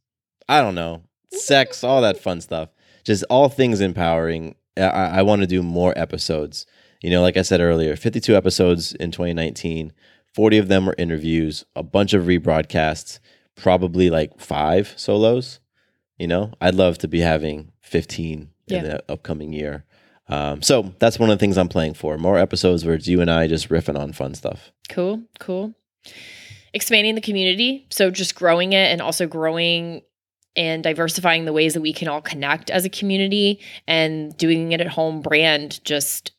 I 0.48 0.60
don't 0.60 0.74
know, 0.74 1.02
sex, 1.32 1.82
all 1.84 2.02
that 2.02 2.18
fun 2.18 2.40
stuff. 2.40 2.68
Just 3.04 3.24
all 3.30 3.48
things 3.48 3.80
empowering. 3.80 4.54
I, 4.76 4.82
I 5.18 5.22
want 5.22 5.42
to 5.42 5.46
do 5.46 5.62
more 5.62 5.92
episodes. 5.96 6.66
You 7.02 7.10
know, 7.10 7.20
like 7.22 7.36
I 7.36 7.42
said 7.42 7.60
earlier, 7.60 7.96
52 7.96 8.34
episodes 8.34 8.94
in 8.94 9.10
2019, 9.10 9.92
40 10.34 10.58
of 10.58 10.68
them 10.68 10.86
were 10.86 10.94
interviews, 10.96 11.64
a 11.76 11.82
bunch 11.82 12.14
of 12.14 12.24
rebroadcasts, 12.24 13.18
probably 13.56 14.08
like 14.10 14.40
five 14.40 14.94
solos. 14.96 15.60
You 16.18 16.26
know, 16.28 16.52
I'd 16.60 16.74
love 16.74 16.98
to 16.98 17.08
be 17.08 17.20
having 17.20 17.72
15 17.82 18.50
Yeah. 18.66 18.78
in 18.78 18.84
the 18.84 19.04
upcoming 19.12 19.52
year. 19.52 19.84
Um, 20.28 20.62
so 20.62 20.94
that's 20.98 21.18
one 21.18 21.28
of 21.28 21.36
the 21.38 21.40
things 21.40 21.58
I'm 21.58 21.68
playing 21.68 21.94
for. 21.94 22.16
More 22.16 22.38
episodes 22.38 22.84
where 22.84 22.94
it's 22.94 23.06
you 23.06 23.20
and 23.20 23.30
I 23.30 23.46
just 23.46 23.68
riffing 23.68 23.98
on 23.98 24.12
fun 24.14 24.34
stuff. 24.34 24.72
Cool, 24.88 25.24
cool. 25.38 25.74
Expanding 26.74 27.14
the 27.14 27.20
community. 27.20 27.87
So 27.90 28.10
just 28.10 28.34
growing 28.34 28.72
it 28.72 28.92
and 28.92 29.00
also 29.00 29.26
growing 29.26 30.02
and 30.56 30.82
diversifying 30.82 31.46
the 31.46 31.52
ways 31.52 31.74
that 31.74 31.80
we 31.80 31.92
can 31.92 32.08
all 32.08 32.20
connect 32.20 32.70
as 32.70 32.84
a 32.84 32.90
community 32.90 33.60
and 33.88 34.37
doing 34.37 34.72
it 34.72 34.80
at 34.80 34.88
home 34.88 35.20
brand, 35.20 35.82
just 35.84 36.32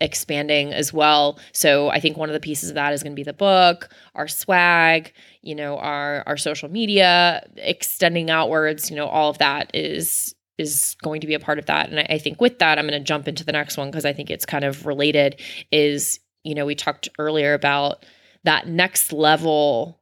expanding 0.00 0.72
as 0.72 0.92
well. 0.92 1.38
So 1.52 1.88
I 1.88 2.00
think 2.00 2.16
one 2.16 2.28
of 2.28 2.32
the 2.34 2.40
pieces 2.40 2.68
of 2.68 2.74
that 2.74 2.92
is 2.92 3.02
going 3.02 3.12
to 3.12 3.16
be 3.16 3.22
the 3.22 3.32
book, 3.32 3.90
our 4.14 4.28
swag, 4.28 5.12
you 5.42 5.54
know, 5.54 5.78
our 5.78 6.22
our 6.26 6.36
social 6.36 6.68
media, 6.68 7.46
extending 7.56 8.30
outwards, 8.30 8.90
you 8.90 8.96
know, 8.96 9.06
all 9.06 9.30
of 9.30 9.38
that 9.38 9.70
is 9.74 10.34
is 10.56 10.96
going 11.02 11.20
to 11.20 11.26
be 11.26 11.34
a 11.34 11.40
part 11.40 11.58
of 11.58 11.66
that. 11.66 11.88
And 11.88 11.98
I, 11.98 12.06
I 12.10 12.18
think 12.18 12.40
with 12.40 12.60
that, 12.60 12.78
I'm 12.78 12.86
going 12.86 13.00
to 13.00 13.04
jump 13.04 13.26
into 13.26 13.44
the 13.44 13.52
next 13.52 13.76
one 13.76 13.90
because 13.90 14.04
I 14.04 14.12
think 14.12 14.30
it's 14.30 14.46
kind 14.46 14.64
of 14.64 14.86
related. 14.86 15.40
Is 15.72 16.20
you 16.44 16.54
know, 16.54 16.66
we 16.66 16.74
talked 16.74 17.08
earlier 17.18 17.54
about 17.54 18.04
that 18.44 18.68
next 18.68 19.12
level 19.12 20.00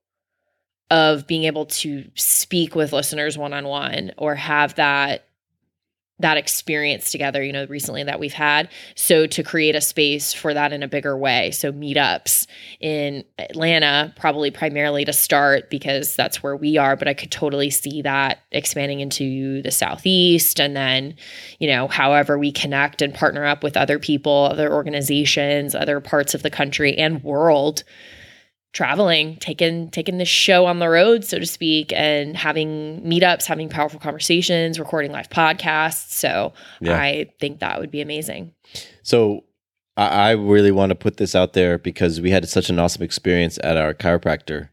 of 0.90 1.26
being 1.26 1.44
able 1.44 1.66
to 1.66 2.04
speak 2.14 2.74
with 2.74 2.92
listeners 2.92 3.38
one 3.38 3.54
on 3.54 3.66
one 3.66 4.12
or 4.18 4.34
have 4.34 4.74
that 4.74 5.24
that 6.22 6.36
experience 6.36 7.10
together, 7.10 7.42
you 7.42 7.52
know, 7.52 7.66
recently 7.66 8.04
that 8.04 8.20
we've 8.20 8.32
had. 8.32 8.68
So 8.94 9.26
to 9.26 9.42
create 9.42 9.74
a 9.74 9.80
space 9.80 10.32
for 10.32 10.54
that 10.54 10.72
in 10.72 10.82
a 10.82 10.88
bigger 10.88 11.16
way. 11.16 11.50
So 11.50 11.72
meetups 11.72 12.46
in 12.80 13.24
Atlanta, 13.38 14.12
probably 14.16 14.50
primarily 14.50 15.04
to 15.04 15.12
start 15.12 15.68
because 15.68 16.16
that's 16.16 16.42
where 16.42 16.56
we 16.56 16.78
are, 16.78 16.96
but 16.96 17.08
I 17.08 17.14
could 17.14 17.30
totally 17.30 17.70
see 17.70 18.02
that 18.02 18.38
expanding 18.52 19.00
into 19.00 19.62
the 19.62 19.70
southeast 19.70 20.60
and 20.60 20.76
then, 20.76 21.16
you 21.58 21.68
know, 21.68 21.88
however 21.88 22.38
we 22.38 22.52
connect 22.52 23.02
and 23.02 23.12
partner 23.12 23.44
up 23.44 23.62
with 23.62 23.76
other 23.76 23.98
people, 23.98 24.48
other 24.50 24.72
organizations, 24.72 25.74
other 25.74 26.00
parts 26.00 26.34
of 26.34 26.42
the 26.42 26.50
country 26.50 26.96
and 26.96 27.22
world 27.24 27.82
traveling, 28.72 29.36
taking 29.36 29.90
taking 29.90 30.18
this 30.18 30.28
show 30.28 30.66
on 30.66 30.78
the 30.78 30.88
road, 30.88 31.24
so 31.24 31.38
to 31.38 31.46
speak, 31.46 31.92
and 31.94 32.36
having 32.36 33.02
meetups, 33.02 33.46
having 33.46 33.68
powerful 33.68 34.00
conversations, 34.00 34.78
recording 34.78 35.12
live 35.12 35.28
podcasts. 35.28 36.10
So 36.12 36.52
Yeah. 36.80 36.96
I 36.98 37.30
think 37.38 37.60
that 37.60 37.80
would 37.80 37.90
be 37.90 38.00
amazing. 38.00 38.52
So 39.02 39.44
I 39.94 40.30
really 40.30 40.70
want 40.70 40.88
to 40.88 40.94
put 40.94 41.18
this 41.18 41.34
out 41.34 41.52
there 41.52 41.76
because 41.76 42.18
we 42.18 42.30
had 42.30 42.48
such 42.48 42.70
an 42.70 42.78
awesome 42.78 43.02
experience 43.02 43.58
at 43.62 43.76
our 43.76 43.92
chiropractor 43.92 44.70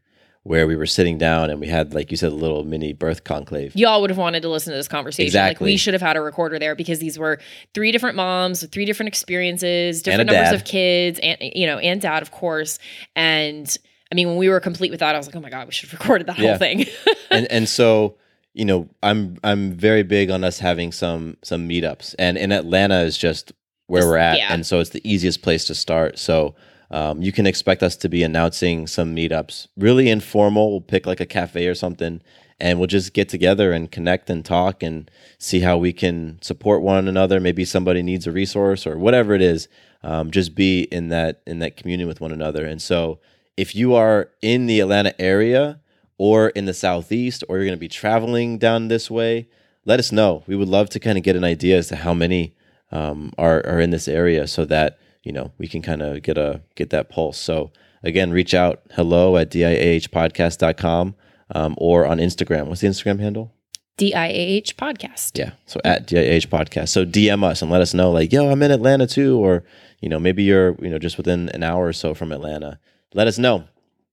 where 0.49 0.65
we 0.65 0.75
were 0.75 0.87
sitting 0.87 1.19
down 1.19 1.51
and 1.51 1.59
we 1.59 1.67
had, 1.67 1.93
like 1.93 2.09
you 2.09 2.17
said, 2.17 2.31
a 2.31 2.35
little 2.35 2.63
mini 2.63 2.91
birth 2.91 3.23
conclave. 3.23 3.75
Y'all 3.75 4.01
would 4.01 4.09
have 4.09 4.17
wanted 4.17 4.41
to 4.41 4.49
listen 4.49 4.71
to 4.71 4.77
this 4.77 4.87
conversation. 4.87 5.25
Like 5.27 5.51
Exactly. 5.51 5.65
we 5.73 5.77
should 5.77 5.93
have 5.93 6.01
had 6.01 6.17
a 6.17 6.21
recorder 6.21 6.57
there 6.57 6.73
because 6.73 6.97
these 6.97 7.19
were 7.19 7.37
three 7.75 7.91
different 7.91 8.15
moms 8.15 8.63
with 8.63 8.71
three 8.71 8.85
different 8.85 9.09
experiences, 9.09 10.01
different 10.01 10.25
numbers 10.25 10.49
dad. 10.49 10.55
of 10.55 10.63
kids, 10.65 11.19
and 11.21 11.37
you 11.39 11.67
know, 11.67 11.77
and 11.77 12.01
dad, 12.01 12.23
of 12.23 12.31
course. 12.31 12.79
And 13.15 13.77
I 14.11 14.15
mean, 14.15 14.27
when 14.27 14.37
we 14.37 14.49
were 14.49 14.59
complete 14.59 14.89
with 14.89 15.01
that, 15.01 15.13
I 15.13 15.19
was 15.19 15.27
like, 15.27 15.35
oh 15.35 15.39
my 15.39 15.51
God, 15.51 15.67
we 15.67 15.71
should 15.71 15.87
have 15.91 15.99
recorded 16.01 16.25
the 16.25 16.33
whole 16.33 16.57
thing. 16.57 16.87
and 17.29 17.45
and 17.51 17.69
so 17.69 18.17
you 18.55 18.65
know 18.65 18.89
i'm 19.03 19.37
i'm 19.43 19.73
very 19.73 20.01
big 20.01 20.31
on 20.31 20.43
us 20.43 20.57
having 20.57 20.91
some 20.91 21.37
some 21.43 21.69
meetups 21.69 22.15
and 22.17 22.35
in 22.35 22.51
atlanta 22.51 23.01
is 23.01 23.15
just 23.15 23.53
where 23.85 24.01
Just- 24.01 24.09
we're 24.09 24.17
at 24.17 24.37
yeah. 24.39 24.51
and 24.51 24.65
so 24.65 24.79
it's 24.79 24.89
the 24.89 25.07
easiest 25.07 25.43
place 25.43 25.65
to 25.65 25.75
start 25.75 26.17
so 26.17 26.55
um, 26.91 27.21
you 27.21 27.31
can 27.31 27.45
expect 27.45 27.83
us 27.83 27.95
to 27.97 28.09
be 28.09 28.23
announcing 28.23 28.87
some 28.87 29.15
meetups. 29.15 29.67
Really 29.77 30.09
informal 30.09 30.71
we'll 30.71 30.81
pick 30.81 31.05
like 31.05 31.19
a 31.19 31.25
cafe 31.25 31.67
or 31.67 31.75
something 31.75 32.21
and 32.59 32.77
we'll 32.77 32.87
just 32.87 33.13
get 33.13 33.29
together 33.29 33.71
and 33.71 33.91
connect 33.91 34.29
and 34.29 34.43
talk 34.43 34.83
and 34.83 35.09
see 35.37 35.61
how 35.61 35.77
we 35.77 35.93
can 35.93 36.41
support 36.41 36.81
one 36.81 37.07
another. 37.07 37.39
Maybe 37.39 37.63
somebody 37.63 38.01
needs 38.01 38.27
a 38.27 38.31
resource 38.31 38.85
or 38.85 38.97
whatever 38.97 39.33
it 39.33 39.41
is 39.41 39.67
um, 40.03 40.31
just 40.31 40.55
be 40.55 40.83
in 40.83 41.09
that 41.09 41.41
in 41.45 41.59
that 41.59 41.77
communion 41.77 42.07
with 42.07 42.21
one 42.21 42.31
another. 42.31 42.65
And 42.65 42.81
so 42.81 43.19
if 43.55 43.75
you 43.75 43.93
are 43.93 44.29
in 44.41 44.67
the 44.67 44.79
atlanta 44.79 45.19
area 45.21 45.79
or 46.17 46.49
in 46.49 46.65
the 46.65 46.73
southeast 46.73 47.43
or 47.47 47.57
you're 47.57 47.65
going 47.65 47.77
to 47.77 47.79
be 47.79 47.87
traveling 47.87 48.57
down 48.57 48.87
this 48.87 49.11
way 49.11 49.47
let 49.85 49.99
us 49.99 50.11
know. 50.11 50.43
We 50.45 50.55
would 50.55 50.67
love 50.67 50.89
to 50.91 50.99
kind 50.99 51.17
of 51.17 51.23
get 51.23 51.35
an 51.35 51.43
idea 51.43 51.77
as 51.77 51.87
to 51.87 51.95
how 51.95 52.13
many 52.13 52.55
um, 52.91 53.31
are, 53.37 53.65
are 53.65 53.79
in 53.79 53.89
this 53.89 54.07
area 54.07 54.47
so 54.47 54.65
that 54.65 54.99
you 55.23 55.31
know 55.31 55.51
we 55.57 55.67
can 55.67 55.81
kind 55.81 56.01
of 56.01 56.21
get 56.21 56.37
a 56.37 56.61
get 56.75 56.89
that 56.91 57.09
pulse 57.09 57.37
so 57.37 57.71
again 58.03 58.31
reach 58.31 58.53
out 58.53 58.81
hello 58.91 59.37
at 59.37 59.49
diahpodcast.com 59.51 61.15
um, 61.55 61.75
or 61.77 62.05
on 62.05 62.17
instagram 62.17 62.67
what's 62.67 62.81
the 62.81 62.87
instagram 62.87 63.19
handle 63.19 63.53
DIAH 63.97 64.75
podcast. 64.77 65.37
yeah 65.37 65.51
so 65.65 65.79
at 65.83 66.07
diah 66.07 66.39
podcast 66.41 66.89
so 66.89 67.05
dm 67.05 67.43
us 67.43 67.61
and 67.61 67.69
let 67.69 67.81
us 67.81 67.93
know 67.93 68.11
like 68.11 68.31
yo 68.31 68.49
i'm 68.49 68.63
in 68.63 68.71
atlanta 68.71 69.05
too 69.05 69.37
or 69.37 69.63
you 69.99 70.07
know 70.07 70.19
maybe 70.19 70.43
you're 70.43 70.75
you 70.81 70.89
know 70.89 70.99
just 70.99 71.17
within 71.17 71.49
an 71.49 71.63
hour 71.63 71.85
or 71.87 71.93
so 71.93 72.13
from 72.13 72.31
atlanta 72.31 72.79
let 73.13 73.27
us 73.27 73.37
know 73.37 73.65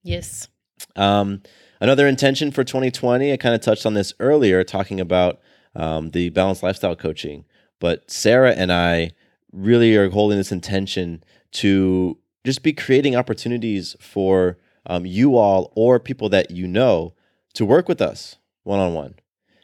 Yes. 0.03 0.49
um, 0.95 1.43
another 1.81 2.07
intention 2.07 2.53
for 2.53 2.63
2020, 2.63 3.33
I 3.33 3.37
kind 3.37 3.57
of 3.57 3.61
touched 3.61 3.85
on 3.85 3.95
this 3.95 4.15
earlier, 4.21 4.63
talking 4.63 5.01
about 5.01 5.41
um, 5.75 6.13
the 6.13 6.29
balanced 6.29 6.63
lifestyle 6.63 6.95
coaching. 6.95 7.45
But 7.81 8.09
Sarah 8.09 8.53
and 8.53 8.73
I 8.73 9.11
really 9.57 9.97
are 9.97 10.11
holding 10.11 10.39
this 10.39 10.53
intention 10.53 11.25
to 11.53 12.19
just 12.45 12.63
be 12.63 12.73
creating 12.73 13.17
opportunities 13.17 13.97
for 13.99 14.59
um, 14.87 15.05
you 15.05 15.37
all 15.37 15.73
or 15.75 15.99
people 15.99 16.29
that 16.29 16.51
you 16.51 16.67
know 16.67 17.15
to 17.55 17.65
work 17.65 17.89
with 17.89 18.01
us 18.01 18.37
one 18.63 18.79
on 18.79 18.95
one. 18.95 19.15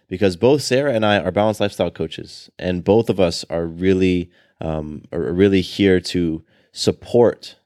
Because 0.08 0.36
both 0.36 0.62
Sarah 0.62 0.92
and 0.92 1.06
I 1.06 1.18
are 1.18 1.30
balanced 1.30 1.60
lifestyle 1.60 1.90
coaches, 1.90 2.50
and 2.58 2.84
both 2.84 3.08
of 3.08 3.18
us 3.18 3.44
are 3.48 3.66
really 3.66 4.30
um, 4.60 5.02
are 5.10 5.32
really 5.32 5.62
here 5.62 6.00
to 6.00 6.44
support 6.72 7.56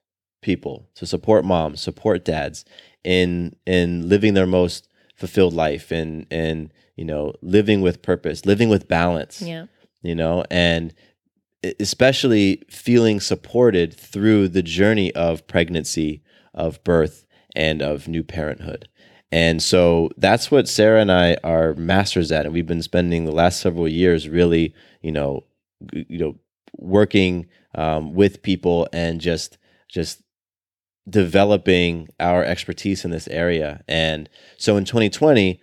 people, 0.43 0.89
to 0.95 1.07
support 1.07 1.45
moms, 1.45 1.81
support 1.81 2.25
dads 2.25 2.65
in 3.03 3.57
in 3.67 4.09
living 4.09 4.35
their 4.35 4.47
most 4.47 4.89
fulfilled 5.17 5.55
life 5.55 5.91
and 5.91 6.27
and 6.31 6.73
you 6.95 7.05
know 7.05 7.35
living 7.43 7.81
with 7.81 8.03
purpose, 8.03 8.47
living 8.47 8.69
with 8.69 8.87
balance. 8.87 9.43
Yeah. 9.43 9.67
You 10.03 10.15
know, 10.15 10.45
and 10.49 10.95
especially 11.81 12.63
feeling 12.69 13.21
supported 13.21 13.95
through 13.95 14.49
the 14.49 14.63
journey 14.63 15.15
of 15.15 15.47
pregnancy, 15.47 16.23
of 16.55 16.83
birth, 16.85 17.27
and 17.55 17.83
of 17.83 18.09
new 18.09 18.23
parenthood. 18.23 18.89
And 19.33 19.63
so 19.63 20.11
that's 20.17 20.51
what 20.51 20.69
Sarah 20.69 21.01
and 21.01 21.11
I 21.11 21.37
are 21.43 21.75
masters 21.75 22.31
at, 22.31 22.47
and 22.47 22.55
we've 22.55 22.67
been 22.67 22.83
spending 22.83 23.25
the 23.25 23.33
last 23.33 23.61
several 23.61 23.89
years 23.89 24.29
really, 24.29 24.75
you 25.03 25.13
know, 25.13 25.45
you 25.93 26.19
know, 26.19 26.37
working 26.77 27.47
um, 27.75 28.15
with 28.15 28.43
people 28.43 28.89
and 28.93 29.21
just 29.21 29.59
just 29.89 30.23
developing 31.09 32.09
our 32.19 32.45
expertise 32.45 33.05
in 33.05 33.11
this 33.11 33.29
area. 33.29 33.83
And 33.87 34.29
so 34.59 34.77
in 34.77 34.85
2020, 34.85 35.61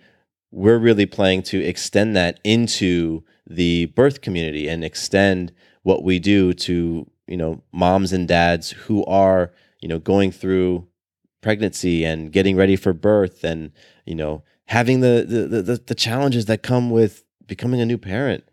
we're 0.50 0.78
really 0.78 1.06
planning 1.06 1.42
to 1.42 1.60
extend 1.62 2.16
that 2.16 2.40
into 2.44 3.24
the 3.46 3.86
birth 3.86 4.20
community 4.20 4.68
and 4.68 4.84
extend 4.84 5.52
what 5.84 6.02
we 6.02 6.18
do 6.18 6.52
to, 6.52 7.08
you 7.28 7.36
know, 7.36 7.62
moms 7.72 8.12
and 8.12 8.26
dads 8.26 8.72
who 8.72 9.04
are, 9.04 9.52
you 9.80 9.88
know, 9.88 10.00
going 10.00 10.32
through 10.32 10.86
pregnancy 11.40 12.04
and 12.04 12.32
getting 12.32 12.56
ready 12.56 12.76
for 12.76 12.92
birth 12.92 13.44
and, 13.44 13.70
you 14.04 14.16
know, 14.16 14.42
having 14.66 15.00
the 15.00 15.24
the 15.26 15.62
the, 15.62 15.82
the 15.86 15.94
challenges 15.94 16.46
that 16.46 16.62
come 16.62 16.90
with 16.90 17.22
becoming 17.46 17.80
a 17.80 17.86
new 17.86 17.98
parent. 17.98 18.44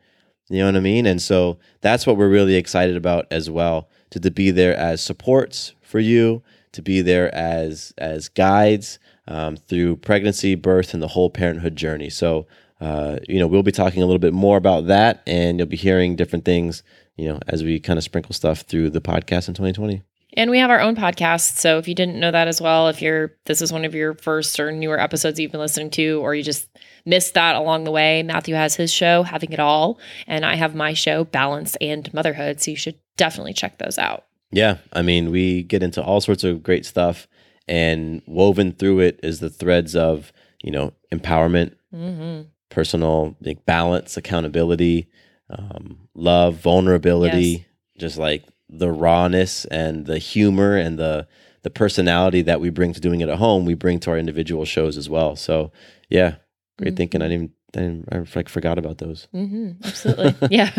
You 0.49 0.59
know 0.59 0.65
what 0.65 0.75
I 0.75 0.81
mean? 0.81 1.05
And 1.05 1.21
so 1.21 1.57
that's 1.79 2.05
what 2.05 2.17
we're 2.17 2.29
really 2.29 2.55
excited 2.55 2.97
about 2.97 3.25
as 3.31 3.49
well 3.49 3.89
to, 4.11 4.19
to 4.19 4.29
be 4.29 4.51
there 4.51 4.75
as 4.75 5.01
supports 5.01 5.73
for 5.81 5.99
you, 5.99 6.43
to 6.73 6.81
be 6.81 7.01
there 7.01 7.33
as 7.33 7.93
as 7.97 8.29
guides 8.29 8.99
um, 9.27 9.55
through 9.55 9.95
pregnancy, 9.97 10.55
birth, 10.55 10.93
and 10.93 11.01
the 11.01 11.07
whole 11.07 11.29
parenthood 11.29 11.77
journey. 11.77 12.09
So, 12.09 12.47
uh, 12.81 13.19
you 13.29 13.39
know, 13.39 13.47
we'll 13.47 13.63
be 13.63 13.71
talking 13.71 14.03
a 14.03 14.05
little 14.05 14.19
bit 14.19 14.33
more 14.33 14.57
about 14.57 14.87
that, 14.87 15.23
and 15.25 15.57
you'll 15.57 15.67
be 15.67 15.77
hearing 15.77 16.17
different 16.17 16.43
things, 16.43 16.83
you 17.17 17.27
know, 17.27 17.39
as 17.47 17.63
we 17.63 17.79
kind 17.79 17.97
of 17.97 18.03
sprinkle 18.03 18.33
stuff 18.33 18.61
through 18.61 18.89
the 18.91 19.01
podcast 19.01 19.47
in 19.47 19.53
2020. 19.53 20.01
And 20.37 20.49
we 20.49 20.59
have 20.59 20.69
our 20.69 20.79
own 20.79 20.95
podcast. 20.95 21.57
So 21.57 21.77
if 21.77 21.89
you 21.89 21.93
didn't 21.93 22.17
know 22.17 22.31
that 22.31 22.47
as 22.47 22.61
well, 22.61 22.87
if 22.87 23.01
you're 23.01 23.33
this 23.45 23.61
is 23.61 23.73
one 23.73 23.83
of 23.83 23.93
your 23.93 24.13
first 24.13 24.57
or 24.61 24.71
newer 24.71 24.97
episodes 24.97 25.37
you've 25.39 25.51
been 25.51 25.59
listening 25.59 25.89
to, 25.91 26.21
or 26.21 26.33
you 26.33 26.41
just 26.41 26.69
missed 27.05 27.33
that 27.33 27.55
along 27.57 27.83
the 27.83 27.91
way, 27.91 28.23
Matthew 28.23 28.55
has 28.55 28.75
his 28.75 28.93
show, 28.93 29.23
Having 29.23 29.51
It 29.51 29.59
All, 29.59 29.99
and 30.27 30.45
I 30.45 30.55
have 30.55 30.73
my 30.73 30.93
show, 30.93 31.25
Balance 31.25 31.75
and 31.81 32.13
Motherhood. 32.13 32.61
So 32.61 32.71
you 32.71 32.77
should 32.77 32.95
definitely 33.17 33.51
check 33.53 33.77
those 33.77 33.97
out. 33.97 34.23
Yeah, 34.51 34.77
I 34.93 35.01
mean, 35.01 35.31
we 35.31 35.63
get 35.63 35.83
into 35.83 36.01
all 36.01 36.21
sorts 36.21 36.45
of 36.45 36.63
great 36.63 36.85
stuff, 36.85 37.27
and 37.67 38.21
woven 38.25 38.71
through 38.71 38.99
it 39.01 39.19
is 39.21 39.41
the 39.41 39.49
threads 39.49 39.95
of 39.97 40.31
you 40.63 40.71
know 40.71 40.93
empowerment, 41.11 41.73
Mm-hmm. 41.93 42.43
personal 42.69 43.35
like 43.41 43.65
balance, 43.65 44.15
accountability, 44.15 45.07
um, 45.51 46.07
love, 46.15 46.55
vulnerability, 46.55 47.37
Yes. 47.37 47.65
just 47.97 48.17
like 48.17 48.43
the 48.69 48.91
rawness 48.91 49.65
and 49.65 50.05
the 50.05 50.17
humor 50.17 50.75
and 50.77 50.97
the 50.97 51.27
the 51.63 51.69
personality 51.69 52.41
that 52.41 52.59
we 52.59 52.71
bring 52.71 52.91
to 52.91 52.99
doing 52.99 53.21
it 53.21 53.29
at 53.29 53.37
home, 53.37 53.65
we 53.65 53.75
bring 53.75 53.99
to 53.99 54.09
our 54.09 54.17
individual 54.17 54.65
shows 54.65 54.97
as 54.97 55.07
well. 55.09 55.35
So 55.35 55.71
yeah, 56.09 56.35
great 56.79 56.95
thinking. 56.95 57.21
I 57.21 57.25
didn't, 57.27 57.33
even, 57.43 57.53
I, 57.75 58.01
I 58.11 58.23
like 58.35 58.49
forgot 58.49 58.77
about 58.77 58.97
those. 58.97 59.27
Mm-hmm. 59.33 59.83
Absolutely. 59.83 60.47
yeah. 60.51 60.71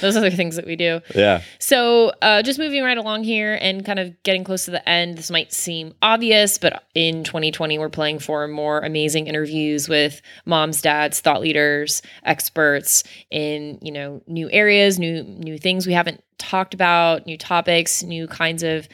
Those 0.00 0.16
are 0.16 0.20
the 0.20 0.30
things 0.30 0.56
that 0.56 0.66
we 0.66 0.76
do. 0.76 1.00
Yeah. 1.14 1.42
So, 1.58 2.12
uh, 2.22 2.42
just 2.42 2.58
moving 2.58 2.82
right 2.82 2.96
along 2.98 3.24
here 3.24 3.58
and 3.60 3.84
kind 3.84 3.98
of 3.98 4.20
getting 4.22 4.44
close 4.44 4.64
to 4.64 4.70
the 4.70 4.86
end, 4.88 5.18
this 5.18 5.30
might 5.30 5.52
seem 5.52 5.94
obvious, 6.02 6.58
but 6.58 6.84
in 6.94 7.24
2020, 7.24 7.78
we're 7.78 7.88
playing 7.88 8.18
for 8.18 8.46
more 8.48 8.80
amazing 8.80 9.26
interviews 9.26 9.88
with 9.88 10.22
moms, 10.44 10.82
dads, 10.82 11.20
thought 11.20 11.40
leaders, 11.40 12.02
experts 12.24 13.04
in 13.30 13.78
you 13.82 13.92
know 13.92 14.22
new 14.26 14.50
areas, 14.50 14.98
new 14.98 15.22
new 15.22 15.58
things 15.58 15.86
we 15.86 15.92
haven't 15.92 16.22
talked 16.38 16.74
about, 16.74 17.26
new 17.26 17.36
topics, 17.36 18.02
new 18.02 18.26
kinds 18.26 18.62
of 18.62 18.88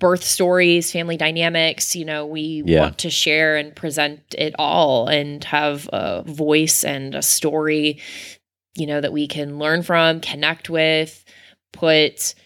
birth 0.00 0.24
stories, 0.24 0.90
family 0.90 1.16
dynamics. 1.16 1.94
You 1.94 2.04
know, 2.04 2.26
we 2.26 2.64
Yeah. 2.66 2.80
want 2.80 2.98
to 2.98 3.10
share 3.10 3.56
and 3.56 3.76
present 3.76 4.20
it 4.36 4.54
all 4.58 5.06
and 5.06 5.44
have 5.44 5.88
a 5.92 6.22
voice 6.26 6.82
and 6.82 7.14
a 7.14 7.22
story 7.22 8.00
you 8.76 8.86
know 8.86 9.00
that 9.00 9.12
we 9.12 9.26
can 9.26 9.58
learn 9.58 9.82
from 9.82 10.20
connect 10.20 10.70
with 10.70 11.24
put 11.72 12.36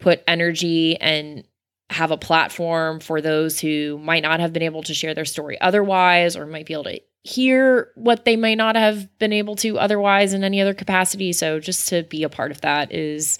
put 0.00 0.22
energy 0.26 0.96
and 1.00 1.44
have 1.88 2.10
a 2.10 2.16
platform 2.18 2.98
for 2.98 3.20
those 3.20 3.60
who 3.60 3.96
might 4.02 4.24
not 4.24 4.40
have 4.40 4.52
been 4.52 4.64
able 4.64 4.82
to 4.82 4.92
share 4.92 5.14
their 5.14 5.24
story 5.24 5.58
otherwise 5.60 6.36
or 6.36 6.46
might 6.46 6.66
be 6.66 6.72
able 6.74 6.82
to 6.84 7.00
hear 7.22 7.90
what 7.94 8.24
they 8.24 8.34
may 8.36 8.56
not 8.56 8.74
have 8.74 9.08
been 9.20 9.32
able 9.32 9.54
to 9.54 9.78
otherwise 9.78 10.32
in 10.34 10.42
any 10.42 10.60
other 10.60 10.74
capacity 10.74 11.32
so 11.32 11.60
just 11.60 11.88
to 11.88 12.02
be 12.02 12.24
a 12.24 12.28
part 12.28 12.50
of 12.50 12.60
that 12.62 12.92
is 12.92 13.38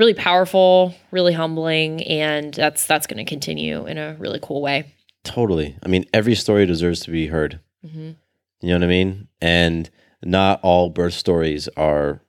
really 0.00 0.14
powerful 0.14 0.92
really 1.12 1.32
humbling 1.32 2.02
and 2.04 2.54
that's 2.54 2.86
that's 2.86 3.06
going 3.06 3.24
to 3.24 3.28
continue 3.28 3.86
in 3.86 3.98
a 3.98 4.16
really 4.18 4.40
cool 4.42 4.60
way 4.60 4.92
Totally. 5.22 5.76
I 5.84 5.88
mean, 5.88 6.06
every 6.14 6.34
story 6.34 6.64
deserves 6.66 7.00
to 7.00 7.10
be 7.10 7.26
heard. 7.26 7.60
Mhm. 7.84 8.16
You 8.62 8.68
know 8.68 8.74
what 8.76 8.84
I 8.84 8.86
mean? 8.86 9.28
And 9.40 9.90
not 10.22 10.60
all 10.62 10.90
birth 10.90 11.14
stories 11.14 11.68
are, 11.76 12.22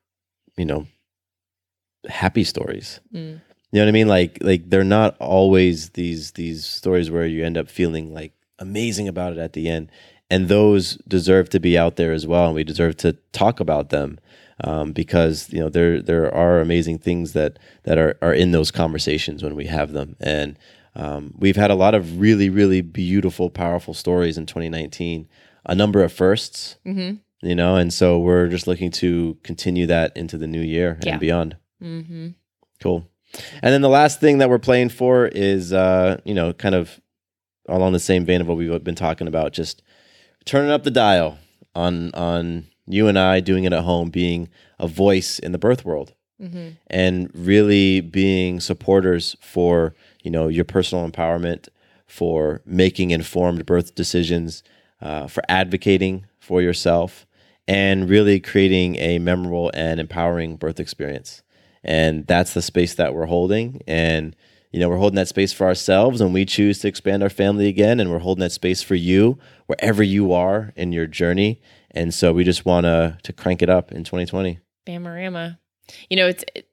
you 0.57 0.65
know, 0.65 0.87
happy 2.07 2.43
stories. 2.43 2.99
Mm. 3.13 3.41
You 3.71 3.79
know 3.79 3.81
what 3.83 3.87
I 3.87 3.91
mean? 3.91 4.07
Like 4.07 4.37
like 4.41 4.69
they're 4.69 4.83
not 4.83 5.15
always 5.19 5.91
these 5.91 6.33
these 6.33 6.65
stories 6.65 7.09
where 7.09 7.25
you 7.25 7.45
end 7.45 7.57
up 7.57 7.69
feeling 7.69 8.13
like 8.13 8.33
amazing 8.59 9.07
about 9.07 9.33
it 9.33 9.39
at 9.39 9.53
the 9.53 9.69
end. 9.69 9.89
And 10.29 10.47
those 10.47 10.95
deserve 11.07 11.49
to 11.49 11.59
be 11.59 11.77
out 11.77 11.95
there 11.97 12.13
as 12.13 12.25
well, 12.25 12.45
and 12.47 12.55
we 12.55 12.63
deserve 12.63 12.95
to 12.97 13.13
talk 13.33 13.59
about 13.59 13.89
them 13.89 14.19
um, 14.63 14.91
because 14.93 15.51
you 15.51 15.59
know 15.59 15.69
there 15.69 16.01
there 16.01 16.33
are 16.33 16.59
amazing 16.59 16.99
things 16.99 17.33
that 17.33 17.59
that 17.83 17.97
are 17.97 18.17
are 18.21 18.33
in 18.33 18.51
those 18.51 18.71
conversations 18.71 19.43
when 19.43 19.55
we 19.55 19.65
have 19.65 19.91
them. 19.91 20.15
And 20.19 20.57
um, 20.95 21.33
we've 21.37 21.55
had 21.55 21.71
a 21.71 21.75
lot 21.75 21.93
of 21.95 22.19
really 22.19 22.49
really 22.49 22.81
beautiful, 22.81 23.49
powerful 23.49 23.93
stories 23.93 24.37
in 24.37 24.45
2019. 24.45 25.27
A 25.65 25.75
number 25.75 26.03
of 26.03 26.11
1sts 26.11 26.77
mm-hmm. 26.85 27.17
you 27.47 27.55
know, 27.55 27.75
and 27.75 27.93
so 27.93 28.17
we're 28.17 28.47
just 28.47 28.65
looking 28.65 28.89
to 28.91 29.37
continue 29.43 29.85
that 29.87 30.15
into 30.17 30.37
the 30.37 30.47
new 30.47 30.61
year 30.61 30.97
Yeah. 31.03 31.11
and 31.11 31.19
beyond. 31.19 31.55
Mm-hmm. 31.81 32.29
Cool. 32.81 33.07
And 33.61 33.71
then 33.73 33.81
the 33.81 33.89
last 33.89 34.19
thing 34.19 34.39
that 34.39 34.49
we're 34.49 34.57
playing 34.59 34.89
for 34.89 35.27
is, 35.27 35.71
uh, 35.71 36.19
you 36.25 36.33
know, 36.33 36.51
kind 36.51 36.73
of 36.73 36.99
along 37.69 37.93
the 37.93 37.99
same 37.99 38.25
vein 38.25 38.41
of 38.41 38.47
what 38.47 38.57
we've 38.57 38.83
been 38.83 38.95
talking 38.95 39.27
about, 39.27 39.53
just 39.53 39.83
turning 40.45 40.71
up 40.71 40.83
the 40.83 40.91
dial 40.91 41.37
on 41.75 42.11
on 42.13 42.67
you 42.87 43.07
and 43.07 43.17
I 43.17 43.39
doing 43.39 43.63
it 43.63 43.73
at 43.73 43.83
home, 43.83 44.09
being 44.09 44.49
a 44.79 44.87
voice 44.87 45.39
in 45.39 45.51
the 45.51 45.57
birth 45.59 45.85
world, 45.85 46.13
Mm-hmm. 46.41 46.69
and 46.87 47.29
really 47.35 48.01
being 48.01 48.59
supporters 48.59 49.35
for 49.41 49.93
you 50.23 50.31
know 50.31 50.47
your 50.47 50.65
personal 50.65 51.07
empowerment, 51.07 51.67
for 52.07 52.61
making 52.65 53.11
informed 53.11 53.63
birth 53.67 53.93
decisions, 53.93 54.63
uh, 55.01 55.27
for 55.27 55.43
advocating 55.47 56.25
for 56.39 56.59
yourself, 56.63 57.27
and 57.67 58.09
really 58.09 58.39
creating 58.39 58.95
a 58.95 59.19
memorable 59.19 59.69
and 59.75 59.99
empowering 59.99 60.55
birth 60.55 60.79
experience. 60.79 61.43
And 61.83 62.25
that's 62.25 62.55
the 62.55 62.61
space 62.63 62.95
that 62.95 63.13
we're 63.13 63.27
holding. 63.27 63.81
And 63.87 64.35
you 64.71 64.79
know, 64.79 64.87
we're 64.89 64.97
holding 64.97 65.17
that 65.17 65.27
space 65.27 65.51
for 65.53 65.67
ourselves, 65.67 66.21
and 66.21 66.33
we 66.33 66.45
choose 66.45 66.79
to 66.79 66.87
expand 66.87 67.21
our 67.21 67.29
family 67.29 67.67
again. 67.67 67.99
And 67.99 68.09
we're 68.09 68.19
holding 68.19 68.39
that 68.41 68.51
space 68.51 68.81
for 68.81 68.95
you 68.95 69.37
wherever 69.67 70.01
you 70.01 70.33
are 70.33 70.73
in 70.75 70.91
your 70.91 71.05
journey. 71.05 71.61
And 71.91 72.13
so 72.13 72.33
we 72.33 72.43
just 72.43 72.65
want 72.65 72.85
to 72.85 73.17
to 73.23 73.33
crank 73.33 73.61
it 73.61 73.69
up 73.69 73.91
in 73.91 74.03
2020. 74.03 74.59
Bamarama. 74.87 75.57
You 76.09 76.17
know, 76.17 76.27
it's 76.27 76.43
it, 76.55 76.67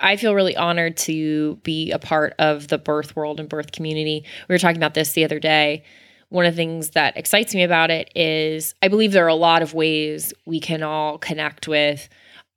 I 0.00 0.16
feel 0.16 0.34
really 0.34 0.56
honored 0.56 0.96
to 0.98 1.56
be 1.56 1.90
a 1.90 1.98
part 1.98 2.34
of 2.38 2.68
the 2.68 2.78
birth 2.78 3.16
world 3.16 3.40
and 3.40 3.48
birth 3.48 3.72
community. 3.72 4.24
We 4.48 4.54
were 4.54 4.58
talking 4.58 4.76
about 4.76 4.94
this 4.94 5.12
the 5.12 5.24
other 5.24 5.40
day. 5.40 5.84
One 6.30 6.44
of 6.44 6.54
the 6.54 6.56
things 6.56 6.90
that 6.90 7.16
excites 7.16 7.54
me 7.54 7.62
about 7.62 7.90
it 7.90 8.10
is 8.14 8.74
I 8.82 8.88
believe 8.88 9.12
there 9.12 9.24
are 9.24 9.28
a 9.28 9.34
lot 9.34 9.62
of 9.62 9.74
ways 9.74 10.32
we 10.44 10.60
can 10.60 10.82
all 10.82 11.18
connect 11.18 11.66
with 11.66 12.08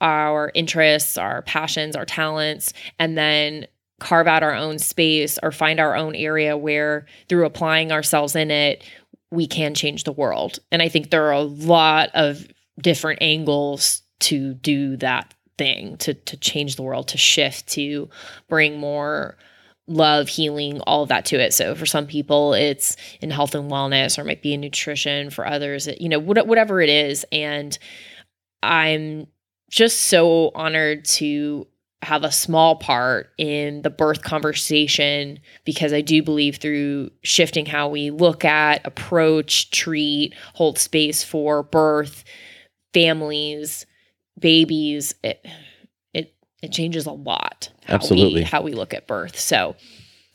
our 0.02 0.52
interests, 0.56 1.18
our 1.18 1.42
passions, 1.44 1.96
our 1.96 2.06
talents, 2.06 2.74
and 3.00 3.18
then 3.18 3.68
carve 4.02 4.28
out 4.28 4.42
our 4.42 4.56
own 4.56 4.80
space 4.80 5.38
or 5.44 5.52
find 5.52 5.80
our 5.80 5.96
own 5.96 6.16
area 6.16 6.58
where 6.58 7.06
through 7.30 7.46
applying 7.46 7.92
ourselves 7.92 8.36
in 8.36 8.50
it, 8.50 8.84
we 9.32 9.48
can 9.48 9.74
change 9.74 10.04
the 10.04 10.12
world. 10.12 10.60
And 10.72 10.82
I 10.82 10.90
think 10.90 11.10
there 11.10 11.26
are 11.28 11.34
a 11.34 11.42
lot 11.42 12.10
of 12.14 12.46
different 12.80 13.20
angles 13.22 14.02
to 14.22 14.54
do 14.56 14.98
that 14.98 15.34
thing, 15.58 15.98
to 15.98 16.14
to 16.14 16.38
change 16.38 16.76
the 16.76 16.84
world, 16.84 17.08
to 17.10 17.18
shift, 17.18 17.68
to 17.70 18.10
bring 18.50 18.80
more 18.80 19.38
love 19.88 20.30
healing 20.30 20.80
all 20.82 21.04
of 21.04 21.10
that 21.10 21.26
to 21.26 21.40
it. 21.40 21.54
So 21.54 21.76
for 21.76 21.86
some 21.86 22.08
people 22.08 22.54
it's 22.54 22.96
in 23.20 23.32
health 23.32 23.56
and 23.56 23.70
wellness 23.70 24.18
or 24.18 24.22
it 24.22 24.26
might 24.26 24.42
be 24.42 24.54
in 24.54 24.62
nutrition. 24.62 25.30
For 25.30 25.46
others 25.46 25.88
it, 25.88 26.00
you 26.00 26.08
know 26.08 26.20
what, 26.20 26.46
whatever 26.48 26.82
it 26.82 26.90
is. 26.90 27.26
And 27.32 27.78
i'm 28.64 29.26
just 29.72 30.02
so 30.02 30.52
honored 30.54 31.06
to 31.06 31.66
have 32.04 32.24
a 32.24 32.32
small 32.32 32.76
part 32.76 33.30
in 33.38 33.84
the 33.84 33.90
birth 33.90 34.24
conversation 34.24 35.40
because 35.66 35.94
I 35.94 36.02
do 36.02 36.24
believe 36.24 36.58
through 36.58 37.12
shifting 37.22 37.66
how 37.66 37.90
we 37.90 38.10
look 38.10 38.44
at, 38.44 38.86
approach, 38.86 39.70
treat, 39.72 40.34
hold 40.54 40.80
space 40.80 41.24
for 41.24 41.62
birth, 41.64 42.24
families, 42.94 43.86
babies, 44.40 45.14
it 45.24 45.46
it 46.14 46.34
it 46.62 46.72
changes 46.72 47.06
a 47.06 47.12
lot. 47.12 47.70
How 47.86 47.96
Absolutely. 47.96 48.42
we, 48.42 48.44
how 48.44 48.62
we 48.62 48.74
look 48.74 48.94
at 48.94 49.08
birth. 49.08 49.38
So 49.38 49.76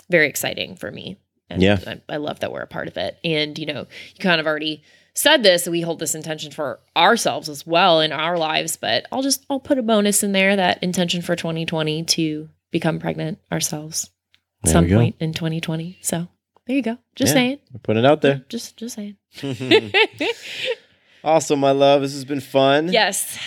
very 0.08 0.28
exciting 0.28 0.76
for 0.76 0.90
me. 0.90 1.16
And 1.50 1.62
Yeah. 1.62 1.78
I, 1.86 2.00
I 2.08 2.16
love 2.16 2.40
that 2.40 2.52
we're 2.52 2.62
a 2.62 2.66
part 2.66 2.88
of 2.88 2.96
it. 2.96 3.18
And 3.24 3.58
you 3.58 3.66
know, 3.66 3.80
you 4.14 4.20
kind 4.20 4.40
of 4.40 4.46
already 4.46 4.82
said 5.16 5.42
this, 5.42 5.66
we 5.66 5.80
hold 5.80 5.98
this 5.98 6.14
intention 6.14 6.52
for 6.52 6.78
ourselves 6.96 7.48
as 7.48 7.66
well 7.66 8.00
in 8.00 8.12
our 8.12 8.36
lives, 8.38 8.76
but 8.76 9.06
I'll 9.10 9.22
just 9.22 9.44
I'll 9.50 9.58
put 9.60 9.78
a 9.78 9.82
bonus 9.82 10.22
in 10.22 10.32
there 10.32 10.54
that 10.56 10.82
intention 10.82 11.22
for 11.22 11.34
2020 11.34 12.04
to 12.04 12.48
become 12.70 12.98
pregnant 13.00 13.38
ourselves 13.50 14.10
at 14.62 14.66
There 14.66 14.72
some 14.74 14.88
point 14.88 15.16
in 15.18 15.32
2020. 15.32 15.98
So 16.02 16.28
there 16.66 16.76
you 16.76 16.82
go. 16.82 16.98
Just 17.14 17.30
Yeah, 17.30 17.34
saying. 17.34 17.58
Putting 17.82 18.04
it 18.04 18.06
out 18.06 18.20
there. 18.22 18.44
Just 18.48 18.76
just 18.76 18.94
saying. 18.96 19.16
awesome, 21.24 21.60
my 21.60 21.70
love. 21.72 22.02
This 22.02 22.12
has 22.12 22.24
been 22.24 22.40
fun. 22.40 22.88
yes. 22.92 23.38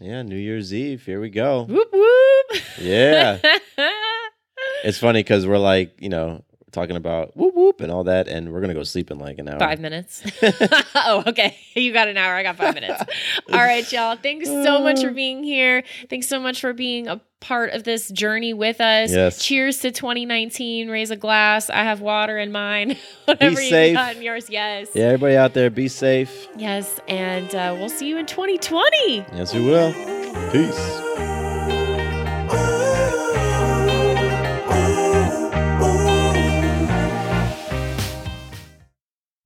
Yeah, 0.00 0.22
New 0.22 0.36
Year's 0.36 0.74
Eve. 0.74 1.04
Here 1.06 1.20
we 1.20 1.30
go. 1.30 1.62
Whoop 1.64 1.88
whoop. 1.92 2.62
Yeah. 2.80 3.38
It's 4.82 4.98
funny 4.98 5.20
because 5.20 5.46
we're 5.46 5.56
like, 5.56 5.96
you 5.98 6.10
know, 6.10 6.44
talking 6.74 6.96
about 6.96 7.36
whoop 7.36 7.54
whoop 7.54 7.80
and 7.80 7.90
all 7.90 8.04
that, 8.04 8.28
and 8.28 8.52
we're 8.52 8.60
gonna 8.60 8.74
go 8.74 8.82
sleep 8.82 9.10
in 9.10 9.18
like 9.18 9.38
an 9.38 9.48
hour. 9.48 9.58
Five 9.58 9.80
minutes. 9.80 10.22
oh, 10.94 11.22
okay. 11.26 11.56
You 11.74 11.92
got 11.92 12.06
an 12.06 12.16
hour. 12.16 12.34
I 12.34 12.44
got 12.44 12.56
five 12.56 12.74
minutes. 12.74 13.02
All 13.52 13.58
right, 13.58 13.90
y'all. 13.92 14.16
Thanks 14.16 14.48
so 14.48 14.80
much 14.80 15.02
for 15.02 15.10
being 15.24 15.42
here. 15.42 15.82
Thanks 16.08 16.28
so 16.28 16.38
much 16.38 16.60
for 16.60 16.72
being 16.72 17.08
a 17.08 17.20
part 17.40 17.72
of 17.72 17.82
this 17.82 18.10
journey 18.10 18.54
with 18.54 18.80
us. 18.80 19.10
Yes. 19.10 19.42
Cheers 19.42 19.78
to 19.80 19.90
2019. 19.90 20.88
Raise 20.88 21.10
a 21.10 21.16
glass. 21.16 21.68
I 21.70 21.82
have 21.82 22.00
water 22.00 22.38
in 22.38 22.52
mine. 22.52 22.96
Whatever 23.24 23.60
you 23.60 23.70
safe. 23.70 23.96
got 23.96 24.16
in 24.16 24.22
yours. 24.22 24.48
Yes. 24.48 24.88
Yeah, 24.94 25.06
everybody 25.06 25.36
out 25.36 25.52
there, 25.52 25.68
be 25.68 25.88
safe. 25.88 26.46
Yes. 26.56 27.00
And 27.08 27.52
uh, 27.54 27.74
we'll 27.76 27.88
see 27.88 28.06
you 28.06 28.18
in 28.18 28.26
2020. 28.26 29.26
Yes, 29.34 29.52
we 29.52 29.60
will. 29.62 29.92
Peace. 30.52 31.03